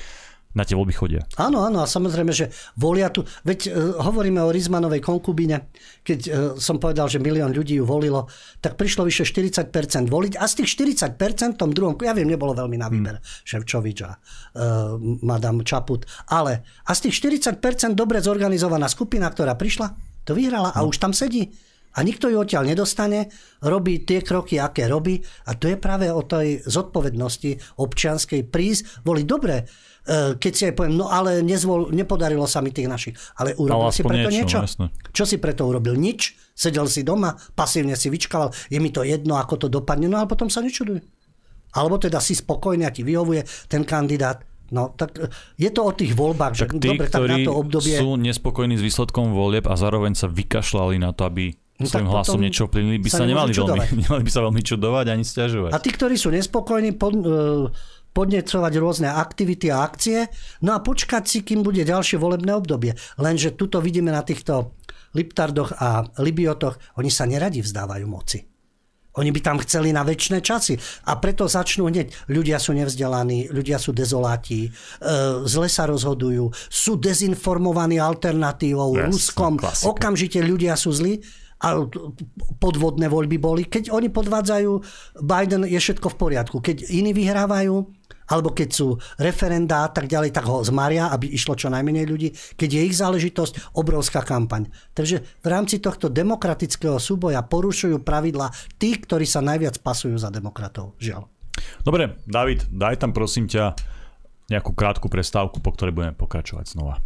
na 0.51 0.67
tie 0.67 0.75
voľby 0.75 0.93
chodia. 0.95 1.21
Áno, 1.39 1.63
áno, 1.63 1.83
a 1.83 1.87
samozrejme, 1.87 2.35
že 2.35 2.51
volia 2.75 3.07
tu, 3.07 3.23
veď 3.47 3.59
e, 3.67 3.69
hovoríme 4.03 4.43
o 4.43 4.51
Rizmanovej 4.51 4.99
konkubine, 4.99 5.71
keď 6.03 6.19
e, 6.27 6.29
som 6.59 6.75
povedal, 6.75 7.07
že 7.07 7.23
milión 7.23 7.55
ľudí 7.55 7.79
ju 7.79 7.85
volilo, 7.87 8.27
tak 8.59 8.75
prišlo 8.75 9.07
vyše 9.07 9.23
40% 9.23 9.71
voliť 10.11 10.33
a 10.35 10.43
z 10.47 10.53
tých 10.63 10.69
40% 10.75 11.55
v 11.55 11.59
tom 11.59 11.71
druhom, 11.71 11.95
ja 12.03 12.11
viem, 12.11 12.27
nebolo 12.27 12.51
veľmi 12.51 12.75
na 12.75 12.91
výber, 12.91 13.19
hmm. 13.19 13.47
Ševčovič 13.47 13.97
a 14.03 14.11
e, 14.11 14.17
Madame 15.23 15.63
Čaput, 15.63 16.03
ale 16.27 16.67
a 16.83 16.91
z 16.91 17.07
tých 17.07 17.23
40% 17.23 17.95
dobre 17.95 18.19
zorganizovaná 18.19 18.91
skupina, 18.91 19.31
ktorá 19.31 19.55
prišla, 19.55 19.95
to 20.27 20.35
vyhrala 20.35 20.75
a 20.75 20.83
už 20.83 20.99
tam 20.99 21.15
sedí. 21.15 21.47
A 21.91 22.07
nikto 22.07 22.31
ju 22.31 22.39
odtiaľ 22.39 22.71
nedostane, 22.71 23.27
robí 23.59 24.07
tie 24.07 24.23
kroky, 24.23 24.55
aké 24.55 24.87
robí 24.87 25.19
a 25.43 25.59
to 25.59 25.67
je 25.67 25.75
práve 25.75 26.07
o 26.07 26.23
tej 26.23 26.63
zodpovednosti 26.63 27.75
občianskej 27.75 28.47
prísť, 28.47 29.03
voliť 29.03 29.25
dobre. 29.27 29.67
E, 30.01 30.33
Keď 30.37 30.53
si 30.53 30.63
aj 30.65 30.73
poviem, 30.73 30.97
no 30.97 31.13
ale 31.13 31.45
nezvol, 31.45 31.93
nepodarilo 31.93 32.49
sa 32.49 32.63
mi 32.65 32.73
tých 32.73 32.89
našich. 32.89 33.15
Ale 33.37 33.53
urobil 33.53 33.89
Ale 33.89 33.93
si 33.93 34.01
preto 34.01 34.29
niečo, 34.33 34.57
niečo? 34.57 34.59
jasné. 34.65 34.85
Čo 35.13 35.23
si 35.29 35.37
preto 35.37 35.69
urobil? 35.69 35.93
Nič? 35.93 36.33
Sedel 36.57 36.89
si 36.89 37.05
doma, 37.05 37.37
pasívne 37.53 37.93
si 37.93 38.09
vyčkával, 38.09 38.53
je 38.69 38.77
mi 38.81 38.89
to 38.89 39.05
jedno, 39.05 39.37
ako 39.37 39.65
to 39.65 39.67
dopadne, 39.69 40.09
no 40.09 40.17
ale 40.17 40.29
potom 40.29 40.49
sa 40.49 40.61
nečuduj. 40.61 41.01
Alebo 41.71 41.95
teda 42.01 42.19
si 42.19 42.35
spokojný 42.35 42.83
a 42.83 42.91
ti 42.91 43.05
vyhovuje 43.05 43.45
ten 43.71 43.85
kandidát. 43.87 44.43
No, 44.71 44.95
tak 44.95 45.19
e, 45.19 45.27
je 45.59 45.69
to 45.69 45.83
o 45.83 45.91
tých 45.91 46.15
voľbách, 46.15 46.53
že 46.55 46.63
Tak 46.65 46.79
tí, 46.79 46.89
dobre, 46.95 47.07
tak 47.11 47.27
na 47.27 47.37
to 47.43 47.53
obdobie... 47.53 47.95
sú 47.95 48.15
nespokojní 48.15 48.79
s 48.79 48.83
výsledkom 48.83 49.35
volieb 49.35 49.67
a 49.67 49.75
zároveň 49.75 50.15
sa 50.15 50.31
vykašľali 50.31 50.97
na 50.97 51.11
to, 51.11 51.27
aby 51.27 51.53
No 51.81 51.89
svojim 51.89 52.09
hlasom 52.13 52.37
niečo 52.37 52.69
ovplyvnili, 52.69 53.01
by 53.01 53.09
sa 53.09 53.25
sa, 53.25 53.25
nemali, 53.25 53.51
veľmi, 53.51 53.87
nemali 54.05 54.21
by 54.21 54.31
sa 54.31 54.41
veľmi 54.45 54.61
čudovať 54.61 55.05
ani 55.09 55.23
stiažovať. 55.25 55.71
A 55.73 55.77
tí, 55.81 55.89
ktorí 55.89 56.13
sú 56.13 56.29
nespokojní, 56.29 56.93
pod, 56.93 57.13
e, 57.17 57.73
podnecovať 58.11 58.73
rôzne 58.77 59.09
aktivity 59.11 59.71
a 59.71 59.83
akcie, 59.87 60.27
no 60.63 60.75
a 60.75 60.83
počkať 60.83 61.23
si, 61.27 61.39
kým 61.43 61.63
bude 61.63 61.83
ďalšie 61.83 62.19
volebné 62.19 62.51
obdobie. 62.51 62.95
Lenže 63.19 63.55
tuto 63.55 63.79
vidíme 63.79 64.11
na 64.11 64.23
týchto 64.23 64.75
Liptardoch 65.15 65.75
a 65.79 66.07
Libiotoch, 66.23 66.79
oni 66.99 67.11
sa 67.11 67.27
neradi 67.27 67.59
vzdávajú 67.59 68.05
moci. 68.07 68.39
Oni 69.19 69.27
by 69.27 69.43
tam 69.43 69.59
chceli 69.59 69.91
na 69.91 70.07
väčšie 70.07 70.39
časy. 70.39 70.79
A 71.11 71.19
preto 71.19 71.43
začnú 71.43 71.91
hneď. 71.91 72.31
Ľudia 72.31 72.55
sú 72.63 72.71
nevzdelaní, 72.71 73.51
ľudia 73.51 73.75
sú 73.75 73.91
dezoláti, 73.91 74.67
e, 74.67 74.69
zle 75.43 75.67
sa 75.67 75.83
rozhodujú, 75.83 76.47
sú 76.71 76.95
dezinformovaní 76.95 77.99
alternatívou, 77.99 78.95
Jasné, 78.95 79.11
Ruskom. 79.11 79.59
klasika. 79.59 79.91
Okamžite 79.91 80.39
ľudia 80.39 80.79
sú 80.79 80.95
zlí 80.95 81.19
a 81.59 81.83
podvodné 82.63 83.11
voľby 83.11 83.35
boli. 83.35 83.67
Keď 83.67 83.91
oni 83.91 84.07
podvádzajú, 84.07 84.71
Biden 85.19 85.67
je 85.67 85.77
všetko 85.77 86.07
v 86.15 86.17
poriadku. 86.17 86.57
Keď 86.63 86.87
iní 86.87 87.11
vyhrávajú, 87.11 88.00
alebo 88.31 88.55
keď 88.55 88.69
sú 88.71 88.95
referendá 89.19 89.83
a 89.83 89.91
tak 89.91 90.07
ďalej, 90.07 90.31
tak 90.31 90.47
ho 90.47 90.63
zmaria, 90.63 91.11
aby 91.11 91.27
išlo 91.27 91.59
čo 91.59 91.67
najmenej 91.67 92.05
ľudí. 92.07 92.31
Keď 92.55 92.69
je 92.71 92.81
ich 92.87 92.95
záležitosť, 92.95 93.75
obrovská 93.75 94.23
kampaň. 94.23 94.71
Takže 94.95 95.19
v 95.43 95.47
rámci 95.51 95.83
tohto 95.83 96.07
demokratického 96.07 96.95
súboja 96.95 97.43
porušujú 97.43 97.99
pravidla 97.99 98.47
tí, 98.79 98.95
ktorí 98.95 99.27
sa 99.27 99.43
najviac 99.43 99.83
pasujú 99.83 100.15
za 100.15 100.31
demokratov. 100.31 100.95
Žiaľ. 101.03 101.27
Dobre, 101.83 102.23
David, 102.23 102.71
daj 102.71 103.03
tam 103.03 103.11
prosím 103.11 103.51
ťa 103.51 103.75
nejakú 104.47 104.71
krátku 104.71 105.07
prestávku, 105.11 105.59
po 105.59 105.71
ktorej 105.75 105.95
budeme 105.95 106.15
pokračovať 106.15 106.65
znova. 106.71 106.99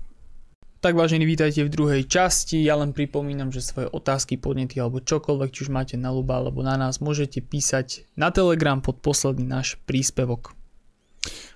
Tak 0.86 0.93
vážení, 0.93 1.26
vítajte 1.26 1.65
v 1.65 1.73
druhej 1.73 2.05
časti. 2.05 2.61
Ja 2.61 2.78
len 2.78 2.93
pripomínam, 2.93 3.49
že 3.49 3.65
svoje 3.65 3.89
otázky, 3.89 4.38
podnety 4.38 4.78
alebo 4.78 5.01
čokoľvek, 5.01 5.49
či 5.49 5.65
už 5.65 5.73
máte 5.73 5.97
na 5.97 6.13
ľuba 6.13 6.38
alebo 6.38 6.61
na 6.61 6.78
nás, 6.78 7.01
môžete 7.01 7.41
písať 7.41 8.05
na 8.13 8.30
Telegram 8.30 8.78
pod 8.86 9.01
posledný 9.01 9.49
náš 9.49 9.82
príspevok. 9.89 10.53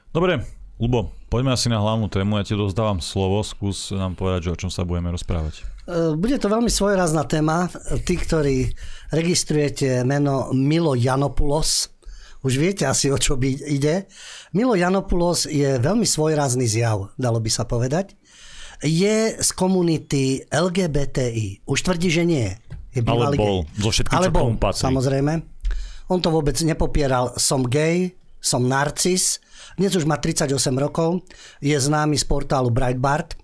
Dobre, 0.09 0.41
Lubo, 0.79 1.11
poďme 1.27 1.53
asi 1.53 1.67
na 1.67 1.83
hlavnú 1.83 2.07
tému. 2.07 2.39
Ja 2.39 2.47
ti 2.47 2.55
dozdávam 2.55 3.03
slovo, 3.03 3.43
skús 3.43 3.91
nám 3.91 4.15
povedať, 4.15 4.47
že 4.47 4.53
o 4.55 4.59
čom 4.65 4.71
sa 4.71 4.87
budeme 4.87 5.11
rozprávať. 5.11 5.59
E, 5.59 6.15
Bude 6.15 6.39
to 6.39 6.47
veľmi 6.47 6.71
svojrazná 6.71 7.27
téma. 7.27 7.67
Tí, 8.07 8.15
ktorí 8.15 8.71
registrujete 9.11 10.07
meno 10.07 10.55
Milo 10.55 10.95
Janopoulos, 10.95 11.91
už 12.39 12.55
viete 12.55 12.87
asi, 12.87 13.11
o 13.11 13.19
čo 13.19 13.35
by 13.35 13.67
ide. 13.67 14.07
Milo 14.55 14.71
Janopoulos 14.71 15.51
je 15.51 15.75
veľmi 15.75 16.07
svojrazný 16.07 16.63
zjav, 16.63 17.11
dalo 17.19 17.43
by 17.43 17.51
sa 17.51 17.67
povedať. 17.67 18.15
Je 18.79 19.35
z 19.35 19.49
komunity 19.59 20.47
LGBTI. 20.47 21.67
Už 21.67 21.83
tvrdí, 21.83 22.07
že 22.07 22.23
nie. 22.23 22.47
Je 22.95 23.03
Ale 23.03 23.35
bol, 23.35 23.67
so 23.75 23.91
všetkým, 23.91 24.15
Ale 24.15 24.31
bol, 24.31 24.55
samozrejme. 24.55 25.43
On 26.07 26.23
to 26.23 26.31
vôbec 26.31 26.55
nepopieral. 26.63 27.35
Som 27.35 27.67
gay, 27.67 28.15
som 28.39 28.65
narcis. 28.71 29.43
Dnes 29.79 29.95
už 29.95 30.03
má 30.03 30.19
38 30.19 30.51
rokov. 30.75 31.23
Je 31.63 31.71
známy 31.71 32.19
z 32.19 32.27
portálu 32.27 32.67
Breitbart, 32.67 33.39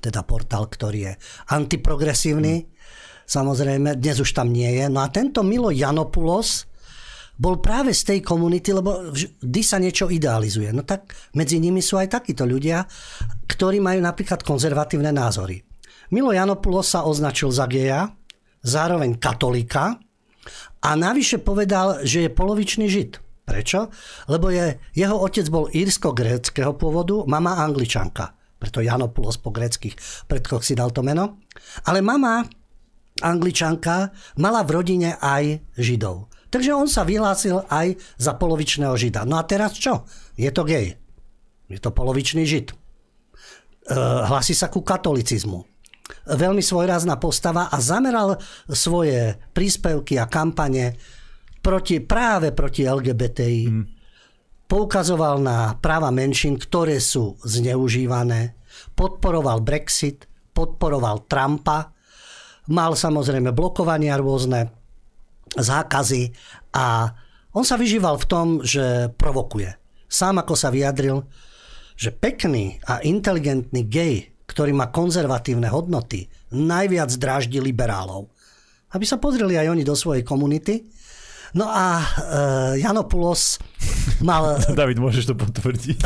teda 0.00 0.24
portál, 0.24 0.64
ktorý 0.64 0.98
je 1.04 1.12
antiprogresívny. 1.52 2.64
Samozrejme, 3.28 4.00
dnes 4.00 4.24
už 4.24 4.32
tam 4.32 4.56
nie 4.56 4.80
je. 4.80 4.88
No 4.88 5.04
a 5.04 5.12
tento 5.12 5.44
Milo 5.44 5.68
Janopoulos 5.68 6.64
bol 7.36 7.60
práve 7.60 7.92
z 7.92 8.08
tej 8.08 8.18
komunity, 8.24 8.72
lebo 8.72 9.12
vždy 9.12 9.60
sa 9.60 9.76
niečo 9.76 10.08
idealizuje. 10.08 10.72
No 10.72 10.80
tak 10.80 11.12
medzi 11.36 11.60
nimi 11.60 11.84
sú 11.84 12.00
aj 12.00 12.08
takíto 12.08 12.48
ľudia, 12.48 12.80
ktorí 13.44 13.84
majú 13.84 14.00
napríklad 14.00 14.40
konzervatívne 14.40 15.12
názory. 15.12 15.60
Milo 16.16 16.32
Janopoulos 16.32 16.88
sa 16.88 17.04
označil 17.04 17.52
za 17.52 17.68
geja, 17.68 18.08
zároveň 18.64 19.20
katolika 19.20 20.00
a 20.80 20.90
navyše 20.96 21.36
povedal, 21.36 22.00
že 22.00 22.24
je 22.24 22.30
polovičný 22.32 22.88
žid. 22.88 23.20
Prečo? 23.50 23.90
Lebo 24.30 24.54
je, 24.54 24.78
jeho 24.94 25.18
otec 25.18 25.42
bol 25.50 25.66
írsko-gréckého 25.74 26.78
pôvodu, 26.78 27.26
mama 27.26 27.58
angličanka. 27.58 28.30
Preto 28.62 28.78
Janopoulos 28.78 29.42
po 29.42 29.50
gréckých 29.50 29.98
predkoch 30.30 30.62
si 30.62 30.78
dal 30.78 30.94
to 30.94 31.02
meno. 31.02 31.42
Ale 31.90 31.98
mama 31.98 32.46
angličanka 33.18 34.14
mala 34.38 34.62
v 34.62 34.70
rodine 34.70 35.10
aj 35.18 35.74
židov. 35.74 36.30
Takže 36.50 36.70
on 36.70 36.86
sa 36.86 37.02
vyhlásil 37.02 37.66
aj 37.66 37.98
za 38.22 38.38
polovičného 38.38 38.94
žida. 38.94 39.26
No 39.26 39.34
a 39.34 39.42
teraz 39.42 39.74
čo? 39.74 40.06
Je 40.38 40.50
to 40.54 40.62
gej. 40.62 40.94
Je 41.66 41.78
to 41.78 41.90
polovičný 41.90 42.46
žid. 42.46 42.70
E, 42.70 42.74
hlási 44.30 44.54
sa 44.54 44.70
ku 44.70 44.86
katolicizmu. 44.86 45.66
veľmi 46.26 46.62
svojrázna 46.62 47.22
postava 47.22 47.70
a 47.70 47.78
zameral 47.78 48.34
svoje 48.70 49.38
príspevky 49.54 50.18
a 50.18 50.26
kampane 50.26 50.98
proti, 51.60 52.00
práve 52.00 52.52
proti 52.52 52.84
LGBTI. 52.84 53.62
Mm. 53.68 53.84
Poukazoval 54.66 55.42
na 55.42 55.74
práva 55.76 56.12
menšín, 56.14 56.56
ktoré 56.56 56.98
sú 57.00 57.40
zneužívané. 57.42 58.54
Podporoval 58.94 59.60
Brexit, 59.64 60.30
podporoval 60.54 61.26
Trumpa. 61.26 61.92
Mal 62.70 62.92
samozrejme 62.94 63.50
blokovania 63.50 64.14
rôzne, 64.20 64.70
zákazy 65.58 66.30
a 66.70 67.10
on 67.50 67.66
sa 67.66 67.74
vyžíval 67.74 68.14
v 68.22 68.28
tom, 68.30 68.46
že 68.62 69.10
provokuje. 69.18 69.74
Sám 70.06 70.38
ako 70.42 70.54
sa 70.54 70.70
vyjadril, 70.70 71.26
že 71.98 72.14
pekný 72.14 72.78
a 72.86 73.02
inteligentný 73.02 73.82
gej, 73.90 74.14
ktorý 74.46 74.70
má 74.70 74.90
konzervatívne 74.94 75.66
hodnoty, 75.66 76.30
najviac 76.54 77.10
dráždi 77.18 77.58
liberálov. 77.58 78.30
Aby 78.90 79.04
sa 79.06 79.18
pozreli 79.22 79.54
aj 79.54 79.70
oni 79.70 79.82
do 79.86 79.94
svojej 79.94 80.26
komunity. 80.26 80.86
No 81.54 81.66
a 81.66 81.98
uh, 81.98 82.72
Janopoulos 82.78 83.58
mal... 84.22 84.58
David, 84.78 85.02
môžeš 85.02 85.32
to 85.32 85.34
potvrdiť. 85.34 85.98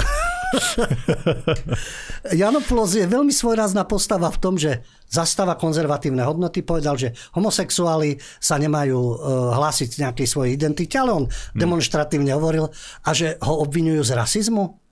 Janopoulos 2.41 2.97
je 2.97 3.05
veľmi 3.05 3.35
svojrázna 3.35 3.85
postava 3.85 4.31
v 4.33 4.39
tom, 4.41 4.55
že 4.57 4.81
zastáva 5.11 5.59
konzervatívne 5.61 6.25
hodnoty, 6.25 6.65
povedal, 6.65 6.97
že 6.97 7.13
homosexuáli 7.37 8.17
sa 8.41 8.57
nemajú 8.57 8.99
uh, 8.99 9.15
hlásiť 9.61 10.01
nejakej 10.01 10.27
svojej 10.27 10.57
identity, 10.57 10.95
ale 10.97 11.11
on 11.13 11.25
hmm. 11.29 11.59
demonstratívne 11.61 12.33
hovoril 12.33 12.71
a 13.05 13.11
že 13.13 13.37
ho 13.45 13.61
obvinujú 13.61 14.01
z 14.01 14.13
rasizmu 14.17 14.85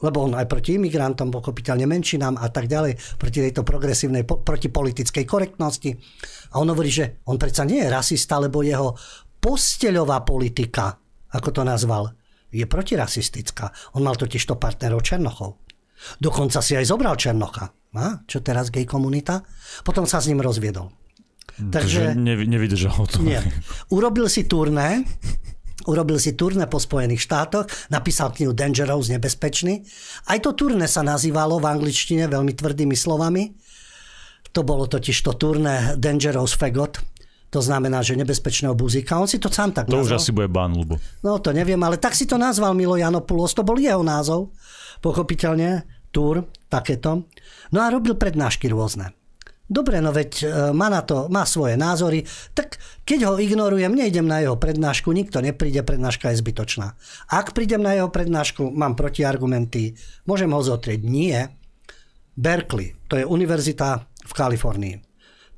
lebo 0.00 0.24
on 0.24 0.32
aj 0.32 0.48
proti 0.48 0.80
imigrantom, 0.80 1.28
pochopiteľne 1.28 1.84
menšinám 1.84 2.40
a 2.40 2.48
tak 2.48 2.72
ďalej, 2.72 2.96
proti 3.20 3.44
tejto 3.44 3.62
progresívnej, 3.62 4.24
proti 4.24 4.72
politickej 4.72 5.24
korektnosti. 5.28 5.92
A 6.56 6.64
on 6.64 6.72
hovorí, 6.72 6.88
že 6.88 7.20
on 7.28 7.36
predsa 7.36 7.68
nie 7.68 7.84
je 7.84 7.92
rasista, 7.92 8.40
lebo 8.40 8.64
jeho 8.64 8.96
posteľová 9.40 10.22
politika, 10.22 11.00
ako 11.32 11.48
to 11.50 11.62
nazval, 11.64 12.12
je 12.50 12.66
protirasistická. 12.66 13.96
On 13.96 14.02
mal 14.04 14.14
totiž 14.14 14.42
to 14.44 14.60
partnerov 14.60 15.00
Černochov. 15.02 15.58
Dokonca 16.18 16.60
si 16.60 16.76
aj 16.76 16.88
zobral 16.88 17.16
Černocha. 17.16 17.72
A? 17.96 18.22
Čo 18.22 18.38
teraz 18.44 18.70
gay 18.70 18.86
komunita? 18.86 19.42
Potom 19.82 20.06
sa 20.06 20.22
s 20.22 20.30
ním 20.30 20.38
rozviedol. 20.38 20.94
Takže 21.60 22.16
nevydržal 22.16 23.04
to. 23.10 23.20
Nie. 23.20 23.42
Urobil 23.92 24.30
si 24.30 24.46
turné 24.48 25.04
Urobil 25.88 26.20
si 26.20 26.36
turné 26.36 26.68
po 26.68 26.76
Spojených 26.76 27.24
štátoch, 27.24 27.64
napísal 27.88 28.36
knihu 28.36 28.52
Dangerous, 28.52 29.08
nebezpečný. 29.08 29.80
Aj 30.28 30.36
to 30.36 30.52
turné 30.52 30.84
sa 30.84 31.00
nazývalo 31.00 31.56
v 31.56 31.72
angličtine 31.72 32.28
veľmi 32.28 32.52
tvrdými 32.52 32.92
slovami. 32.92 33.56
To 34.52 34.60
bolo 34.60 34.84
totiž 34.84 35.16
to 35.24 35.32
turné 35.40 35.96
Dangerous 35.96 36.52
Fagot, 36.52 37.00
to 37.50 37.58
znamená, 37.58 37.98
že 38.06 38.14
nebezpečného 38.14 38.78
buzíka. 38.78 39.18
On 39.18 39.26
si 39.26 39.42
to 39.42 39.50
sám 39.50 39.74
tak 39.74 39.90
to 39.90 39.98
nazval. 39.98 40.06
To 40.06 40.10
už 40.14 40.18
asi 40.22 40.30
bude 40.30 40.46
bán, 40.46 40.70
ľubo. 40.70 41.02
No 41.26 41.42
to 41.42 41.50
neviem, 41.50 41.82
ale 41.82 41.98
tak 41.98 42.14
si 42.14 42.24
to 42.24 42.38
nazval 42.38 42.78
Milo 42.78 42.94
Janopoulos, 42.94 43.58
to 43.58 43.66
bol 43.66 43.74
jeho 43.74 44.06
názov, 44.06 44.54
pochopiteľne, 45.02 45.82
túr, 46.14 46.46
takéto. 46.70 47.26
No 47.74 47.78
a 47.82 47.90
robil 47.90 48.14
prednášky 48.14 48.70
rôzne. 48.70 49.18
Dobre, 49.70 50.02
no 50.02 50.10
veď 50.10 50.30
e, 50.42 50.46
má 50.74 50.90
na 50.90 50.98
to, 51.06 51.30
má 51.30 51.46
svoje 51.46 51.78
názory, 51.78 52.26
tak 52.58 52.82
keď 53.06 53.30
ho 53.30 53.34
ignorujem, 53.38 53.94
nejdem 53.94 54.26
na 54.26 54.42
jeho 54.42 54.58
prednášku, 54.58 55.14
nikto 55.14 55.38
nepríde, 55.38 55.86
prednáška 55.86 56.34
je 56.34 56.42
zbytočná. 56.42 56.98
Ak 57.30 57.54
prídem 57.54 57.78
na 57.78 57.94
jeho 57.94 58.10
prednášku, 58.10 58.66
mám 58.66 58.98
protiargumenty, 58.98 59.94
môžem 60.26 60.50
ho 60.50 60.58
zotrieť. 60.58 61.06
Nie. 61.06 61.54
Berkeley, 62.34 62.98
to 63.06 63.14
je 63.14 63.22
univerzita 63.22 64.02
v 64.26 64.32
Kalifornii. 64.34 65.09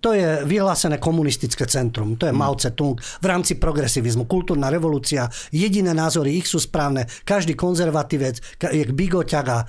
To 0.03 0.11
je 0.19 0.43
vyhlásené 0.43 0.99
komunistické 0.99 1.63
centrum. 1.71 2.19
To 2.19 2.27
je 2.27 2.35
Mao 2.35 2.59
Tse-tung 2.59 2.99
v 2.99 3.27
rámci 3.27 3.55
progresivizmu. 3.55 4.27
Kultúrna 4.27 4.67
revolúcia, 4.67 5.31
jediné 5.55 5.95
názory 5.95 6.43
ich 6.43 6.51
sú 6.51 6.59
správne. 6.59 7.07
Každý 7.23 7.55
konzervatívec 7.55 8.43
je 8.59 8.83
bigoťak 8.83 9.47
a 9.47 9.59
e, 9.63 9.67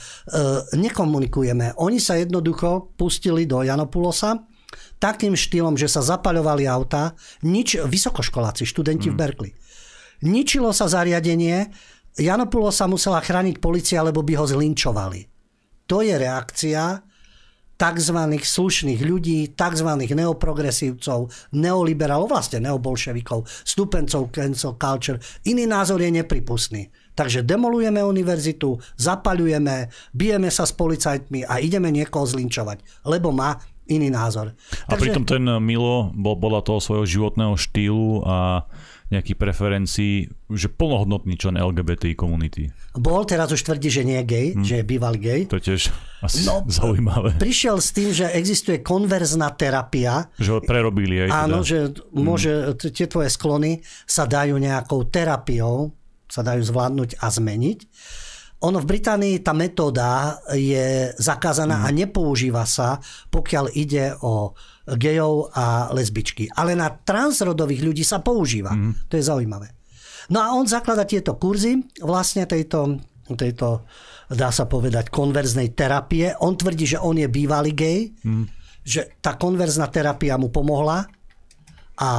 nekomunikujeme. 0.73 1.77
Oni 1.77 2.01
sa 2.01 2.17
jednoducho 2.17 2.97
pustili 2.97 3.45
do 3.45 3.61
Janopulosa 3.61 4.41
takým 4.97 5.37
štýlom, 5.37 5.77
že 5.77 5.85
sa 5.85 6.01
zapaľovali 6.01 6.65
auta, 6.65 7.13
nič, 7.45 7.77
vysokoškoláci, 7.85 8.65
študenti 8.65 9.07
mm. 9.09 9.13
v 9.13 9.19
Berkeley. 9.19 9.51
Ničilo 10.25 10.73
sa 10.73 10.89
zariadenie, 10.89 11.69
Janopulo 12.17 12.73
sa 12.73 12.89
musela 12.89 13.21
chrániť 13.21 13.61
policia, 13.61 14.01
lebo 14.01 14.25
by 14.25 14.33
ho 14.41 14.45
zlinčovali. 14.49 15.29
To 15.85 16.01
je 16.01 16.17
reakcia 16.17 17.12
tzv. 17.83 18.19
slušných 18.39 19.01
ľudí, 19.03 19.51
tzv. 19.59 19.89
neoprogresívcov, 19.99 21.27
neoliberálov, 21.51 22.31
vlastne 22.31 22.63
neobolševikov, 22.63 23.43
stupencov 23.67 24.31
cancel 24.31 24.79
culture. 24.79 25.19
Iný 25.43 25.67
názor 25.67 25.99
je 25.99 26.15
nepripustný. 26.15 26.87
Takže 27.13 27.45
demolujeme 27.45 28.01
univerzitu, 28.01 28.79
zapaľujeme, 28.97 29.91
bijeme 30.15 30.49
sa 30.49 30.65
s 30.65 30.73
policajtmi 30.73 31.45
a 31.45 31.61
ideme 31.61 31.93
niekoho 31.93 32.25
zlinčovať, 32.25 33.05
lebo 33.05 33.29
má 33.29 33.59
iný 33.85 34.09
názor. 34.09 34.55
A 34.87 34.95
Takže... 34.95 35.03
pritom 35.03 35.23
ten 35.27 35.43
Milo 35.61 36.09
bol 36.15 36.39
podľa 36.39 36.65
toho 36.65 36.79
svojho 36.79 37.05
životného 37.05 37.53
štýlu 37.59 38.23
a 38.25 38.65
nejakých 39.13 39.37
preferencií, 39.37 40.27
že 40.49 40.67
plnohodnotný 40.67 41.37
člen 41.37 41.61
LGBT 41.61 42.17
komunity. 42.17 42.73
Bol, 42.97 43.23
teraz 43.29 43.53
už 43.53 43.61
tvrdí, 43.61 43.93
že 43.93 44.01
nie 44.01 44.17
je 44.21 44.25
gay, 44.25 44.47
hmm. 44.51 44.65
že 44.65 44.73
je 44.81 44.85
bývalý 44.85 45.19
gay. 45.21 45.41
To 45.47 45.61
tiež 45.61 45.93
asi 46.25 46.49
no, 46.49 46.65
zaujímavé. 46.65 47.37
Prišiel 47.37 47.77
s 47.77 47.89
tým, 47.93 48.09
že 48.09 48.33
existuje 48.33 48.81
konverzná 48.81 49.53
terapia. 49.53 50.27
Že 50.41 50.49
ho 50.57 50.59
prerobili 50.65 51.27
aj 51.27 51.29
Áno, 51.29 51.61
teda. 51.61 51.69
že 51.69 51.77
môže, 52.17 52.51
hmm. 52.73 52.89
tie 52.89 53.07
tvoje 53.07 53.29
sklony 53.29 53.85
sa 54.09 54.25
dajú 54.25 54.57
nejakou 54.57 55.05
terapiou, 55.07 55.93
sa 56.25 56.41
dajú 56.41 56.65
zvládnuť 56.65 57.21
a 57.21 57.27
zmeniť. 57.29 57.79
Ono 58.63 58.79
v 58.79 58.89
Británii 58.95 59.43
tá 59.43 59.51
metóda 59.51 60.39
je 60.55 61.11
zakázaná 61.19 61.83
mm. 61.83 61.85
a 61.85 61.89
nepoužíva 61.91 62.63
sa, 62.63 62.95
pokiaľ 63.27 63.65
ide 63.75 64.15
o 64.23 64.55
gejov 64.87 65.51
a 65.51 65.91
lesbičky. 65.91 66.47
Ale 66.55 66.71
na 66.75 66.91
transrodových 66.91 67.83
ľudí 67.83 68.03
sa 68.07 68.23
používa. 68.23 68.71
Mm. 68.71 69.07
To 69.11 69.13
je 69.19 69.23
zaujímavé. 69.23 69.67
No 70.31 70.39
a 70.39 70.55
on 70.55 70.63
zaklada 70.63 71.03
tieto 71.03 71.35
kurzy 71.35 71.83
vlastne 71.99 72.47
tejto, 72.47 73.03
tejto 73.35 73.83
dá 74.31 74.49
sa 74.55 74.63
povedať, 74.63 75.11
konverznej 75.11 75.75
terapie. 75.75 76.31
On 76.39 76.55
tvrdí, 76.55 76.95
že 76.95 77.03
on 77.03 77.19
je 77.19 77.27
bývalý 77.27 77.75
gej, 77.75 78.15
mm. 78.23 78.45
že 78.87 79.19
tá 79.19 79.35
konverzná 79.35 79.91
terapia 79.91 80.39
mu 80.39 80.47
pomohla 80.47 81.03
a 81.99 82.11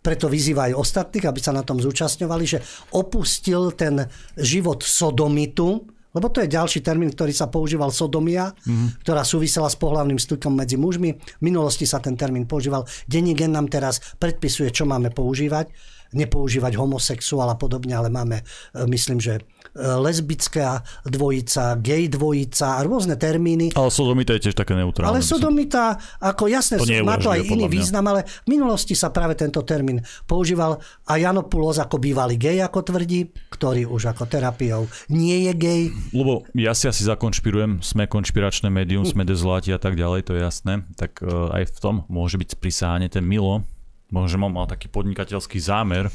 preto 0.00 0.32
vyzýva 0.32 0.72
aj 0.72 0.78
ostatných, 0.80 1.28
aby 1.28 1.40
sa 1.40 1.52
na 1.52 1.60
tom 1.60 1.76
zúčastňovali, 1.80 2.44
že 2.44 2.58
opustil 2.96 3.76
ten 3.76 4.08
život 4.36 4.80
sodomitu, 4.80 5.84
lebo 6.10 6.26
to 6.26 6.42
je 6.42 6.50
ďalší 6.50 6.82
termín, 6.82 7.14
ktorý 7.14 7.30
sa 7.30 7.46
používal 7.46 7.94
sodomia, 7.94 8.50
mm. 8.66 9.04
ktorá 9.06 9.22
súvisela 9.22 9.70
s 9.70 9.78
pohľavným 9.78 10.18
stykom 10.18 10.58
medzi 10.58 10.74
mužmi. 10.74 11.14
V 11.14 11.42
minulosti 11.42 11.86
sa 11.86 12.02
ten 12.02 12.18
termín 12.18 12.50
používal. 12.50 12.82
Denní 13.06 13.38
gen 13.38 13.54
nám 13.54 13.70
teraz 13.70 14.02
predpisuje, 14.18 14.74
čo 14.74 14.90
máme 14.90 15.14
používať. 15.14 15.70
Nepoužívať 16.10 16.74
homosexuál 16.74 17.50
a 17.52 17.56
podobne, 17.56 17.94
ale 17.94 18.10
máme, 18.10 18.42
e, 18.42 18.44
myslím, 18.90 19.22
že 19.22 19.42
lesbická 19.76 20.82
dvojica, 21.06 21.78
gay 21.78 22.10
dvojica 22.10 22.78
a 22.78 22.80
rôzne 22.82 23.14
termíny. 23.14 23.70
Ale 23.78 23.90
sodomita 23.92 24.34
je 24.34 24.50
tiež 24.50 24.56
také 24.58 24.74
neutrálne. 24.74 25.14
Ale 25.14 25.22
sodomita, 25.22 25.94
ako 26.18 26.50
jasné, 26.50 26.82
to 26.82 27.06
má 27.06 27.14
to 27.20 27.30
aj 27.30 27.46
iný 27.46 27.70
význam, 27.70 28.02
ale 28.10 28.26
v 28.26 28.58
minulosti 28.58 28.98
sa 28.98 29.14
práve 29.14 29.38
tento 29.38 29.62
termín 29.62 30.02
používal 30.26 30.82
a 31.06 31.12
Janopoulos 31.22 31.78
ako 31.78 32.02
bývalý 32.02 32.34
gay, 32.34 32.58
ako 32.58 32.82
tvrdí, 32.82 33.30
ktorý 33.54 33.86
už 33.86 34.10
ako 34.10 34.26
terapiou 34.26 34.90
nie 35.06 35.46
je 35.46 35.52
gay. 35.54 35.82
Lebo 36.10 36.42
ja 36.58 36.74
si 36.74 36.90
asi 36.90 37.06
zakonšpirujem, 37.06 37.84
sme 37.84 38.10
konšpiračné 38.10 38.68
médium, 38.68 39.06
sme 39.06 39.22
dezolati 39.22 39.70
a 39.70 39.78
tak 39.78 39.94
ďalej, 39.94 40.26
to 40.26 40.32
je 40.34 40.40
jasné. 40.42 40.82
Tak 40.98 41.22
uh, 41.22 41.54
aj 41.54 41.70
v 41.70 41.78
tom 41.78 41.94
môže 42.10 42.34
byť 42.40 42.58
prisáhanie 42.58 43.06
ten 43.06 43.22
Milo, 43.22 43.62
možno 44.10 44.50
mal 44.50 44.66
taký 44.66 44.90
podnikateľský 44.90 45.58
zámer, 45.62 46.10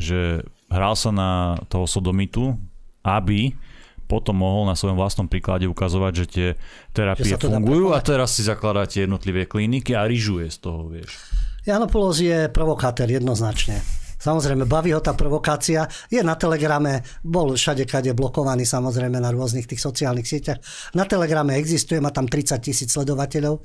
že 0.00 0.42
hral 0.72 0.96
sa 0.98 1.12
na 1.12 1.60
toho 1.70 1.86
sodomitu, 1.86 2.56
aby 3.06 3.54
potom 4.06 4.38
mohol 4.38 4.70
na 4.70 4.78
svojom 4.78 4.94
vlastnom 4.94 5.26
príklade 5.26 5.66
ukazovať, 5.66 6.12
že 6.14 6.24
tie 6.26 6.48
terapie 6.94 7.34
fungujú 7.36 7.90
a 7.90 7.98
teraz 7.98 8.38
si 8.38 8.46
zakladáte 8.46 9.02
jednotlivé 9.02 9.50
kliniky 9.50 9.98
a 9.98 10.06
ryžuje 10.06 10.46
z 10.46 10.58
toho, 10.62 10.86
vieš. 10.86 11.10
Janopoulos 11.66 12.22
je 12.22 12.46
provokátor 12.46 13.10
jednoznačne. 13.10 13.82
Samozrejme, 14.16 14.64
baví 14.64 14.96
ho 14.96 15.02
tá 15.02 15.12
provokácia. 15.12 15.84
Je 16.08 16.22
na 16.24 16.38
Telegrame, 16.38 17.04
bol 17.20 17.52
všade, 17.52 17.84
kade 17.84 18.16
blokovaný 18.16 18.64
samozrejme 18.64 19.20
na 19.20 19.28
rôznych 19.34 19.68
tých 19.68 19.82
sociálnych 19.82 20.24
sieťach. 20.24 20.58
Na 20.96 21.04
Telegrame 21.04 21.58
existuje, 21.60 22.00
má 22.00 22.14
tam 22.14 22.24
30 22.30 22.58
tisíc 22.62 22.88
sledovateľov. 22.94 23.60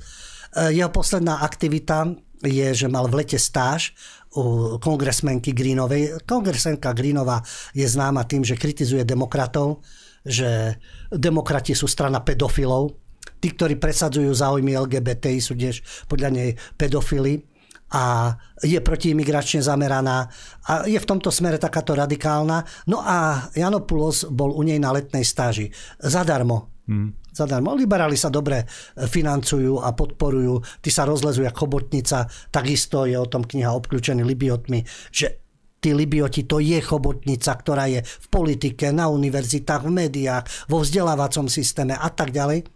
E, 0.52 0.72
jeho 0.76 0.92
posledná 0.92 1.40
aktivita 1.40 2.12
je, 2.44 2.68
že 2.74 2.86
mal 2.90 3.08
v 3.08 3.24
lete 3.24 3.38
stáž 3.38 3.94
u 4.36 4.76
kongresmenky 4.80 5.52
Greenovej. 5.52 6.24
Kongresmenka 6.24 6.92
Greenová 6.96 7.44
je 7.76 7.84
známa 7.84 8.24
tým, 8.24 8.44
že 8.44 8.56
kritizuje 8.56 9.04
demokratov, 9.04 9.84
že 10.24 10.76
demokrati 11.12 11.76
sú 11.76 11.84
strana 11.84 12.24
pedofilov, 12.24 12.96
tí, 13.38 13.52
ktorí 13.52 13.76
presadzujú 13.76 14.32
záujmy 14.32 14.72
LGBTI, 14.74 15.38
sú 15.42 15.54
tiež 15.54 16.06
podľa 16.08 16.30
nej 16.32 16.50
pedofily 16.78 17.44
a 17.92 18.32
je 18.64 18.80
protiimigračne 18.80 19.60
zameraná 19.60 20.24
a 20.64 20.88
je 20.88 20.96
v 20.96 21.08
tomto 21.08 21.28
smere 21.28 21.60
takáto 21.60 21.92
radikálna. 21.92 22.64
No 22.88 23.04
a 23.04 23.48
Janopoulos 23.52 24.32
bol 24.32 24.56
u 24.56 24.64
nej 24.64 24.80
na 24.80 24.96
letnej 24.96 25.28
stáži. 25.28 25.68
Zadarmo. 26.00 26.72
Hmm. 26.88 27.21
Zadarmo. 27.32 27.72
Liberáli 27.72 28.14
sa 28.14 28.28
dobre 28.28 28.68
financujú 28.94 29.80
a 29.80 29.96
podporujú. 29.96 30.84
Ty 30.84 30.90
sa 30.92 31.02
rozlezujú 31.08 31.48
ako 31.48 31.60
chobotnica. 31.64 32.28
Takisto 32.52 33.08
je 33.08 33.16
o 33.16 33.24
tom 33.24 33.48
kniha 33.48 33.72
obklúčený 33.72 34.20
Libiotmi, 34.20 34.84
že 35.08 35.40
tí 35.80 35.96
Libioti, 35.96 36.44
to 36.44 36.60
je 36.60 36.78
chobotnica, 36.78 37.56
ktorá 37.56 37.88
je 37.88 38.04
v 38.04 38.26
politike, 38.30 38.92
na 38.92 39.08
univerzitách, 39.08 39.88
v 39.88 39.92
médiách, 40.06 40.44
vo 40.68 40.84
vzdelávacom 40.84 41.48
systéme 41.48 41.96
a 41.96 42.06
tak 42.12 42.30
ďalej. 42.30 42.68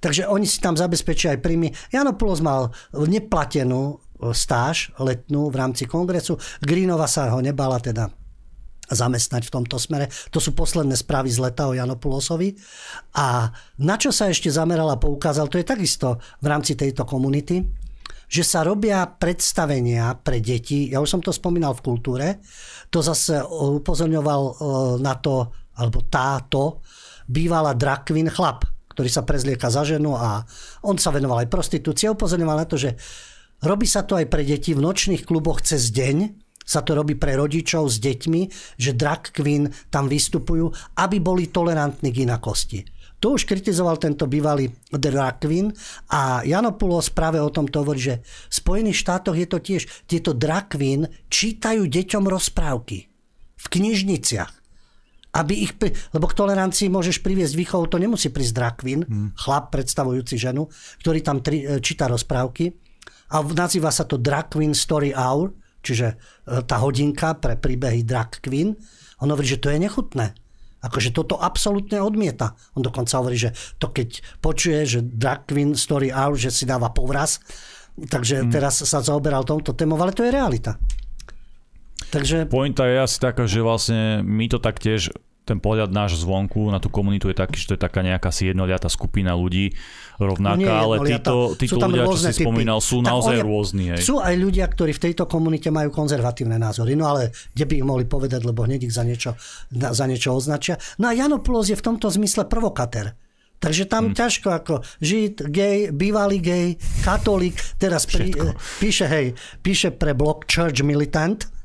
Takže 0.00 0.28
oni 0.28 0.46
si 0.46 0.62
tam 0.62 0.76
zabezpečia 0.78 1.36
aj 1.36 1.42
príjmy. 1.42 1.72
Janopoulos 1.92 2.44
mal 2.44 2.70
neplatenú 2.94 4.00
stáž 4.32 4.94
letnú 4.96 5.52
v 5.52 5.56
rámci 5.56 5.84
kongresu. 5.84 6.40
Greenova 6.64 7.04
sa 7.04 7.28
ho 7.32 7.40
nebala 7.40 7.80
teda 7.80 8.08
zamestnať 8.90 9.42
v 9.46 9.54
tomto 9.60 9.76
smere. 9.76 10.10
To 10.30 10.38
sú 10.38 10.54
posledné 10.54 10.94
správy 10.94 11.30
z 11.30 11.42
leta 11.42 11.66
o 11.66 11.76
Janopulosovi. 11.76 12.54
A 13.18 13.50
na 13.82 13.96
čo 13.98 14.14
sa 14.14 14.30
ešte 14.30 14.50
zameral 14.52 14.90
a 14.92 15.00
poukázal, 15.00 15.50
to 15.50 15.58
je 15.58 15.66
takisto 15.66 16.22
v 16.42 16.46
rámci 16.46 16.78
tejto 16.78 17.02
komunity, 17.06 17.62
že 18.26 18.42
sa 18.42 18.66
robia 18.66 19.06
predstavenia 19.06 20.18
pre 20.18 20.42
deti, 20.42 20.90
ja 20.90 20.98
už 20.98 21.06
som 21.06 21.22
to 21.22 21.30
spomínal 21.30 21.78
v 21.78 21.84
kultúre, 21.86 22.26
to 22.90 22.98
zase 22.98 23.38
upozorňoval 23.46 24.42
e, 24.42 24.52
na 24.98 25.14
to, 25.14 25.46
alebo 25.78 26.02
táto, 26.10 26.82
bývala 27.30 27.78
drag 27.78 28.06
chlap, 28.34 28.66
ktorý 28.90 29.06
sa 29.06 29.22
prezlieka 29.22 29.70
za 29.70 29.86
ženu 29.86 30.18
a 30.18 30.42
on 30.82 30.98
sa 30.98 31.14
venoval 31.14 31.46
aj 31.46 31.52
prostitúcii. 31.52 32.10
Upozorňoval 32.10 32.58
na 32.58 32.66
to, 32.66 32.78
že 32.78 32.98
Robí 33.64 33.88
sa 33.88 34.04
to 34.04 34.20
aj 34.20 34.28
pre 34.28 34.44
deti 34.44 34.76
v 34.76 34.84
nočných 34.84 35.24
kluboch 35.24 35.64
cez 35.64 35.88
deň, 35.88 36.44
sa 36.66 36.82
to 36.82 36.98
robí 36.98 37.14
pre 37.14 37.38
rodičov 37.38 37.86
s 37.86 38.02
deťmi, 38.02 38.42
že 38.74 38.98
drag 38.98 39.30
queen 39.30 39.70
tam 39.88 40.10
vystupujú, 40.10 40.66
aby 40.98 41.22
boli 41.22 41.46
tolerantní 41.48 42.10
k 42.10 42.26
inakosti. 42.26 42.82
To 43.22 43.32
už 43.32 43.48
kritizoval 43.48 43.96
tento 43.96 44.28
bývalý 44.28 44.68
drag 44.92 45.40
queen 45.40 45.72
a 46.12 46.44
Janopoulos 46.44 47.08
práve 47.14 47.40
o 47.40 47.48
tom 47.48 47.64
to 47.64 47.80
hovorí, 47.80 48.02
že 48.02 48.14
v 48.20 48.54
Spojených 48.54 49.00
štátoch 49.00 49.38
je 49.38 49.48
to 49.48 49.58
tiež, 49.62 49.82
tieto 50.04 50.36
drag 50.36 50.68
queen 50.74 51.08
čítajú 51.32 51.88
deťom 51.88 52.24
rozprávky 52.28 52.98
v 53.56 53.66
knižniciach. 53.72 54.52
Aby 55.36 55.68
ich, 55.68 55.72
lebo 56.16 56.28
k 56.28 56.36
tolerancii 56.36 56.88
môžeš 56.88 57.20
priviesť 57.20 57.56
výchovu, 57.56 57.92
to 57.92 58.00
nemusí 58.00 58.32
prísť 58.32 58.52
drag 58.56 58.74
queen, 58.80 59.04
hmm. 59.04 59.36
chlap 59.36 59.68
predstavujúci 59.68 60.36
ženu, 60.36 60.68
ktorý 61.04 61.20
tam 61.20 61.44
tri, 61.44 61.60
e, 61.60 61.76
číta 61.84 62.08
rozprávky, 62.08 62.72
a 63.26 63.42
nazýva 63.42 63.90
sa 63.90 64.06
to 64.06 64.22
Drag 64.22 64.46
Queen 64.46 64.70
Story 64.70 65.10
Hour, 65.10 65.50
čiže 65.86 66.08
e, 66.10 66.16
tá 66.66 66.82
hodinka 66.82 67.38
pre 67.38 67.54
príbehy 67.54 68.02
Drag 68.02 68.42
Queen. 68.42 68.74
On 69.22 69.30
hovorí, 69.30 69.46
že 69.46 69.62
to 69.62 69.70
je 69.70 69.78
nechutné. 69.78 70.34
Akože 70.82 71.14
toto 71.14 71.38
absolútne 71.38 72.02
odmieta. 72.02 72.58
On 72.74 72.82
dokonca 72.82 73.22
hovorí, 73.22 73.38
že 73.38 73.54
to 73.78 73.94
keď 73.94 74.42
počuje, 74.42 74.82
že 74.82 74.98
Drag 75.06 75.46
Queen 75.46 75.78
Story 75.78 76.10
Hour, 76.10 76.34
že 76.34 76.50
si 76.50 76.66
dáva 76.66 76.90
povraz, 76.90 77.38
takže 77.96 78.44
hmm. 78.44 78.50
teraz 78.50 78.82
sa 78.82 78.98
zaoberal 79.00 79.46
tomto 79.46 79.72
témou, 79.72 79.96
ale 80.02 80.12
to 80.12 80.26
je 80.26 80.34
realita. 80.34 80.76
Takže... 82.10 82.46
Pointa 82.46 82.86
je 82.86 83.02
asi 83.02 83.18
taká, 83.18 83.48
že 83.48 83.64
vlastne 83.64 84.22
my 84.22 84.46
to 84.46 84.62
tak 84.62 84.78
tiež 84.78 85.10
ten 85.46 85.62
pohľad 85.62 85.94
náš 85.94 86.18
zvonku 86.18 86.74
na 86.74 86.82
tú 86.82 86.90
komunitu 86.90 87.30
je 87.30 87.38
taký, 87.38 87.54
že 87.62 87.66
to 87.70 87.74
je 87.78 87.80
taká 87.86 88.02
nejaká 88.02 88.34
si 88.34 88.50
jednoliatá 88.50 88.90
skupina 88.90 89.38
ľudí 89.38 89.78
rovnaká, 90.18 90.82
no 90.82 90.98
ale 90.98 91.06
títo, 91.06 91.54
títo 91.54 91.78
ľudia, 91.78 92.10
čo 92.10 92.18
si 92.18 92.34
typy. 92.34 92.44
spomínal, 92.50 92.82
sú 92.82 92.98
tak 92.98 93.14
naozaj 93.14 93.36
rôzni. 93.46 93.94
Hej. 93.94 94.02
Sú 94.02 94.18
aj 94.18 94.34
ľudia, 94.34 94.66
ktorí 94.66 94.90
v 94.90 95.00
tejto 95.06 95.30
komunite 95.30 95.70
majú 95.70 95.94
konzervatívne 95.94 96.58
názory, 96.58 96.98
no 96.98 97.06
ale 97.14 97.30
kde 97.54 97.62
by 97.62 97.74
ich 97.78 97.86
mohli 97.86 98.04
povedať, 98.10 98.42
lebo 98.42 98.66
hneď 98.66 98.90
ich 98.90 98.94
za 98.96 99.06
niečo, 99.06 99.38
za 99.70 100.04
niečo 100.10 100.34
označia. 100.34 100.82
No 100.98 101.08
a 101.08 101.12
Janopoulos 101.14 101.70
je 101.70 101.78
v 101.78 101.86
tomto 101.94 102.10
zmysle 102.10 102.50
provokatér. 102.50 103.14
Takže 103.56 103.88
tam 103.88 104.12
hmm. 104.12 104.16
ťažko 104.18 104.48
ako 104.52 104.74
žid, 105.00 105.40
gay, 105.48 105.88
bývalý 105.88 106.42
gay, 106.42 106.66
katolík, 107.00 107.56
teraz 107.80 108.04
prí, 108.04 108.34
píše, 108.82 109.08
hej, 109.08 109.32
píše 109.64 109.96
pre 109.96 110.12
blog 110.12 110.44
Church 110.44 110.84
Militant, 110.84 111.55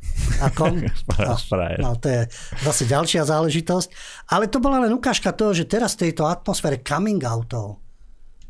ako, 0.41 0.63
no, 1.27 1.35
no, 1.79 1.89
to 1.97 2.07
je 2.07 2.21
zase 2.65 2.83
ďalšia 2.89 3.23
záležitosť. 3.27 3.89
Ale 4.33 4.49
to 4.49 4.57
bola 4.57 4.81
len 4.83 4.93
ukážka 4.93 5.31
toho, 5.35 5.53
že 5.53 5.69
teraz 5.69 5.95
v 5.97 6.09
tejto 6.09 6.25
atmosfére 6.25 6.81
coming 6.81 7.21
outov, 7.21 7.81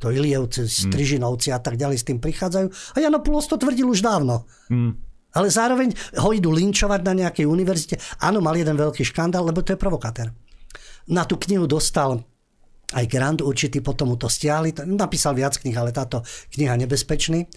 to 0.01 0.09
Ilievci, 0.09 0.65
mm. 0.65 0.89
Strižinovci 0.89 1.53
a 1.53 1.61
tak 1.61 1.78
ďalej 1.78 1.97
s 2.01 2.07
tým 2.07 2.17
prichádzajú. 2.17 2.67
A 2.97 3.19
Pulos 3.22 3.45
to 3.45 3.61
tvrdil 3.61 3.86
už 3.86 4.01
dávno. 4.01 4.49
Mm. 4.74 4.97
Ale 5.32 5.47
zároveň 5.47 5.95
ho 6.19 6.30
idú 6.36 6.51
linčovať 6.51 7.01
na 7.07 7.13
nejakej 7.15 7.47
univerzite. 7.47 7.95
Áno, 8.19 8.43
mal 8.43 8.57
jeden 8.57 8.76
veľký 8.76 9.05
škandál, 9.07 9.47
lebo 9.47 9.63
to 9.63 9.72
je 9.72 9.80
provokátor. 9.80 10.34
Na 11.07 11.24
tú 11.24 11.39
knihu 11.39 11.69
dostal 11.69 12.19
aj 12.91 13.05
grant 13.07 13.39
určitý, 13.39 13.80
potom 13.80 14.11
mu 14.11 14.17
to 14.19 14.28
stiahli. 14.28 14.76
Napísal 14.84 15.32
viac 15.38 15.55
knih, 15.55 15.78
ale 15.80 15.95
táto 15.95 16.19
kniha 16.51 16.76
nebezpečný 16.76 17.47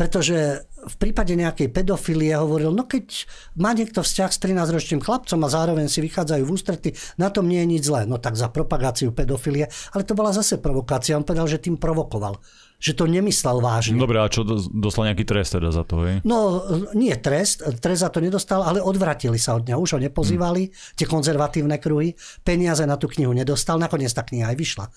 pretože 0.00 0.64
v 0.64 0.96
prípade 0.96 1.36
nejakej 1.36 1.68
pedofilie 1.68 2.32
hovoril, 2.32 2.72
no 2.72 2.88
keď 2.88 3.28
má 3.60 3.76
niekto 3.76 4.00
vzťah 4.00 4.32
s 4.32 4.40
13-ročným 4.40 5.04
chlapcom 5.04 5.44
a 5.44 5.52
zároveň 5.52 5.92
si 5.92 6.00
vychádzajú 6.00 6.40
v 6.40 6.52
ústrety, 6.56 6.88
na 7.20 7.28
tom 7.28 7.44
nie 7.44 7.60
je 7.60 7.68
nič 7.76 7.82
zlé. 7.84 8.08
No 8.08 8.16
tak 8.16 8.32
za 8.32 8.48
propagáciu 8.48 9.12
pedofilie, 9.12 9.68
ale 9.92 10.08
to 10.08 10.16
bola 10.16 10.32
zase 10.32 10.56
provokácia. 10.56 11.20
On 11.20 11.28
povedal, 11.28 11.44
že 11.52 11.60
tým 11.60 11.76
provokoval 11.76 12.40
že 12.80 12.96
to 12.96 13.04
nemyslel 13.04 13.60
vážne. 13.60 14.00
Dobre, 14.00 14.16
a 14.16 14.32
čo 14.32 14.40
dostal 14.72 15.04
nejaký 15.04 15.28
trest 15.28 15.52
teda 15.52 15.68
za 15.68 15.84
to, 15.84 16.00
hej? 16.00 16.24
No, 16.24 16.64
nie 16.96 17.12
trest, 17.20 17.60
trest 17.76 18.00
za 18.00 18.08
to 18.08 18.24
nedostal, 18.24 18.64
ale 18.64 18.80
odvratili 18.80 19.36
sa 19.36 19.52
od 19.52 19.68
neho, 19.68 19.76
už 19.76 20.00
ho 20.00 20.00
nepozývali, 20.00 20.72
hmm. 20.72 20.96
tie 20.96 21.04
konzervatívne 21.04 21.76
kruhy, 21.76 22.16
peniaze 22.40 22.80
na 22.88 22.96
tú 22.96 23.04
knihu 23.12 23.36
nedostal, 23.36 23.76
nakoniec 23.76 24.08
tá 24.16 24.24
kniha 24.24 24.48
aj 24.48 24.56
vyšla 24.56 24.88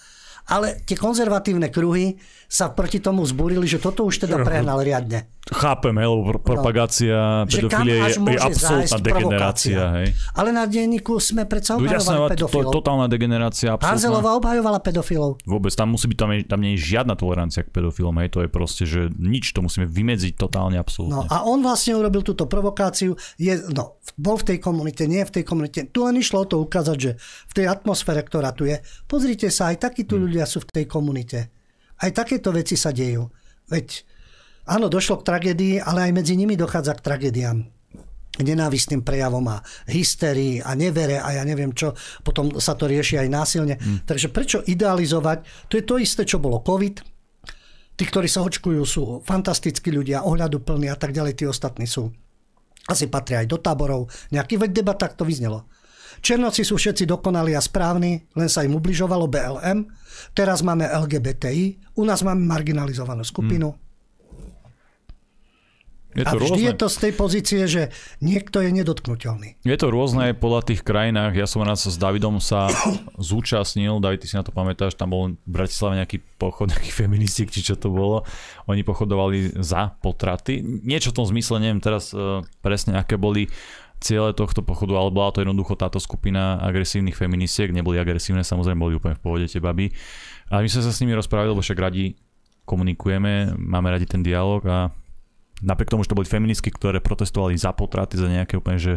ale 0.50 0.84
tie 0.84 1.00
konzervatívne 1.00 1.72
kruhy 1.72 2.20
sa 2.48 2.72
proti 2.72 3.00
tomu 3.00 3.24
zbúrili, 3.24 3.66
že 3.68 3.80
toto 3.80 4.04
už 4.04 4.28
teda 4.28 4.44
prehnal 4.44 4.84
riadne. 4.84 5.28
Chápem, 5.44 5.92
hej, 6.00 6.08
lebo 6.08 6.40
propagácia 6.40 7.44
no, 7.44 7.52
pedofilie 7.52 8.00
je, 8.00 8.16
je 8.16 8.40
absolútna 8.40 8.98
degenerácia. 9.04 9.82
Hej. 10.00 10.08
Ale 10.40 10.56
na 10.56 10.64
denníku 10.64 11.20
sme 11.20 11.44
predsa 11.44 11.76
obhajovali 11.76 12.32
pedofilov. 12.32 12.72
To, 12.72 12.80
totálna 12.80 13.12
degenerácia. 13.12 13.76
Absolútna. 13.76 13.92
Hanzelová 13.92 14.40
obhajovala 14.40 14.80
pedofilov. 14.80 15.44
Vôbec, 15.44 15.76
tam 15.76 15.92
musí 15.92 16.08
byť, 16.08 16.16
tam, 16.16 16.30
je, 16.32 16.40
tam 16.48 16.60
nie 16.64 16.80
je 16.80 16.96
žiadna 16.96 17.20
tolerancia 17.20 17.60
k 17.60 17.76
pedofilom, 17.76 18.16
hej, 18.24 18.32
to 18.32 18.40
je 18.40 18.48
proste, 18.48 18.84
že 18.88 19.12
nič, 19.20 19.52
to 19.52 19.60
musíme 19.60 19.84
vymedziť 19.84 20.40
totálne, 20.40 20.80
absolútne. 20.80 21.28
No 21.28 21.28
a 21.28 21.44
on 21.44 21.60
vlastne 21.60 22.00
urobil 22.00 22.24
túto 22.24 22.48
provokáciu, 22.48 23.20
je, 23.36 23.60
no, 23.76 24.00
bol 24.16 24.40
v 24.40 24.56
tej 24.56 24.58
komunite, 24.64 25.04
nie 25.12 25.28
v 25.28 25.44
tej 25.44 25.44
komunite. 25.44 25.92
Tu 25.92 26.00
len 26.08 26.16
išlo 26.16 26.48
o 26.48 26.48
to 26.48 26.64
ukázať, 26.64 26.98
že 26.98 27.12
v 27.52 27.54
tej 27.60 27.66
atmosfére, 27.68 28.24
ktorá 28.24 28.56
tu 28.56 28.64
je, 28.64 28.80
pozrite 29.12 29.52
sa, 29.52 29.76
aj 29.76 29.92
takí 29.92 30.08
tu 30.08 30.16
hmm. 30.16 30.24
ľudia 30.24 30.48
sú 30.48 30.64
v 30.64 30.72
tej 30.72 30.86
komunite. 30.88 31.52
Aj 32.00 32.10
takéto 32.16 32.56
veci 32.56 32.80
sa 32.80 32.96
dejú. 32.96 33.28
Veď 33.68 34.08
áno, 34.68 34.88
došlo 34.92 35.22
k 35.22 35.28
tragédii, 35.28 35.76
ale 35.84 36.10
aj 36.10 36.12
medzi 36.16 36.34
nimi 36.36 36.56
dochádza 36.60 36.96
k 36.98 37.06
tragédiám 37.06 37.60
nenávistným 38.34 39.06
prejavom 39.06 39.46
a 39.46 39.62
hysterii 39.86 40.58
a 40.58 40.74
nevere 40.74 41.22
a 41.22 41.38
ja 41.38 41.46
neviem 41.46 41.70
čo, 41.70 41.94
potom 42.26 42.50
sa 42.58 42.74
to 42.74 42.90
rieši 42.90 43.22
aj 43.22 43.30
násilne. 43.30 43.78
Hmm. 43.78 44.02
Takže 44.02 44.34
prečo 44.34 44.66
idealizovať? 44.66 45.70
To 45.70 45.78
je 45.78 45.86
to 45.86 46.02
isté, 46.02 46.26
čo 46.26 46.42
bolo 46.42 46.66
COVID. 46.66 47.14
Tí, 47.94 48.04
ktorí 48.10 48.26
sa 48.26 48.42
očkujú, 48.42 48.82
sú 48.90 49.04
fantastickí 49.22 49.94
ľudia, 49.94 50.26
ohľaduplní 50.26 50.90
a 50.90 50.98
tak 50.98 51.14
ďalej, 51.14 51.38
tí 51.38 51.46
ostatní 51.46 51.86
sú. 51.86 52.10
Asi 52.90 53.06
patria 53.06 53.46
aj 53.46 53.54
do 53.54 53.62
táborov. 53.62 54.10
Nejaký 54.34 54.58
veď 54.58 54.82
debatách 54.82 55.14
to 55.14 55.30
vyznelo. 55.30 55.70
Černoci 56.26 56.66
sú 56.66 56.82
všetci 56.82 57.06
dokonali 57.06 57.54
a 57.54 57.62
správni, 57.62 58.18
len 58.34 58.50
sa 58.50 58.66
im 58.66 58.74
ubližovalo 58.74 59.30
BLM. 59.30 59.86
Teraz 60.34 60.66
máme 60.66 60.90
LGBTI, 60.90 61.94
u 62.02 62.04
nás 62.06 62.26
máme 62.26 62.42
marginalizovanú 62.50 63.22
skupinu. 63.22 63.78
Hmm. 63.78 63.93
Je 66.14 66.26
to 66.26 66.38
a 66.38 66.40
vždy 66.40 66.62
rôzne. 66.62 66.70
je 66.70 66.74
to 66.78 66.88
z 66.90 66.98
tej 66.98 67.14
pozície, 67.18 67.62
že 67.66 67.82
niekto 68.22 68.62
je 68.62 68.70
nedotknutelný. 68.70 69.58
Je 69.66 69.78
to 69.78 69.90
rôzne 69.90 70.38
podľa 70.38 70.62
tých 70.74 70.82
krajinách. 70.86 71.34
Ja 71.34 71.50
som 71.50 71.66
raz 71.66 71.86
s 71.90 71.98
Davidom 71.98 72.38
sa 72.38 72.70
zúčastnil, 73.34 73.98
David, 73.98 74.26
ty 74.26 74.28
si 74.30 74.38
na 74.38 74.46
to 74.46 74.54
pamätáš, 74.54 74.94
tam 74.94 75.14
bol 75.14 75.34
v 75.34 75.50
Bratislave 75.50 75.98
nejaký 75.98 76.22
pochod, 76.38 76.70
nejaký 76.70 76.94
feministik, 76.94 77.50
či 77.50 77.66
čo 77.66 77.76
to 77.76 77.90
bolo. 77.90 78.26
Oni 78.70 78.86
pochodovali 78.86 79.58
za 79.58 79.98
potraty. 80.00 80.62
Niečo 80.62 81.12
v 81.12 81.18
tom 81.22 81.26
zmysle, 81.26 81.58
neviem 81.58 81.82
teraz 81.82 82.14
uh, 82.14 82.46
presne, 82.62 82.94
aké 82.96 83.18
boli 83.18 83.50
ciele 84.04 84.36
tohto 84.36 84.60
pochodu, 84.60 85.00
ale 85.00 85.16
bola 85.16 85.32
to 85.32 85.40
jednoducho 85.40 85.80
táto 85.80 85.96
skupina 85.96 86.60
agresívnych 86.60 87.16
feministiek, 87.16 87.72
neboli 87.72 87.96
agresívne, 87.96 88.44
samozrejme 88.44 88.84
boli 88.84 89.00
úplne 89.00 89.16
v 89.16 89.24
pohode 89.24 89.46
tie 89.48 89.64
baby. 89.64 89.96
A 90.52 90.60
my 90.60 90.68
sme 90.68 90.84
sa 90.84 90.92
s 90.92 91.00
nimi 91.00 91.16
rozprávali, 91.16 91.56
lebo 91.56 91.64
však 91.64 91.80
radi 91.80 92.20
komunikujeme, 92.68 93.56
máme 93.56 93.88
radi 93.96 94.04
ten 94.04 94.20
dialog 94.20 94.60
a 94.68 94.92
napriek 95.64 95.90
tomu, 95.90 96.04
že 96.04 96.12
to 96.12 96.20
boli 96.20 96.28
feministky, 96.28 96.70
ktoré 96.70 97.00
protestovali 97.00 97.56
za 97.56 97.72
potraty, 97.72 98.20
za 98.20 98.28
nejaké 98.28 98.60
úplne, 98.60 98.78
že 98.78 98.94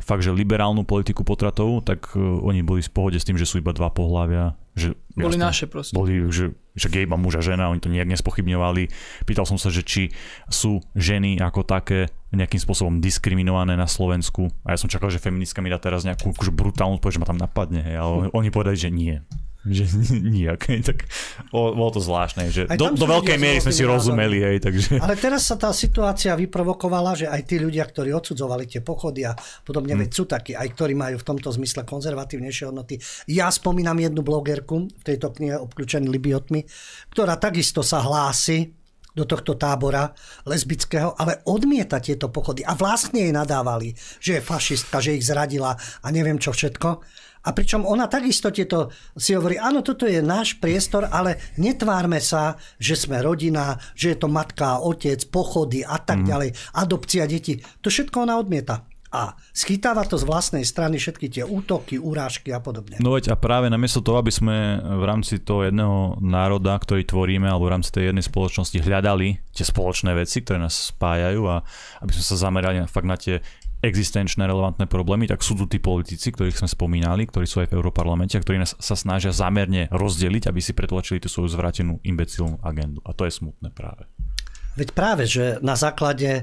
fakt, 0.00 0.24
že 0.24 0.32
liberálnu 0.32 0.82
politiku 0.88 1.22
potratov, 1.22 1.84
tak 1.84 2.16
uh, 2.16 2.40
oni 2.40 2.64
boli 2.64 2.80
v 2.80 2.90
pohode 2.90 3.20
s 3.20 3.26
tým, 3.28 3.36
že 3.36 3.44
sú 3.44 3.60
iba 3.60 3.70
dva 3.76 3.92
pohľavia. 3.92 4.56
Že, 4.72 4.96
boli 5.12 5.36
jasné, 5.36 5.44
naše 5.44 5.66
proste. 5.68 5.92
Boli, 5.92 6.24
že, 6.32 6.56
že 6.72 6.88
gej 6.88 7.04
má 7.04 7.20
muž 7.20 7.36
a 7.36 7.42
žena, 7.44 7.68
oni 7.68 7.84
to 7.84 7.92
nejak 7.92 8.08
nespochybňovali. 8.08 8.88
Pýtal 9.28 9.44
som 9.44 9.60
sa, 9.60 9.68
že 9.68 9.84
či 9.84 10.08
sú 10.48 10.80
ženy 10.96 11.36
ako 11.36 11.68
také 11.68 12.08
nejakým 12.32 12.62
spôsobom 12.62 13.04
diskriminované 13.04 13.76
na 13.76 13.84
Slovensku. 13.84 14.48
A 14.64 14.72
ja 14.72 14.78
som 14.80 14.88
čakal, 14.88 15.12
že 15.12 15.20
feministka 15.20 15.60
mi 15.60 15.68
dá 15.68 15.76
teraz 15.76 16.08
nejakú 16.08 16.32
akože 16.32 16.54
brutálnu 16.54 16.96
odpoveď, 16.96 17.20
že 17.20 17.22
ma 17.22 17.28
tam 17.28 17.42
napadne. 17.42 17.84
Hej, 17.84 17.96
ale 18.00 18.14
oni 18.32 18.48
povedali, 18.48 18.78
že 18.80 18.88
nie 18.88 19.20
že 19.68 19.84
nijak. 20.34 20.72
Tak 20.80 21.04
bolo 21.52 21.90
to 21.92 22.00
zvláštne, 22.00 22.48
že 22.48 22.64
do, 22.76 22.96
do 22.96 23.06
veľkej 23.06 23.36
miery 23.36 23.58
sme 23.60 23.74
si 23.74 23.84
rozumeli. 23.84 24.40
Hej, 24.40 24.58
takže... 24.64 24.96
Ale 24.96 25.16
teraz 25.20 25.44
sa 25.48 25.60
tá 25.60 25.68
situácia 25.76 26.32
vyprovokovala, 26.32 27.12
že 27.12 27.26
aj 27.28 27.42
tí 27.44 27.60
ľudia, 27.60 27.84
ktorí 27.84 28.14
odsudzovali 28.16 28.64
tie 28.64 28.80
pochody 28.80 29.28
a 29.28 29.36
podobne, 29.66 29.96
hmm. 29.96 30.02
veď 30.06 30.10
sú 30.10 30.24
takí, 30.24 30.56
aj 30.56 30.68
ktorí 30.72 30.96
majú 30.96 31.20
v 31.20 31.26
tomto 31.26 31.52
zmysle 31.52 31.84
konzervatívnejšie 31.84 32.64
hodnoty. 32.72 32.96
Ja 33.28 33.52
spomínam 33.52 34.00
jednu 34.00 34.24
blogerku 34.24 34.88
v 34.88 35.02
tejto 35.04 35.34
knihe 35.36 35.60
Obklúčený 35.60 36.08
libiotmi, 36.08 36.64
ktorá 37.12 37.36
takisto 37.36 37.84
sa 37.84 38.00
hlási 38.00 38.80
do 39.10 39.26
tohto 39.26 39.58
tábora 39.58 40.14
lesbického, 40.46 41.18
ale 41.18 41.42
odmieta 41.50 41.98
tieto 41.98 42.30
pochody. 42.30 42.62
A 42.62 42.78
vlastne 42.78 43.26
jej 43.26 43.34
nadávali, 43.34 43.92
že 44.22 44.38
je 44.38 44.46
fašistka, 44.46 45.02
že 45.02 45.18
ich 45.18 45.26
zradila 45.26 45.74
a 45.74 46.06
neviem 46.14 46.38
čo 46.38 46.54
všetko. 46.54 47.02
A 47.40 47.56
pričom 47.56 47.88
ona 47.88 48.04
takisto 48.04 48.52
tieto 48.52 48.92
si 49.16 49.32
hovorí, 49.32 49.56
áno, 49.56 49.80
toto 49.80 50.04
je 50.04 50.20
náš 50.20 50.60
priestor, 50.60 51.08
ale 51.08 51.40
netvárme 51.56 52.20
sa, 52.20 52.60
že 52.76 52.96
sme 52.96 53.24
rodina, 53.24 53.80
že 53.96 54.12
je 54.12 54.18
to 54.20 54.28
matka, 54.28 54.84
otec, 54.84 55.24
pochody 55.32 55.80
a 55.80 55.96
tak 55.96 56.24
mm. 56.24 56.26
ďalej, 56.28 56.50
adopcia 56.76 57.24
detí. 57.24 57.64
To 57.80 57.88
všetko 57.88 58.28
ona 58.28 58.36
odmieta. 58.36 58.84
A 59.10 59.34
schytáva 59.50 60.06
to 60.06 60.14
z 60.14 60.22
vlastnej 60.22 60.62
strany 60.62 60.94
všetky 60.94 61.26
tie 61.26 61.42
útoky, 61.42 61.98
urážky 61.98 62.54
a 62.54 62.62
podobne. 62.62 63.02
No 63.02 63.18
veď 63.18 63.34
a 63.34 63.36
práve 63.36 63.66
namiesto 63.66 63.98
toho, 63.98 64.22
aby 64.22 64.30
sme 64.30 64.78
v 64.78 65.02
rámci 65.02 65.42
toho 65.42 65.66
jedného 65.66 66.22
národa, 66.22 66.78
ktorý 66.78 67.02
tvoríme, 67.02 67.50
alebo 67.50 67.66
v 67.66 67.74
rámci 67.74 67.90
tej 67.90 68.14
jednej 68.14 68.22
spoločnosti 68.22 68.78
hľadali 68.78 69.42
tie 69.50 69.66
spoločné 69.66 70.14
veci, 70.14 70.46
ktoré 70.46 70.62
nás 70.62 70.94
spájajú 70.94 71.42
a 71.42 71.66
aby 72.06 72.10
sme 72.14 72.22
sa 72.22 72.36
zamerali 72.38 72.86
fakt 72.86 73.10
na 73.10 73.18
tie 73.18 73.42
existenčné 73.80 74.44
relevantné 74.44 74.84
problémy, 74.84 75.24
tak 75.24 75.40
sú 75.40 75.56
tu 75.56 75.64
tí 75.64 75.80
politici, 75.80 76.28
ktorých 76.28 76.56
sme 76.60 76.68
spomínali, 76.68 77.24
ktorí 77.24 77.48
sú 77.48 77.64
aj 77.64 77.72
v 77.72 77.76
Európarlamente 77.80 78.36
a 78.36 78.44
ktorí 78.44 78.60
nás 78.60 78.76
sa 78.76 78.96
snažia 78.96 79.32
zámerne 79.32 79.88
rozdeliť, 79.88 80.52
aby 80.52 80.60
si 80.60 80.76
pretlačili 80.76 81.20
tú 81.20 81.32
svoju 81.32 81.48
zvrátenú 81.56 81.96
imbecilnú 82.04 82.60
agendu. 82.60 83.00
A 83.08 83.16
to 83.16 83.24
je 83.24 83.32
smutné 83.32 83.72
práve. 83.72 84.04
Veď 84.78 84.88
práve, 84.94 85.26
že 85.26 85.58
na 85.64 85.74
základe 85.74 86.30
e, 86.30 86.42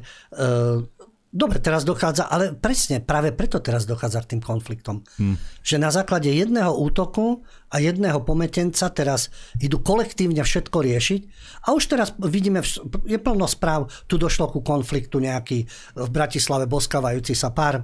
Dobre, 1.28 1.60
teraz 1.60 1.84
dochádza, 1.84 2.32
ale 2.32 2.56
presne, 2.56 3.04
práve 3.04 3.36
preto 3.36 3.60
teraz 3.60 3.84
dochádza 3.84 4.24
k 4.24 4.30
tým 4.36 4.42
konfliktom. 4.42 5.04
Hmm. 5.20 5.36
Že 5.60 5.76
na 5.84 5.92
základe 5.92 6.32
jedného 6.32 6.72
útoku 6.72 7.44
a 7.68 7.84
jedného 7.84 8.24
pometenca 8.24 8.88
teraz 8.96 9.28
idú 9.60 9.84
kolektívne 9.84 10.40
všetko 10.40 10.78
riešiť. 10.80 11.22
A 11.68 11.76
už 11.76 11.84
teraz 11.92 12.16
vidíme, 12.16 12.64
je 13.04 13.20
plno 13.20 13.44
správ, 13.44 13.92
tu 14.08 14.16
došlo 14.16 14.48
ku 14.56 14.64
konfliktu 14.64 15.20
nejaký 15.20 15.68
v 16.00 16.10
Bratislave 16.10 16.64
boskávajúci 16.64 17.36
sa 17.36 17.52
pár 17.52 17.84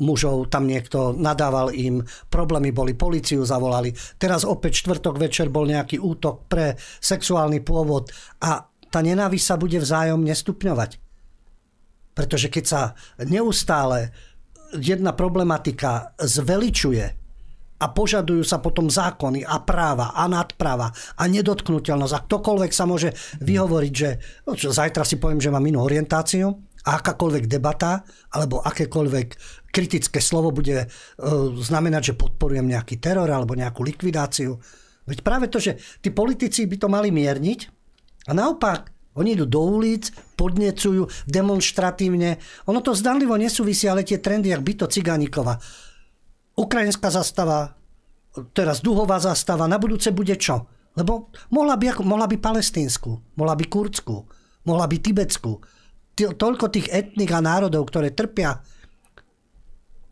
mužov, 0.00 0.48
tam 0.48 0.64
niekto 0.64 1.12
nadával 1.12 1.68
im, 1.76 2.00
problémy 2.32 2.72
boli, 2.72 2.96
policiu 2.96 3.44
zavolali. 3.44 3.92
Teraz 4.16 4.48
opäť 4.48 4.88
štvrtok 4.88 5.20
večer 5.20 5.52
bol 5.52 5.68
nejaký 5.68 6.00
útok 6.00 6.48
pre 6.48 6.80
sexuálny 6.80 7.60
pôvod 7.60 8.08
a 8.40 8.64
tá 8.88 9.04
nenávisť 9.04 9.44
sa 9.44 9.60
bude 9.60 9.76
vzájomne 9.76 10.32
stupňovať. 10.32 11.07
Pretože 12.18 12.50
keď 12.50 12.64
sa 12.66 12.82
neustále 13.22 14.10
jedna 14.74 15.14
problematika 15.14 16.18
zveličuje 16.18 17.06
a 17.78 17.86
požadujú 17.94 18.42
sa 18.42 18.58
potom 18.58 18.90
zákony 18.90 19.46
a 19.46 19.62
práva 19.62 20.10
a 20.10 20.26
nadpráva 20.26 20.90
a 20.90 21.22
nedotknutelnosť 21.30 22.14
a 22.14 22.24
ktokoľvek 22.26 22.72
sa 22.74 22.84
môže 22.90 23.14
vyhovoriť, 23.38 23.92
že 23.94 24.10
no 24.50 24.58
čo, 24.58 24.74
zajtra 24.74 25.06
si 25.06 25.22
poviem, 25.22 25.38
že 25.38 25.54
mám 25.54 25.62
inú 25.62 25.86
orientáciu 25.86 26.50
a 26.82 26.98
akákoľvek 26.98 27.46
debata 27.46 28.02
alebo 28.34 28.58
akékoľvek 28.66 29.28
kritické 29.70 30.18
slovo 30.18 30.50
bude 30.50 30.84
uh, 30.84 30.90
znamenať, 31.54 32.12
že 32.12 32.18
podporujem 32.18 32.66
nejaký 32.66 32.98
teror 32.98 33.30
alebo 33.30 33.54
nejakú 33.54 33.86
likvidáciu. 33.86 34.58
Veď 35.06 35.18
práve 35.22 35.46
to, 35.46 35.62
že 35.62 35.78
tí 36.02 36.10
politici 36.10 36.66
by 36.66 36.76
to 36.82 36.88
mali 36.90 37.14
mierniť 37.14 37.60
a 38.26 38.34
naopak 38.34 38.97
oni 39.16 39.34
idú 39.34 39.48
do 39.48 39.60
ulic, 39.64 40.12
podnecujú 40.36 41.08
demonstratívne. 41.26 42.38
Ono 42.68 42.80
to 42.84 42.92
zdanlivo 42.94 43.34
nesúvisí, 43.34 43.88
ale 43.88 44.04
tie 44.04 44.20
trendy, 44.20 44.52
jak 44.52 44.62
byto 44.62 44.86
Cigánikova. 44.86 45.58
Ukrajinská 46.58 47.10
zastava, 47.10 47.74
teraz 48.54 48.82
duhová 48.82 49.18
zastava, 49.22 49.70
na 49.70 49.78
budúce 49.78 50.10
bude 50.10 50.34
čo? 50.38 50.66
Lebo 50.98 51.30
mohla 51.54 51.78
by, 51.78 52.02
mohla 52.02 52.26
by 52.26 52.36
palestínsku, 52.38 53.38
mohla 53.38 53.54
by 53.54 53.64
kurdsku, 53.70 54.16
mohla 54.66 54.86
by 54.90 54.96
tibetsku. 54.98 55.62
Toľko 56.18 56.66
tých 56.74 56.90
etnik 56.90 57.30
a 57.30 57.38
národov, 57.38 57.86
ktoré 57.86 58.10
trpia 58.10 58.58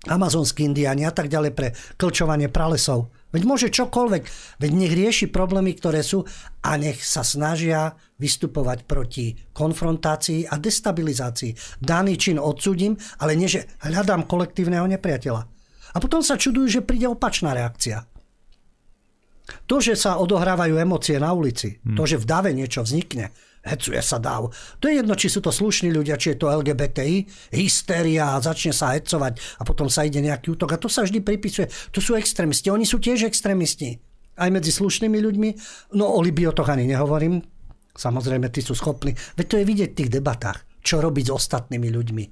amazonskí 0.07 0.63
indiáni 0.63 1.03
a 1.03 1.11
tak 1.11 1.27
ďalej 1.27 1.53
pre 1.55 1.75
klčovanie 1.99 2.47
pralesov. 2.47 3.11
Veď 3.35 3.43
môže 3.43 3.69
čokoľvek. 3.75 4.23
Veď 4.63 4.71
nech 4.71 4.95
rieši 4.95 5.27
problémy, 5.35 5.75
ktoré 5.75 6.07
sú 6.07 6.23
a 6.63 6.79
nech 6.79 7.03
sa 7.03 7.27
snažia 7.27 7.99
vystupovať 8.17 8.89
proti 8.89 9.37
konfrontácii 9.53 10.49
a 10.49 10.57
destabilizácii. 10.57 11.81
Daný 11.81 12.17
čin 12.17 12.41
odsúdim, 12.41 12.97
ale 13.21 13.37
nie, 13.37 13.49
že 13.49 13.69
hľadám 13.85 14.25
kolektívneho 14.25 14.89
nepriateľa. 14.89 15.43
A 15.93 15.97
potom 16.01 16.21
sa 16.21 16.41
čudujú, 16.41 16.81
že 16.81 16.87
príde 16.87 17.09
opačná 17.09 17.57
reakcia. 17.57 18.05
To, 19.71 19.79
že 19.79 19.95
sa 19.95 20.19
odohrávajú 20.19 20.75
emócie 20.75 21.17
na 21.23 21.31
ulici, 21.31 21.79
hmm. 21.79 21.95
to, 21.95 22.03
že 22.03 22.19
v 22.19 22.27
dave 22.27 22.51
niečo 22.51 22.83
vznikne, 22.83 23.31
hecuje 23.63 23.99
sa 24.03 24.19
dáv. 24.19 24.51
To 24.83 24.91
je 24.91 25.03
jedno, 25.03 25.15
či 25.15 25.31
sú 25.31 25.43
to 25.43 25.55
slušní 25.55 25.91
ľudia, 25.95 26.19
či 26.19 26.35
je 26.35 26.39
to 26.39 26.51
LGBTI, 26.51 27.27
hystéria 27.55 28.35
a 28.35 28.43
začne 28.43 28.75
sa 28.75 28.95
hecovať 28.95 29.39
a 29.59 29.63
potom 29.67 29.87
sa 29.91 30.07
ide 30.07 30.23
nejaký 30.23 30.55
útok. 30.55 30.75
A 30.75 30.83
to 30.83 30.91
sa 30.91 31.03
vždy 31.03 31.23
pripisuje. 31.23 31.67
To 31.95 31.99
sú 31.99 32.15
extrémisti. 32.15 32.71
Oni 32.71 32.87
sú 32.87 33.03
tiež 33.03 33.27
extrémisti. 33.27 33.99
Aj 34.37 34.51
medzi 34.53 34.71
slušnými 34.71 35.19
ľuďmi. 35.19 35.49
No 35.99 36.11
o 36.15 36.19
Libiotoch 36.23 36.69
ani 36.69 36.87
nehovorím. 36.87 37.43
Samozrejme, 37.97 38.53
tí 38.53 38.61
sú 38.61 38.77
schopní. 38.77 39.17
Veď 39.35 39.47
to 39.49 39.57
je 39.61 39.69
vidieť 39.69 39.91
v 39.93 39.99
tých 40.05 40.11
debatách. 40.21 40.63
Čo 40.85 41.03
robiť 41.03 41.33
s 41.33 41.35
ostatnými 41.35 41.89
ľuďmi. 41.91 42.25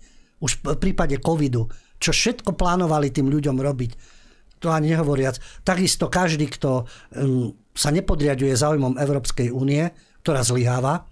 Už 0.44 0.62
v 0.62 0.78
prípade 0.78 1.18
covidu. 1.18 1.66
Čo 1.98 2.12
všetko 2.12 2.54
plánovali 2.54 3.10
tým 3.10 3.32
ľuďom 3.32 3.58
robiť. 3.58 3.92
To 4.62 4.70
ani 4.70 4.94
nehovoriac. 4.94 5.40
Takisto 5.66 6.06
každý, 6.12 6.48
kto 6.52 6.84
um, 6.84 7.52
sa 7.74 7.90
nepodriaduje 7.90 8.54
záujmom 8.54 8.96
Európskej 8.96 9.50
únie, 9.50 9.88
ktorá 10.22 10.40
zlyháva, 10.46 11.04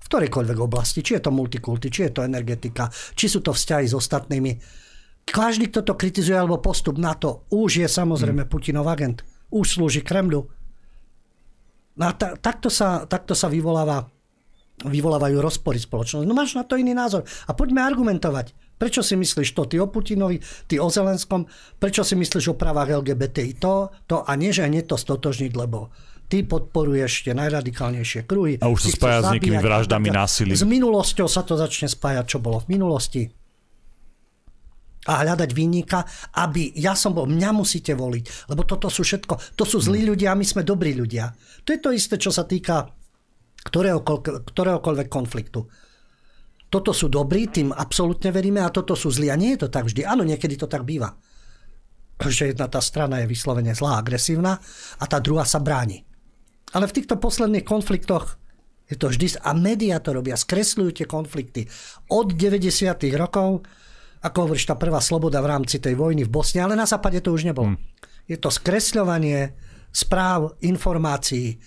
v 0.00 0.06
ktorejkoľvek 0.06 0.58
oblasti, 0.60 1.00
či 1.00 1.16
je 1.16 1.22
to 1.24 1.32
multikulty, 1.32 1.88
či 1.88 2.08
je 2.08 2.12
to 2.20 2.28
energetika, 2.28 2.92
či 3.16 3.26
sú 3.28 3.40
to 3.40 3.56
vzťahy 3.56 3.88
s 3.88 3.96
ostatnými. 3.96 4.52
Každý, 5.24 5.72
kto 5.72 5.80
to 5.80 5.94
kritizuje 5.96 6.36
alebo 6.36 6.60
postup 6.60 7.00
na 7.00 7.16
to, 7.16 7.48
už 7.48 7.84
je 7.84 7.88
samozrejme 7.88 8.44
hmm. 8.44 8.52
Putinov 8.52 8.84
agent. 8.92 9.24
Už 9.48 9.80
slúži 9.80 10.04
Kremľu. 10.04 10.44
No 11.94 12.10
a 12.10 12.12
ta, 12.14 12.34
takto, 12.34 12.70
sa, 12.70 13.06
takto 13.06 13.38
sa 13.38 13.46
vyvoláva, 13.46 14.10
vyvolávajú 14.82 15.38
rozpory 15.38 15.78
spoločnosti. 15.78 16.26
No 16.26 16.34
máš 16.34 16.58
na 16.58 16.66
to 16.66 16.74
iný 16.74 16.90
názor. 16.90 17.22
A 17.46 17.54
poďme 17.54 17.86
argumentovať. 17.86 18.50
Prečo 18.74 19.06
si 19.06 19.14
myslíš 19.14 19.54
to, 19.54 19.62
ty 19.70 19.78
o 19.78 19.86
Putinovi, 19.86 20.42
ty 20.66 20.82
o 20.82 20.90
Zelenskom? 20.90 21.46
Prečo 21.78 22.02
si 22.02 22.18
myslíš 22.18 22.50
o 22.50 22.58
právach 22.58 22.90
LGBTI 22.90 23.62
to, 23.62 23.94
to 24.10 24.26
a 24.26 24.34
nie, 24.34 24.50
že 24.50 24.66
hneď 24.66 24.90
to 24.90 24.96
stotožniť, 24.98 25.54
lebo 25.54 25.94
ty 26.26 26.42
podporuješ 26.42 27.30
tie 27.30 27.34
najradikálnejšie 27.38 28.26
kruhy. 28.26 28.58
A 28.58 28.66
už 28.66 28.90
sa 28.90 28.90
spája 28.90 29.18
s 29.22 29.30
nejakými 29.38 29.62
vraždami, 29.62 30.08
násilím. 30.10 30.58
S 30.58 30.66
minulosťou 30.66 31.30
sa 31.30 31.46
to 31.46 31.54
začne 31.54 31.86
spájať, 31.86 32.34
čo 32.34 32.38
bolo 32.42 32.58
v 32.66 32.74
minulosti. 32.74 33.30
A 35.04 35.20
hľadať 35.20 35.50
výnika, 35.52 36.00
aby 36.40 36.72
ja 36.80 36.96
som 36.96 37.12
bol, 37.12 37.28
mňa 37.28 37.50
musíte 37.52 37.92
voliť, 37.92 38.48
lebo 38.48 38.64
toto 38.64 38.88
sú 38.88 39.04
všetko, 39.04 39.56
to 39.58 39.64
sú 39.68 39.76
zlí 39.76 40.00
ľudia 40.08 40.32
a 40.32 40.38
my 40.38 40.46
sme 40.48 40.64
dobrí 40.64 40.96
ľudia. 40.96 41.28
To 41.64 41.76
je 41.76 41.80
to 41.80 41.92
isté, 41.92 42.16
čo 42.16 42.32
sa 42.32 42.48
týka 42.48 42.88
ktoréhokoľvek, 43.64 44.48
ktoréhokoľvek 44.48 45.08
konfliktu. 45.08 45.60
Toto 46.68 46.90
sú 46.90 47.06
dobrí, 47.06 47.48
tým 47.52 47.70
absolútne 47.70 48.34
veríme 48.34 48.58
a 48.58 48.72
toto 48.72 48.98
sú 48.98 49.12
zlí. 49.12 49.30
A 49.30 49.38
nie 49.38 49.54
je 49.54 49.62
to 49.64 49.68
tak 49.70 49.86
vždy. 49.86 50.02
Áno, 50.02 50.26
niekedy 50.26 50.58
to 50.58 50.66
tak 50.66 50.82
býva. 50.82 51.14
Že 52.18 52.56
jedna 52.56 52.66
tá 52.66 52.82
strana 52.82 53.22
je 53.22 53.30
vyslovene 53.30 53.76
zlá, 53.76 54.00
agresívna 54.02 54.58
a 54.98 55.04
tá 55.06 55.22
druhá 55.22 55.46
sa 55.46 55.62
bráni. 55.62 56.02
Ale 56.74 56.90
v 56.90 56.96
týchto 56.98 57.20
posledných 57.20 57.62
konfliktoch 57.62 58.40
je 58.84 59.00
to 59.00 59.08
vždy, 59.08 59.40
a 59.40 59.56
médiá 59.56 59.96
to 60.02 60.12
robia, 60.12 60.36
skresľujú 60.36 60.90
tie 60.92 61.06
konflikty. 61.08 61.64
Od 62.12 62.36
90. 62.36 62.68
rokov, 63.16 63.64
ako 64.24 64.48
hovoríš, 64.48 64.72
tá 64.72 64.74
prvá 64.80 65.04
sloboda 65.04 65.44
v 65.44 65.52
rámci 65.52 65.76
tej 65.76 65.92
vojny 66.00 66.24
v 66.24 66.32
Bosne, 66.32 66.64
ale 66.64 66.72
na 66.72 66.88
západe 66.88 67.20
to 67.20 67.36
už 67.36 67.44
nebolo. 67.44 67.76
Hmm. 67.76 67.80
Je 68.24 68.40
to 68.40 68.48
skresľovanie 68.48 69.52
správ, 69.92 70.56
informácií, 70.64 71.60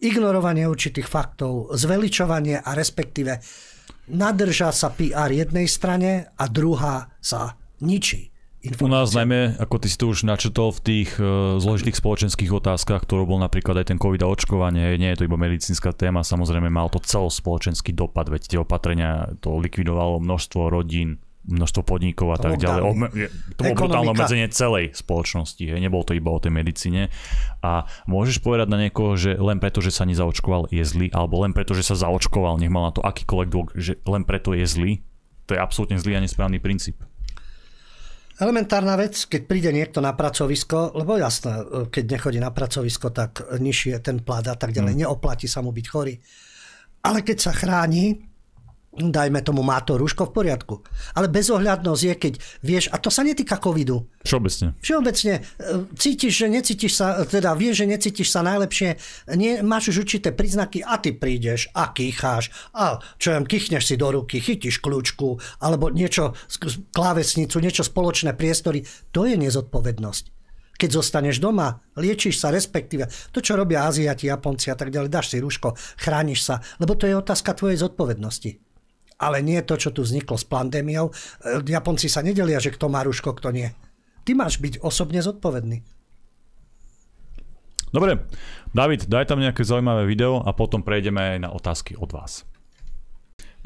ignorovanie 0.00 0.64
určitých 0.64 1.04
faktov, 1.04 1.68
zveličovanie 1.76 2.64
a 2.64 2.70
respektíve 2.72 3.38
nadrža 4.08 4.72
sa 4.72 4.88
PR 4.88 5.28
jednej 5.28 5.68
strane 5.68 6.32
a 6.32 6.44
druhá 6.48 7.12
sa 7.20 7.60
ničí. 7.84 8.32
U 8.58 8.90
nás 8.90 9.14
najmä, 9.14 9.54
ako 9.62 9.78
ty 9.78 9.86
si 9.86 9.94
to 9.94 10.10
už 10.10 10.26
načetol 10.26 10.74
v 10.74 10.82
tých 10.82 11.14
uh, 11.22 11.62
zložitých 11.62 11.94
spoločenských 11.94 12.50
otázkach, 12.50 13.06
ktorou 13.06 13.22
bol 13.22 13.38
napríklad 13.38 13.78
aj 13.78 13.94
ten 13.94 14.02
COVID 14.02 14.18
a 14.26 14.28
očkovanie, 14.28 14.98
nie 14.98 15.14
je 15.14 15.22
to 15.22 15.26
iba 15.30 15.38
medicínska 15.38 15.94
téma, 15.94 16.26
samozrejme 16.26 16.66
mal 16.66 16.90
to 16.90 16.98
celospoločenský 16.98 17.94
dopad, 17.94 18.26
veď 18.26 18.42
tie 18.50 18.58
opatrenia 18.58 19.30
to 19.38 19.62
likvidovalo 19.62 20.18
množstvo 20.18 20.74
rodín, 20.74 21.22
množstvo 21.48 21.82
podnikov 21.82 22.36
a 22.36 22.38
tak 22.38 22.60
ďalej. 22.60 22.82
Obme- 22.84 23.12
to 23.56 23.60
bolo 23.64 23.74
brutálne 23.74 24.12
obmedzenie 24.12 24.46
celej 24.52 24.92
spoločnosti, 24.92 25.64
hej. 25.64 25.80
nebolo 25.80 26.04
to 26.04 26.12
iba 26.12 26.28
o 26.28 26.38
tej 26.38 26.52
medicíne. 26.52 27.08
A 27.64 27.88
môžeš 28.04 28.44
povedať 28.44 28.68
na 28.68 28.78
niekoho, 28.78 29.16
že 29.16 29.34
len 29.40 29.56
preto, 29.58 29.80
že 29.80 29.90
sa 29.90 30.04
nezaočkoval, 30.04 30.68
je 30.68 30.84
zlý, 30.84 31.08
alebo 31.10 31.40
len 31.42 31.56
preto, 31.56 31.72
že 31.72 31.82
sa 31.82 31.96
zaočkoval, 31.96 32.60
nech 32.60 32.70
mal 32.70 32.92
na 32.92 32.92
to 32.92 33.00
akýkoľvek 33.00 33.48
dôvod, 33.48 33.72
že 33.74 33.96
len 34.04 34.22
preto 34.28 34.52
je 34.52 34.68
zlý, 34.68 34.92
to 35.48 35.56
je 35.56 35.60
absolútne 35.60 35.96
zlý 35.96 36.20
a 36.20 36.22
nesprávny 36.22 36.60
princíp. 36.60 37.00
Elementárna 38.38 38.94
vec, 38.94 39.26
keď 39.26 39.50
príde 39.50 39.70
niekto 39.74 39.98
na 39.98 40.14
pracovisko, 40.14 40.94
lebo 40.94 41.18
jasné, 41.18 41.58
keď 41.90 42.04
nechodí 42.06 42.38
na 42.38 42.54
pracovisko, 42.54 43.10
tak 43.10 43.42
nižšie 43.50 43.98
ten 43.98 44.22
plat 44.22 44.46
a 44.46 44.54
tak 44.54 44.70
ďalej, 44.70 44.94
hmm. 44.94 45.00
neoplatí 45.02 45.50
sa 45.50 45.58
mu 45.58 45.74
byť 45.74 45.86
chorý. 45.90 46.14
Ale 47.02 47.26
keď 47.26 47.38
sa 47.50 47.52
chráni, 47.56 48.27
dajme 48.98 49.44
tomu, 49.44 49.60
má 49.62 49.78
to 49.84 50.00
rúško 50.00 50.28
v 50.28 50.34
poriadku. 50.34 50.74
Ale 51.14 51.30
bezohľadnosť 51.30 52.02
je, 52.02 52.14
keď 52.18 52.34
vieš, 52.64 52.84
a 52.90 52.96
to 52.98 53.12
sa 53.12 53.22
netýka 53.22 53.60
covidu. 53.60 54.08
Všeobecne. 54.24 54.74
Všeobecne. 54.80 55.34
E, 55.38 55.42
cítiš, 55.94 56.34
že 56.44 56.46
necítiš 56.50 56.92
sa, 56.98 57.22
teda 57.22 57.54
vieš, 57.54 57.84
že 57.84 57.86
necítiš 57.86 58.28
sa 58.32 58.40
najlepšie, 58.42 58.98
nie, 59.38 59.60
máš 59.62 59.94
už 59.94 60.08
určité 60.08 60.34
príznaky 60.34 60.82
a 60.82 60.98
ty 60.98 61.14
prídeš 61.14 61.70
a 61.76 61.94
kýcháš 61.94 62.50
a 62.74 62.98
čo 63.20 63.36
viem, 63.36 63.46
kýchneš 63.46 63.84
si 63.86 63.94
do 63.94 64.10
ruky, 64.10 64.42
chytíš 64.42 64.82
kľúčku 64.82 65.38
alebo 65.62 65.92
niečo, 65.92 66.34
klávesnicu, 66.90 67.62
niečo 67.62 67.86
spoločné 67.86 68.34
priestory. 68.34 68.82
To 69.14 69.28
je 69.28 69.38
nezodpovednosť 69.38 70.40
keď 70.78 70.94
zostaneš 70.94 71.42
doma, 71.42 71.82
liečiš 71.98 72.38
sa, 72.38 72.54
respektíve 72.54 73.10
to, 73.34 73.42
čo 73.42 73.58
robia 73.58 73.90
Aziati, 73.90 74.30
Japonci 74.30 74.70
a 74.70 74.78
tak 74.78 74.94
ďalej, 74.94 75.10
dáš 75.10 75.34
si 75.34 75.42
rúško, 75.42 75.74
chrániš 75.98 76.46
sa, 76.46 76.62
lebo 76.78 76.94
to 76.94 77.10
je 77.10 77.18
otázka 77.18 77.58
tvojej 77.58 77.82
zodpovednosti 77.82 78.67
ale 79.18 79.42
nie 79.42 79.58
to, 79.66 79.74
čo 79.74 79.90
tu 79.90 80.06
vzniklo 80.06 80.38
s 80.38 80.46
pandémiou. 80.46 81.10
E, 81.10 81.62
Japonci 81.66 82.06
sa 82.06 82.22
nedelia, 82.22 82.62
že 82.62 82.70
kto 82.70 82.86
má 82.86 83.02
rúško, 83.02 83.34
kto 83.34 83.50
nie. 83.50 83.68
Ty 84.22 84.38
máš 84.38 84.62
byť 84.62 84.80
osobne 84.80 85.18
zodpovedný. 85.18 85.82
Dobre, 87.88 88.28
David, 88.76 89.08
daj 89.08 89.32
tam 89.32 89.40
nejaké 89.40 89.64
zaujímavé 89.64 90.04
video 90.04 90.44
a 90.44 90.52
potom 90.52 90.84
prejdeme 90.84 91.36
aj 91.36 91.38
na 91.40 91.50
otázky 91.50 91.96
od 91.96 92.12
vás. 92.12 92.44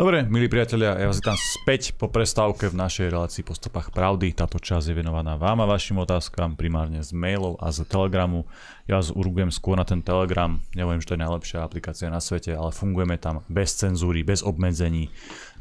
Dobre, 0.03 0.27
milí 0.27 0.51
priatelia, 0.51 0.99
ja 0.99 1.07
vás 1.07 1.23
vítam 1.23 1.39
späť 1.39 1.95
po 1.95 2.11
prestávke 2.11 2.67
v 2.67 2.75
našej 2.75 3.15
relácii 3.15 3.47
po 3.47 3.55
stopách 3.55 3.95
pravdy. 3.95 4.35
Táto 4.35 4.59
časť 4.59 4.91
je 4.91 4.99
venovaná 4.99 5.39
vám 5.39 5.63
a 5.63 5.71
vašim 5.71 5.95
otázkam, 5.95 6.59
primárne 6.59 7.07
z 7.07 7.15
mailov 7.15 7.55
a 7.63 7.71
z 7.71 7.87
telegramu. 7.87 8.43
Ja 8.91 8.99
vás 8.99 9.15
urgujem 9.15 9.55
skôr 9.55 9.79
na 9.79 9.87
ten 9.87 10.03
telegram, 10.03 10.59
neviem, 10.75 10.99
že 10.99 11.07
to 11.07 11.15
je 11.15 11.23
najlepšia 11.23 11.63
aplikácia 11.63 12.11
na 12.11 12.19
svete, 12.19 12.51
ale 12.51 12.75
fungujeme 12.75 13.15
tam 13.15 13.47
bez 13.47 13.79
cenzúry, 13.79 14.27
bez 14.27 14.43
obmedzení. 14.43 15.07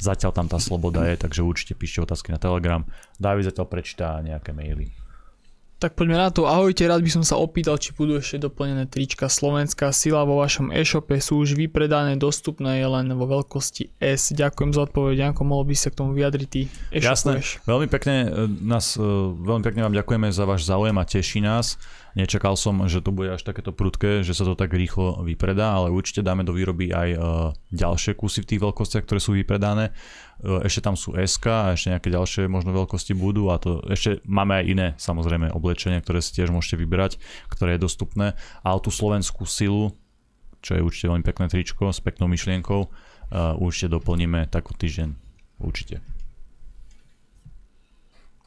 Zatiaľ 0.02 0.34
tam 0.34 0.50
tá 0.50 0.58
sloboda 0.58 1.06
je, 1.06 1.22
takže 1.22 1.46
určite 1.46 1.78
píšte 1.78 2.02
otázky 2.02 2.34
na 2.34 2.42
telegram. 2.42 2.82
David 3.22 3.46
zatiaľ 3.46 3.70
prečítá 3.70 4.26
nejaké 4.26 4.58
maily. 4.58 5.01
Tak 5.82 5.98
poďme 5.98 6.14
na 6.14 6.30
to. 6.30 6.46
Ahojte, 6.46 6.86
rád 6.86 7.02
by 7.02 7.10
som 7.10 7.26
sa 7.26 7.42
opýtal, 7.42 7.74
či 7.82 7.90
budú 7.98 8.22
ešte 8.22 8.38
doplnené 8.38 8.86
trička 8.86 9.26
Slovenská 9.26 9.90
sila 9.90 10.22
vo 10.30 10.38
vašom 10.38 10.70
e-shope. 10.70 11.18
Sú 11.18 11.42
už 11.42 11.58
vypredané, 11.58 12.22
dostupné 12.22 12.86
je 12.86 12.86
len 12.86 13.10
vo 13.18 13.26
veľkosti 13.26 13.98
S. 13.98 14.30
Ďakujem 14.30 14.78
za 14.78 14.86
odpoveď, 14.86 15.34
Janko, 15.34 15.42
mohol 15.42 15.66
by 15.66 15.74
sa 15.74 15.90
k 15.90 15.98
tomu 15.98 16.14
vyjadriť 16.14 16.48
ty. 16.54 16.70
Jasné, 16.94 17.42
veľmi 17.66 17.90
pekne, 17.90 18.30
e, 18.30 18.46
nás, 18.62 18.94
e, 18.94 19.02
veľmi 19.34 19.66
pekne 19.66 19.90
vám 19.90 19.98
ďakujeme 19.98 20.30
za 20.30 20.46
váš 20.46 20.70
záujem 20.70 20.94
a 20.94 21.02
teší 21.02 21.42
nás. 21.42 21.82
Nečakal 22.14 22.60
som, 22.60 22.86
že 22.86 23.02
to 23.02 23.10
bude 23.10 23.34
až 23.34 23.42
takéto 23.42 23.74
prudké, 23.74 24.22
že 24.22 24.38
sa 24.38 24.46
to 24.46 24.54
tak 24.54 24.76
rýchlo 24.76 25.26
vypredá, 25.26 25.82
ale 25.82 25.90
určite 25.90 26.22
dáme 26.22 26.46
do 26.46 26.54
výroby 26.54 26.94
aj 26.94 27.10
e, 27.10 27.18
ďalšie 27.74 28.14
kusy 28.14 28.46
v 28.46 28.50
tých 28.54 28.62
veľkostiach, 28.62 29.02
ktoré 29.02 29.18
sú 29.18 29.34
vypredané. 29.34 29.98
E, 30.42 30.66
ešte 30.66 30.82
tam 30.82 30.98
sú 30.98 31.14
SK 31.14 31.46
a 31.48 31.68
ešte 31.78 31.94
nejaké 31.94 32.10
ďalšie 32.10 32.50
možno 32.50 32.74
veľkosti 32.74 33.14
budú 33.14 33.54
a 33.54 33.62
to 33.62 33.82
ešte 33.86 34.26
máme 34.26 34.58
aj 34.58 34.66
iné 34.66 34.88
samozrejme 34.98 35.54
oblečenia, 35.54 36.02
ktoré 36.02 36.20
si 36.20 36.34
tiež 36.34 36.50
môžete 36.50 36.82
vybrať, 36.82 37.22
ktoré 37.54 37.78
je 37.78 37.86
dostupné. 37.86 38.34
Ale 38.66 38.82
tú 38.82 38.89
slovenskú 38.89 39.46
silu, 39.46 39.94
čo 40.66 40.78
je 40.78 40.82
určite 40.82 41.14
veľmi 41.14 41.26
pekné 41.26 41.46
tričko 41.50 41.94
s 41.94 42.02
peknou 42.02 42.26
myšlienkou, 42.26 42.82
e, 42.86 42.89
určite 43.62 43.94
doplníme 43.94 44.50
takú 44.50 44.74
týždeň. 44.74 45.14
Určite. 45.62 46.02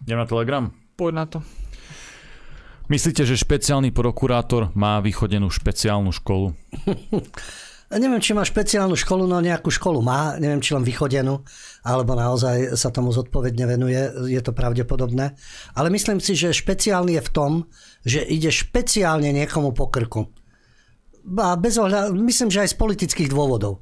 Idem 0.03 0.19
na 0.19 0.27
Telegram? 0.27 0.67
Poď 0.99 1.13
na 1.15 1.25
to. 1.31 1.39
Myslíte, 2.85 3.25
že 3.25 3.41
špeciálny 3.41 3.97
prokurátor 3.97 4.69
má 4.77 5.01
vychodenú 5.01 5.49
špeciálnu 5.49 6.13
školu? 6.13 6.53
neviem, 7.97 8.21
či 8.21 8.35
má 8.35 8.43
špeciálnu 8.43 8.99
školu, 8.99 9.25
no 9.25 9.39
nejakú 9.39 9.71
školu 9.71 10.03
má, 10.03 10.37
neviem, 10.37 10.61
či 10.61 10.75
len 10.75 10.83
vychodenú, 10.83 11.41
alebo 11.87 12.13
naozaj 12.19 12.75
sa 12.75 12.91
tomu 12.91 13.15
zodpovedne 13.15 13.65
venuje, 13.65 14.01
je 14.29 14.41
to 14.43 14.51
pravdepodobné. 14.51 15.39
Ale 15.79 15.89
myslím 15.95 16.19
si, 16.19 16.35
že 16.35 16.57
špeciálny 16.57 17.17
je 17.19 17.23
v 17.23 17.31
tom, 17.33 17.53
že 18.03 18.21
ide 18.27 18.51
špeciálne 18.51 19.31
niekomu 19.31 19.73
po 19.73 19.89
krku. 19.89 20.29
A 21.41 21.57
bez 21.57 21.81
ohľa, 21.81 22.13
myslím, 22.13 22.53
že 22.53 22.69
aj 22.69 22.77
z 22.77 22.81
politických 22.81 23.33
dôvodov. 23.33 23.81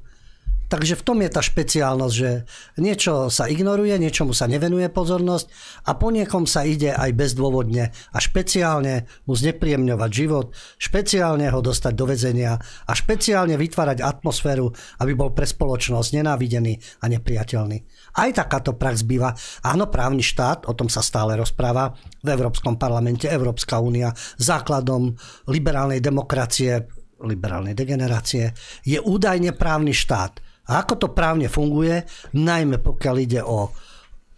Takže 0.73 0.97
v 0.97 1.05
tom 1.05 1.21
je 1.21 1.29
tá 1.29 1.37
špeciálnosť, 1.37 2.15
že 2.17 2.49
niečo 2.81 3.29
sa 3.29 3.45
ignoruje, 3.45 3.93
niečomu 3.93 4.33
sa 4.33 4.49
nevenuje 4.49 4.89
pozornosť 4.89 5.45
a 5.85 5.93
po 5.93 6.09
niekom 6.09 6.49
sa 6.49 6.65
ide 6.65 6.89
aj 6.89 7.13
bezdôvodne 7.13 7.93
a 7.93 8.17
špeciálne 8.17 9.05
mu 9.29 9.37
znepríjemňovať 9.37 10.09
život, 10.09 10.49
špeciálne 10.81 11.45
ho 11.53 11.61
dostať 11.61 11.93
do 11.93 12.09
väzenia 12.09 12.57
a 12.89 12.91
špeciálne 12.97 13.53
vytvárať 13.53 14.01
atmosféru, 14.01 14.73
aby 14.97 15.13
bol 15.13 15.29
pre 15.37 15.45
spoločnosť 15.45 16.09
nenávidený 16.17 17.05
a 17.05 17.13
nepriateľný. 17.13 17.77
Aj 18.17 18.33
takáto 18.33 18.73
prax 18.73 19.05
býva. 19.05 19.29
Áno, 19.61 19.93
právny 19.93 20.25
štát, 20.25 20.65
o 20.65 20.73
tom 20.73 20.89
sa 20.89 21.05
stále 21.05 21.37
rozpráva 21.37 21.93
v 22.25 22.33
Európskom 22.33 22.81
parlamente, 22.81 23.29
Európska 23.29 23.77
únia, 23.77 24.09
základom 24.41 25.13
liberálnej 25.53 26.01
demokracie, 26.01 26.89
liberálnej 27.21 27.77
degenerácie, 27.77 28.57
je 28.81 28.97
údajne 28.97 29.53
právny 29.53 29.93
štát. 29.93 30.42
A 30.69 30.83
ako 30.83 30.93
to 30.95 31.07
právne 31.11 31.51
funguje, 31.51 32.07
najmä 32.35 32.79
pokiaľ 32.79 33.15
ide 33.19 33.41
o 33.43 33.67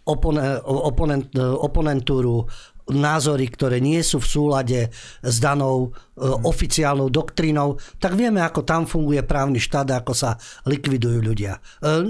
oponent, 0.06 1.30
oponentúru, 1.38 2.46
názory, 2.86 3.50
ktoré 3.50 3.82
nie 3.82 3.98
sú 4.02 4.22
v 4.22 4.30
súlade 4.30 4.80
s 5.22 5.36
danou 5.42 5.90
oficiálnou 6.16 7.12
doktrínou, 7.12 7.76
tak 8.00 8.16
vieme, 8.16 8.40
ako 8.40 8.64
tam 8.64 8.88
funguje 8.88 9.20
právny 9.20 9.60
štát, 9.60 10.00
ako 10.00 10.12
sa 10.16 10.40
likvidujú 10.64 11.20
ľudia. 11.20 11.60
E, 11.84 12.00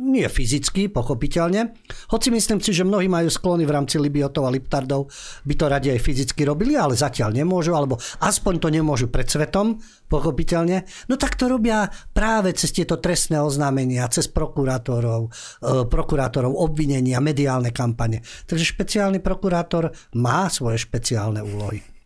nie 0.00 0.24
fyzicky, 0.24 0.88
pochopiteľne. 0.88 1.76
Hoci 2.08 2.32
myslím 2.32 2.64
si, 2.64 2.72
že 2.72 2.88
mnohí 2.88 3.06
majú 3.06 3.28
sklony 3.28 3.68
v 3.68 3.74
rámci 3.76 4.00
Libiotov 4.00 4.48
a 4.48 4.50
Liptardov, 4.50 5.12
by 5.44 5.54
to 5.60 5.64
radi 5.68 5.88
aj 5.92 6.00
fyzicky 6.00 6.48
robili, 6.48 6.72
ale 6.80 6.96
zatiaľ 6.96 7.36
nemôžu, 7.36 7.76
alebo 7.76 8.00
aspoň 8.24 8.54
to 8.64 8.68
nemôžu 8.72 9.12
pred 9.12 9.28
svetom, 9.28 9.76
pochopiteľne. 10.08 10.88
No 11.12 11.20
tak 11.20 11.36
to 11.36 11.46
robia 11.46 11.86
práve 12.16 12.56
cez 12.56 12.72
tieto 12.72 12.96
trestné 12.96 13.38
oznámenia, 13.44 14.08
cez 14.08 14.32
prokurátorov, 14.32 15.28
e, 15.60 15.84
prokurátorov 15.84 16.56
obvinenia, 16.56 17.20
mediálne 17.20 17.76
kampane. 17.76 18.24
Takže 18.48 18.64
špeciálny 18.64 19.20
prokurátor 19.20 19.92
má 20.16 20.48
svoje 20.48 20.80
špeciálne 20.80 21.44
úlohy. 21.44 21.99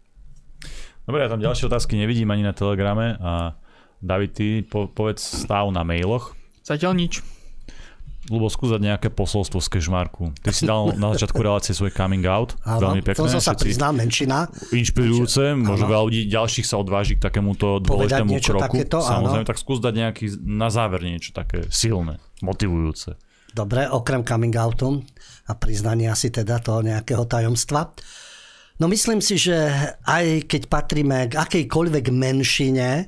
Dobre, 1.04 1.20
ja 1.20 1.28
tam 1.28 1.40
ďalšie 1.40 1.68
otázky 1.68 2.00
nevidím 2.00 2.32
ani 2.32 2.44
na 2.44 2.56
Telegrame 2.56 3.20
a 3.20 3.60
David, 4.00 4.32
ty 4.36 4.64
po, 4.64 4.88
povedz 4.88 5.20
stav 5.44 5.68
na 5.68 5.84
mailoch. 5.84 6.32
Zatiaľ 6.64 6.96
nič. 6.96 7.20
Lubo, 8.32 8.48
skúsať 8.48 8.80
nejaké 8.80 9.12
posolstvo 9.12 9.60
z 9.60 9.68
Kešmarku. 9.68 10.32
Ty 10.40 10.48
si 10.48 10.64
dal 10.64 10.96
na 10.96 11.12
začiatku 11.12 11.36
relácie 11.44 11.76
svoj 11.76 11.92
coming 11.92 12.24
out. 12.24 12.56
Áno, 12.64 12.88
veľmi 12.88 13.04
pekné. 13.04 13.20
To 13.20 13.28
som 13.28 13.44
sa 13.44 13.52
priznal, 13.52 13.92
menšina. 13.92 14.48
Inšpirujúce, 14.72 15.52
možno 15.52 15.84
veľa 15.92 16.04
ľudí 16.08 16.20
ďalších 16.32 16.64
sa 16.64 16.80
odváži 16.80 17.20
k 17.20 17.28
takémuto 17.28 17.84
dôležitému 17.84 18.40
kroku. 18.40 18.64
Takéto, 18.64 19.04
Samozrejme, 19.04 19.44
áno. 19.44 19.50
tak 19.52 19.60
skús 19.60 19.76
dať 19.76 19.92
nejaký, 19.92 20.40
na 20.40 20.72
záver 20.72 21.04
niečo 21.04 21.36
také 21.36 21.68
silné, 21.68 22.16
motivujúce. 22.40 23.20
Dobre, 23.52 23.92
okrem 23.92 24.24
coming 24.24 24.56
outu 24.56 25.04
a 25.44 25.52
priznania 25.60 26.16
si 26.16 26.32
teda 26.32 26.64
toho 26.64 26.80
nejakého 26.80 27.28
tajomstva. 27.28 27.92
No 28.82 28.90
myslím 28.90 29.22
si, 29.22 29.38
že 29.38 29.54
aj 30.02 30.50
keď 30.50 30.62
patríme 30.66 31.30
k 31.30 31.38
akejkoľvek 31.38 32.10
menšine, 32.10 33.06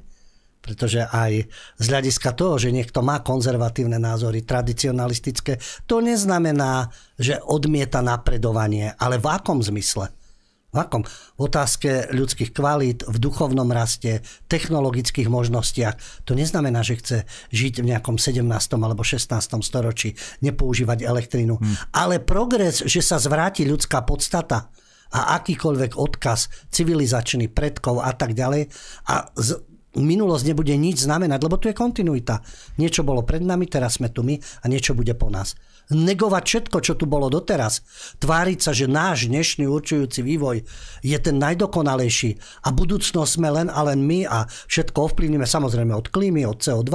pretože 0.63 1.03
aj 1.03 1.47
z 1.79 1.85
hľadiska 1.87 2.35
toho, 2.35 2.59
že 2.59 2.75
niekto 2.75 3.03
má 3.03 3.23
konzervatívne 3.23 3.99
názory, 3.99 4.43
tradicionalistické, 4.43 5.59
to 5.87 6.03
neznamená, 6.03 6.91
že 7.19 7.39
odmieta 7.43 8.03
napredovanie. 8.03 8.95
Ale 8.99 9.19
v 9.23 9.27
akom 9.27 9.63
zmysle? 9.63 10.11
V 10.75 10.79
akom? 10.83 11.03
V 11.39 11.41
otázke 11.47 12.11
ľudských 12.15 12.51
kvalít, 12.51 13.03
v 13.07 13.17
duchovnom 13.19 13.71
raste, 13.71 14.23
technologických 14.51 15.31
možnostiach. 15.31 16.27
To 16.27 16.35
neznamená, 16.35 16.83
že 16.83 16.99
chce 16.99 17.19
žiť 17.55 17.83
v 17.83 17.95
nejakom 17.95 18.19
17. 18.19 18.43
alebo 18.75 19.03
16. 19.03 19.35
storočí, 19.63 20.15
nepoužívať 20.43 21.07
elektrínu. 21.07 21.59
Hmm. 21.59 21.75
Ale 21.91 22.23
progres, 22.23 22.87
že 22.87 23.03
sa 23.03 23.19
zvráti 23.19 23.67
ľudská 23.67 24.03
podstata 24.03 24.71
a 25.17 25.41
akýkoľvek 25.41 25.97
odkaz 25.97 26.69
civilizačný 26.69 27.49
predkov 27.49 28.05
a 28.05 28.13
tak 28.13 28.37
ďalej 28.37 28.69
a 29.09 29.33
z, 29.33 29.57
minulosť 29.97 30.45
nebude 30.53 30.77
nič 30.77 31.09
znamenať, 31.09 31.41
lebo 31.41 31.57
tu 31.57 31.73
je 31.73 31.77
kontinuita. 31.77 32.45
Niečo 32.77 33.01
bolo 33.01 33.25
pred 33.25 33.41
nami, 33.41 33.65
teraz 33.65 33.97
sme 33.97 34.13
tu 34.13 34.21
my 34.21 34.37
a 34.37 34.65
niečo 34.69 34.93
bude 34.93 35.17
po 35.17 35.33
nás. 35.33 35.57
Negovať 35.89 36.45
všetko, 36.45 36.77
čo 36.83 36.99
tu 36.99 37.07
bolo 37.09 37.31
doteraz, 37.31 37.81
tváriť 38.21 38.59
sa, 38.59 38.75
že 38.77 38.91
náš 38.91 39.31
dnešný 39.31 39.65
určujúci 39.71 40.21
vývoj 40.21 40.67
je 41.01 41.19
ten 41.23 41.39
najdokonalejší 41.41 42.37
a 42.67 42.75
budúcnosť 42.75 43.33
sme 43.33 43.49
len 43.49 43.69
a 43.71 43.81
len 43.87 44.03
my 44.05 44.27
a 44.27 44.45
všetko 44.51 45.15
ovplyvníme 45.15 45.47
samozrejme 45.47 45.95
od 45.95 46.11
klímy, 46.11 46.43
od 46.45 46.59
CO2, 46.61 46.93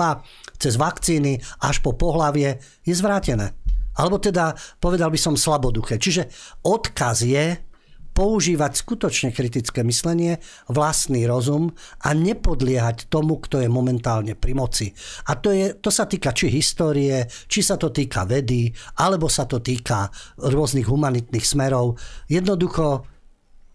cez 0.62 0.76
vakcíny 0.78 1.40
až 1.64 1.80
po 1.82 1.96
pohlavie, 1.96 2.60
je 2.86 2.94
zvrátené. 2.94 3.58
Alebo 3.96 4.20
teda, 4.20 4.56
povedal 4.80 5.12
by 5.12 5.20
som, 5.20 5.36
slaboduché. 5.40 6.00
Čiže 6.00 6.28
odkaz 6.64 7.24
je, 7.28 7.71
používať 8.12 8.72
skutočne 8.76 9.30
kritické 9.32 9.82
myslenie, 9.88 10.38
vlastný 10.68 11.24
rozum 11.26 11.72
a 12.04 12.12
nepodliehať 12.12 13.08
tomu, 13.08 13.40
kto 13.40 13.64
je 13.64 13.70
momentálne 13.72 14.36
pri 14.36 14.54
moci. 14.54 14.88
A 15.32 15.40
to, 15.40 15.56
je, 15.56 15.80
to 15.80 15.88
sa 15.88 16.06
týka 16.06 16.36
či 16.36 16.52
histórie, 16.52 17.26
či 17.48 17.64
sa 17.64 17.80
to 17.80 17.90
týka 17.90 18.28
vedy, 18.28 18.72
alebo 19.00 19.32
sa 19.32 19.48
to 19.48 19.64
týka 19.64 20.12
rôznych 20.38 20.88
humanitných 20.88 21.48
smerov. 21.48 21.96
Jednoducho 22.28 23.08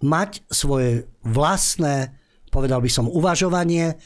mať 0.05 0.45
svoje 0.53 1.09
vlastné, 1.25 2.13
povedal 2.53 2.85
by 2.85 2.91
som, 2.93 3.09
uvažovanie, 3.09 3.97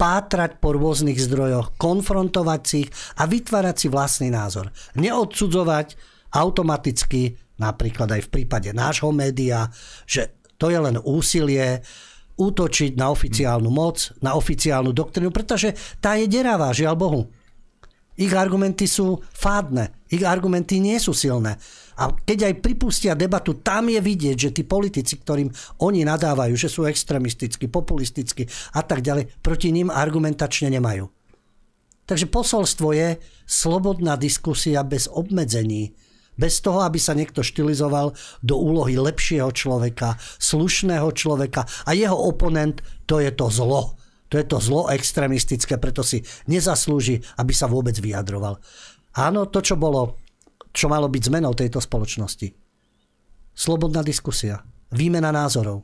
pátrať 0.00 0.56
po 0.64 0.72
rôznych 0.72 1.20
zdrojoch, 1.20 1.76
konfrontovať 1.76 2.60
si 2.64 2.88
ich 2.88 2.90
a 3.20 3.28
vytvárať 3.28 3.76
si 3.76 3.86
vlastný 3.92 4.32
názor. 4.32 4.72
Neodsudzovať 4.96 6.00
automaticky 6.32 7.36
napríklad 7.60 8.08
aj 8.08 8.26
v 8.26 8.32
prípade 8.32 8.72
nášho 8.72 9.12
média, 9.12 9.68
že 10.08 10.40
to 10.56 10.72
je 10.72 10.80
len 10.80 10.96
úsilie 11.04 11.84
útočiť 12.40 12.96
na 12.96 13.12
oficiálnu 13.12 13.68
moc, 13.68 14.16
na 14.24 14.32
oficiálnu 14.32 14.96
doktrínu, 14.96 15.28
pretože 15.28 15.76
tá 16.00 16.16
je 16.16 16.24
deravá, 16.24 16.72
žiaľ 16.72 16.96
Bohu. 16.96 17.22
Ich 18.20 18.32
argumenty 18.36 18.84
sú 18.84 19.20
fádne, 19.32 19.92
ich 20.12 20.24
argumenty 20.24 20.80
nie 20.80 20.96
sú 21.00 21.16
silné. 21.16 21.56
A 22.00 22.12
keď 22.12 22.52
aj 22.52 22.64
pripustia 22.64 23.12
debatu, 23.12 23.60
tam 23.60 23.92
je 23.92 24.00
vidieť, 24.00 24.36
že 24.36 24.50
tí 24.56 24.64
politici, 24.64 25.20
ktorým 25.20 25.52
oni 25.84 26.04
nadávajú, 26.04 26.56
že 26.56 26.72
sú 26.72 26.88
extremistickí, 26.88 27.68
populistickí 27.68 28.48
a 28.76 28.80
tak 28.84 29.04
ďalej, 29.04 29.40
proti 29.44 29.68
ním 29.72 29.92
argumentačne 29.92 30.72
nemajú. 30.72 31.08
Takže 32.08 32.26
posolstvo 32.28 32.92
je 32.96 33.20
slobodná 33.44 34.16
diskusia 34.16 34.84
bez 34.84 35.06
obmedzení 35.06 35.92
bez 36.40 36.64
toho, 36.64 36.80
aby 36.80 36.96
sa 36.96 37.12
niekto 37.12 37.44
štilizoval 37.44 38.16
do 38.40 38.56
úlohy 38.56 38.96
lepšieho 38.96 39.52
človeka, 39.52 40.16
slušného 40.40 41.12
človeka 41.12 41.68
a 41.84 41.92
jeho 41.92 42.16
oponent 42.16 42.80
to 43.04 43.20
je 43.20 43.28
to 43.28 43.52
zlo. 43.52 44.00
To 44.32 44.38
je 44.38 44.46
to 44.46 44.62
zlo 44.62 44.88
extremistické, 44.88 45.76
preto 45.76 46.00
si 46.00 46.24
nezaslúži, 46.48 47.20
aby 47.36 47.52
sa 47.52 47.68
vôbec 47.68 47.98
vyjadroval. 47.98 48.56
Áno, 49.18 49.50
to, 49.50 49.58
čo 49.58 49.74
bolo, 49.74 50.16
čo 50.70 50.86
malo 50.86 51.10
byť 51.10 51.22
zmenou 51.28 51.52
tejto 51.52 51.82
spoločnosti. 51.82 52.54
Slobodná 53.50 54.06
diskusia, 54.06 54.62
výmena 54.94 55.34
názorov. 55.34 55.82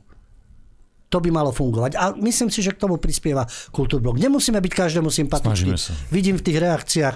To 1.11 1.19
by 1.19 1.27
malo 1.31 1.51
fungovať. 1.51 1.91
A 1.99 2.15
myslím 2.19 2.51
si, 2.51 2.59
že 2.63 2.75
k 2.75 2.83
tomu 2.83 2.99
prispieva 2.99 3.47
Kultúrblok. 3.71 4.19
Nemusíme 4.19 4.59
byť 4.59 4.73
každému 4.75 5.07
sympatický. 5.11 5.71
Vidím 6.11 6.35
v 6.39 6.43
tých 6.43 6.59
reakciách 6.59 7.15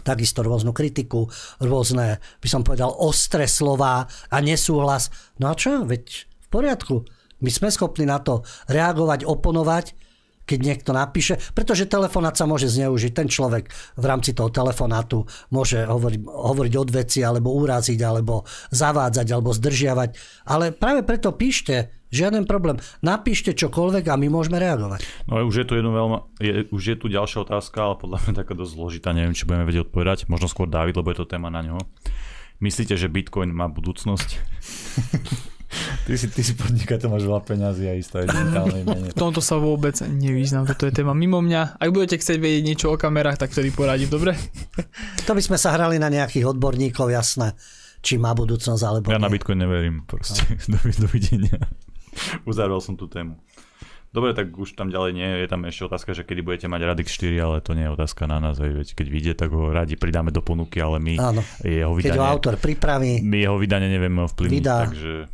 takisto 0.00 0.40
rôznu 0.40 0.72
kritiku, 0.72 1.28
rôzne, 1.60 2.16
by 2.40 2.48
som 2.48 2.64
povedal, 2.64 2.88
ostré 2.96 3.44
slova 3.44 4.08
a 4.08 4.36
nesúhlas. 4.40 5.12
No 5.36 5.52
a 5.52 5.54
čo? 5.54 5.84
Veď 5.84 6.24
v 6.24 6.48
poriadku. 6.48 7.04
My 7.42 7.50
sme 7.52 7.68
schopní 7.68 8.08
na 8.08 8.22
to 8.22 8.46
reagovať, 8.70 9.28
oponovať, 9.28 9.86
keď 10.42 10.58
niekto 10.58 10.90
napíše, 10.90 11.38
pretože 11.54 11.86
telefonát 11.86 12.34
sa 12.34 12.50
môže 12.50 12.66
zneužiť. 12.66 13.12
Ten 13.14 13.28
človek 13.30 13.70
v 13.98 14.04
rámci 14.04 14.34
toho 14.34 14.50
telefonátu 14.50 15.22
môže 15.54 15.86
hovoriť, 15.86 16.20
hovoriť 16.26 16.74
od 16.78 16.88
veci, 16.90 17.22
alebo 17.22 17.54
uraziť, 17.54 18.00
alebo 18.02 18.42
zavádzať, 18.74 19.26
alebo 19.30 19.54
zdržiavať. 19.54 20.10
Ale 20.50 20.74
práve 20.74 21.06
preto 21.06 21.34
píšte, 21.34 22.01
Žiaden 22.12 22.44
problém. 22.44 22.76
Napíšte 23.00 23.56
čokoľvek 23.56 24.04
a 24.12 24.20
my 24.20 24.28
môžeme 24.28 24.60
reagovať. 24.60 25.00
No 25.24 25.40
už 25.48 25.64
je 25.64 25.66
tu 25.66 25.72
jedno 25.80 25.96
veľmi, 25.96 26.16
je, 26.44 26.52
už 26.68 26.82
je 26.92 26.96
tu 27.00 27.06
ďalšia 27.08 27.48
otázka, 27.48 27.78
ale 27.80 27.94
podľa 27.96 28.18
mňa 28.22 28.32
taká 28.44 28.52
dosť 28.52 28.72
zložitá, 28.76 29.16
neviem, 29.16 29.32
či 29.32 29.48
budeme 29.48 29.64
vedieť 29.64 29.88
odpovedať. 29.88 30.28
Možno 30.28 30.46
skôr 30.46 30.68
David, 30.68 31.00
lebo 31.00 31.08
je 31.08 31.24
to 31.24 31.26
téma 31.26 31.48
na 31.48 31.64
ňo. 31.64 31.80
Myslíte, 32.60 33.00
že 33.00 33.08
Bitcoin 33.08 33.50
má 33.50 33.66
budúcnosť? 33.66 34.28
Ty 36.04 36.20
si, 36.20 36.28
ty 36.28 36.44
si 36.44 36.52
podnikateľ, 36.52 37.08
máš 37.16 37.24
veľa 37.24 37.48
peňazí 37.48 37.88
a 37.88 37.96
isté 37.96 38.28
digitálnej 38.28 38.84
mene. 38.92 39.08
V 39.08 39.16
tomto 39.16 39.40
sa 39.40 39.56
vôbec 39.56 39.96
nevyznám, 40.04 40.68
toto 40.68 40.84
je 40.84 40.92
téma 40.92 41.16
mimo 41.16 41.40
mňa. 41.40 41.80
Ak 41.80 41.88
budete 41.96 42.20
chcieť 42.20 42.36
vedieť 42.36 42.62
niečo 42.68 42.86
o 42.92 43.00
kamerách, 43.00 43.40
tak 43.40 43.56
vtedy 43.56 43.72
poradím, 43.72 44.12
dobre? 44.12 44.36
To 45.24 45.32
by 45.32 45.40
sme 45.40 45.56
sa 45.56 45.72
hrali 45.72 45.96
na 45.96 46.12
nejakých 46.12 46.44
odborníkov, 46.44 47.08
jasné 47.08 47.56
či 48.02 48.18
má 48.18 48.34
budúcnosť 48.34 48.82
alebo 48.82 49.14
Ja 49.14 49.16
nie. 49.16 49.24
na 49.24 49.30
Bitcoin 49.30 49.62
neverím, 49.62 50.02
proste. 50.02 50.42
No. 50.66 50.76
Dovidenia. 51.06 51.70
Uzavrel 52.50 52.80
som 52.80 52.94
tú 52.94 53.08
tému. 53.08 53.40
Dobre, 54.12 54.36
tak 54.36 54.52
už 54.52 54.76
tam 54.76 54.92
ďalej 54.92 55.12
nie. 55.16 55.24
Je 55.40 55.48
tam 55.48 55.64
ešte 55.64 55.88
otázka, 55.88 56.12
že 56.12 56.28
kedy 56.28 56.44
budete 56.44 56.66
mať 56.68 56.84
Radix 56.84 57.16
4, 57.16 57.32
ale 57.40 57.64
to 57.64 57.72
nie 57.72 57.88
je 57.88 57.96
otázka 57.96 58.28
na 58.28 58.44
nás. 58.44 58.60
Veď 58.60 58.92
keď 58.92 59.06
vyjde, 59.08 59.32
tak 59.32 59.48
ho 59.56 59.72
radi 59.72 59.96
pridáme 59.96 60.28
do 60.28 60.44
ponuky, 60.44 60.84
ale 60.84 61.00
my 61.00 61.16
Áno. 61.16 61.40
jeho 61.64 61.96
vydanie... 61.96 62.12
Keď 62.12 62.20
ho 62.20 62.28
autor 62.28 62.60
pripraví... 62.60 63.24
My 63.24 63.40
jeho 63.40 63.56
vydanie 63.56 63.88
nevieme 63.88 64.20
ovplyvniť, 64.28 64.52
vydá. 64.60 64.84
takže... 64.84 65.32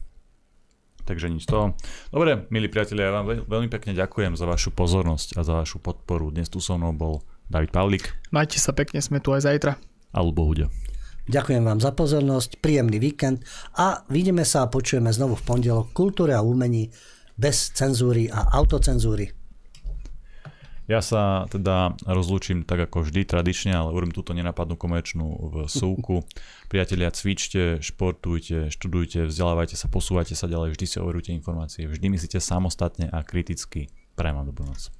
Takže 1.02 1.26
nič 1.32 1.48
z 1.48 1.50
toho. 1.50 1.66
Dobre, 2.12 2.46
milí 2.52 2.68
priatelia, 2.68 3.08
ja 3.08 3.16
vám 3.18 3.48
veľmi 3.48 3.66
pekne 3.72 3.96
ďakujem 3.96 4.36
za 4.36 4.44
vašu 4.44 4.70
pozornosť 4.76 5.34
a 5.34 5.42
za 5.42 5.56
vašu 5.58 5.80
podporu. 5.80 6.28
Dnes 6.30 6.46
tu 6.52 6.60
so 6.60 6.76
mnou 6.76 6.92
bol 6.92 7.24
David 7.48 7.72
Pavlik. 7.72 8.12
Majte 8.28 8.60
sa 8.60 8.76
pekne, 8.76 9.00
sme 9.00 9.18
tu 9.18 9.32
aj 9.32 9.48
zajtra. 9.48 9.80
A 10.12 10.18
Lubo 10.20 10.44
Hudia. 10.44 10.68
Ďakujem 11.28 11.60
vám 11.60 11.76
za 11.76 11.92
pozornosť, 11.92 12.56
príjemný 12.64 12.96
víkend 12.96 13.44
a 13.76 14.00
vidíme 14.08 14.48
sa 14.48 14.64
a 14.64 14.72
počujeme 14.72 15.12
znovu 15.12 15.36
v 15.36 15.44
pondelok 15.44 15.92
kultúre 15.92 16.32
a 16.32 16.40
umení 16.40 16.88
bez 17.36 17.68
cenzúry 17.76 18.32
a 18.32 18.48
autocenzúry. 18.56 19.36
Ja 20.88 21.04
sa 21.04 21.44
teda 21.52 22.00
rozlúčim 22.08 22.64
tak 22.64 22.88
ako 22.88 23.04
vždy 23.04 23.28
tradične, 23.28 23.76
ale 23.76 23.92
urobím 23.92 24.16
túto 24.16 24.32
nenapadnú 24.32 24.80
komerčnú 24.80 25.52
v 25.52 25.56
súku. 25.68 26.24
Priatelia, 26.72 27.12
cvičte, 27.12 27.84
športujte, 27.84 28.72
študujte, 28.72 29.28
vzdelávajte 29.28 29.76
sa, 29.76 29.92
posúvajte 29.92 30.32
sa 30.32 30.48
ďalej, 30.48 30.80
vždy 30.80 30.86
si 30.88 30.96
overujte 30.96 31.36
informácie, 31.36 31.84
vždy 31.84 32.08
myslíte 32.08 32.40
samostatne 32.40 33.12
a 33.12 33.20
kriticky. 33.20 33.92
Prajem 34.16 34.40
vám 34.40 34.48
dobrú 34.48 34.64
noc. 34.64 34.97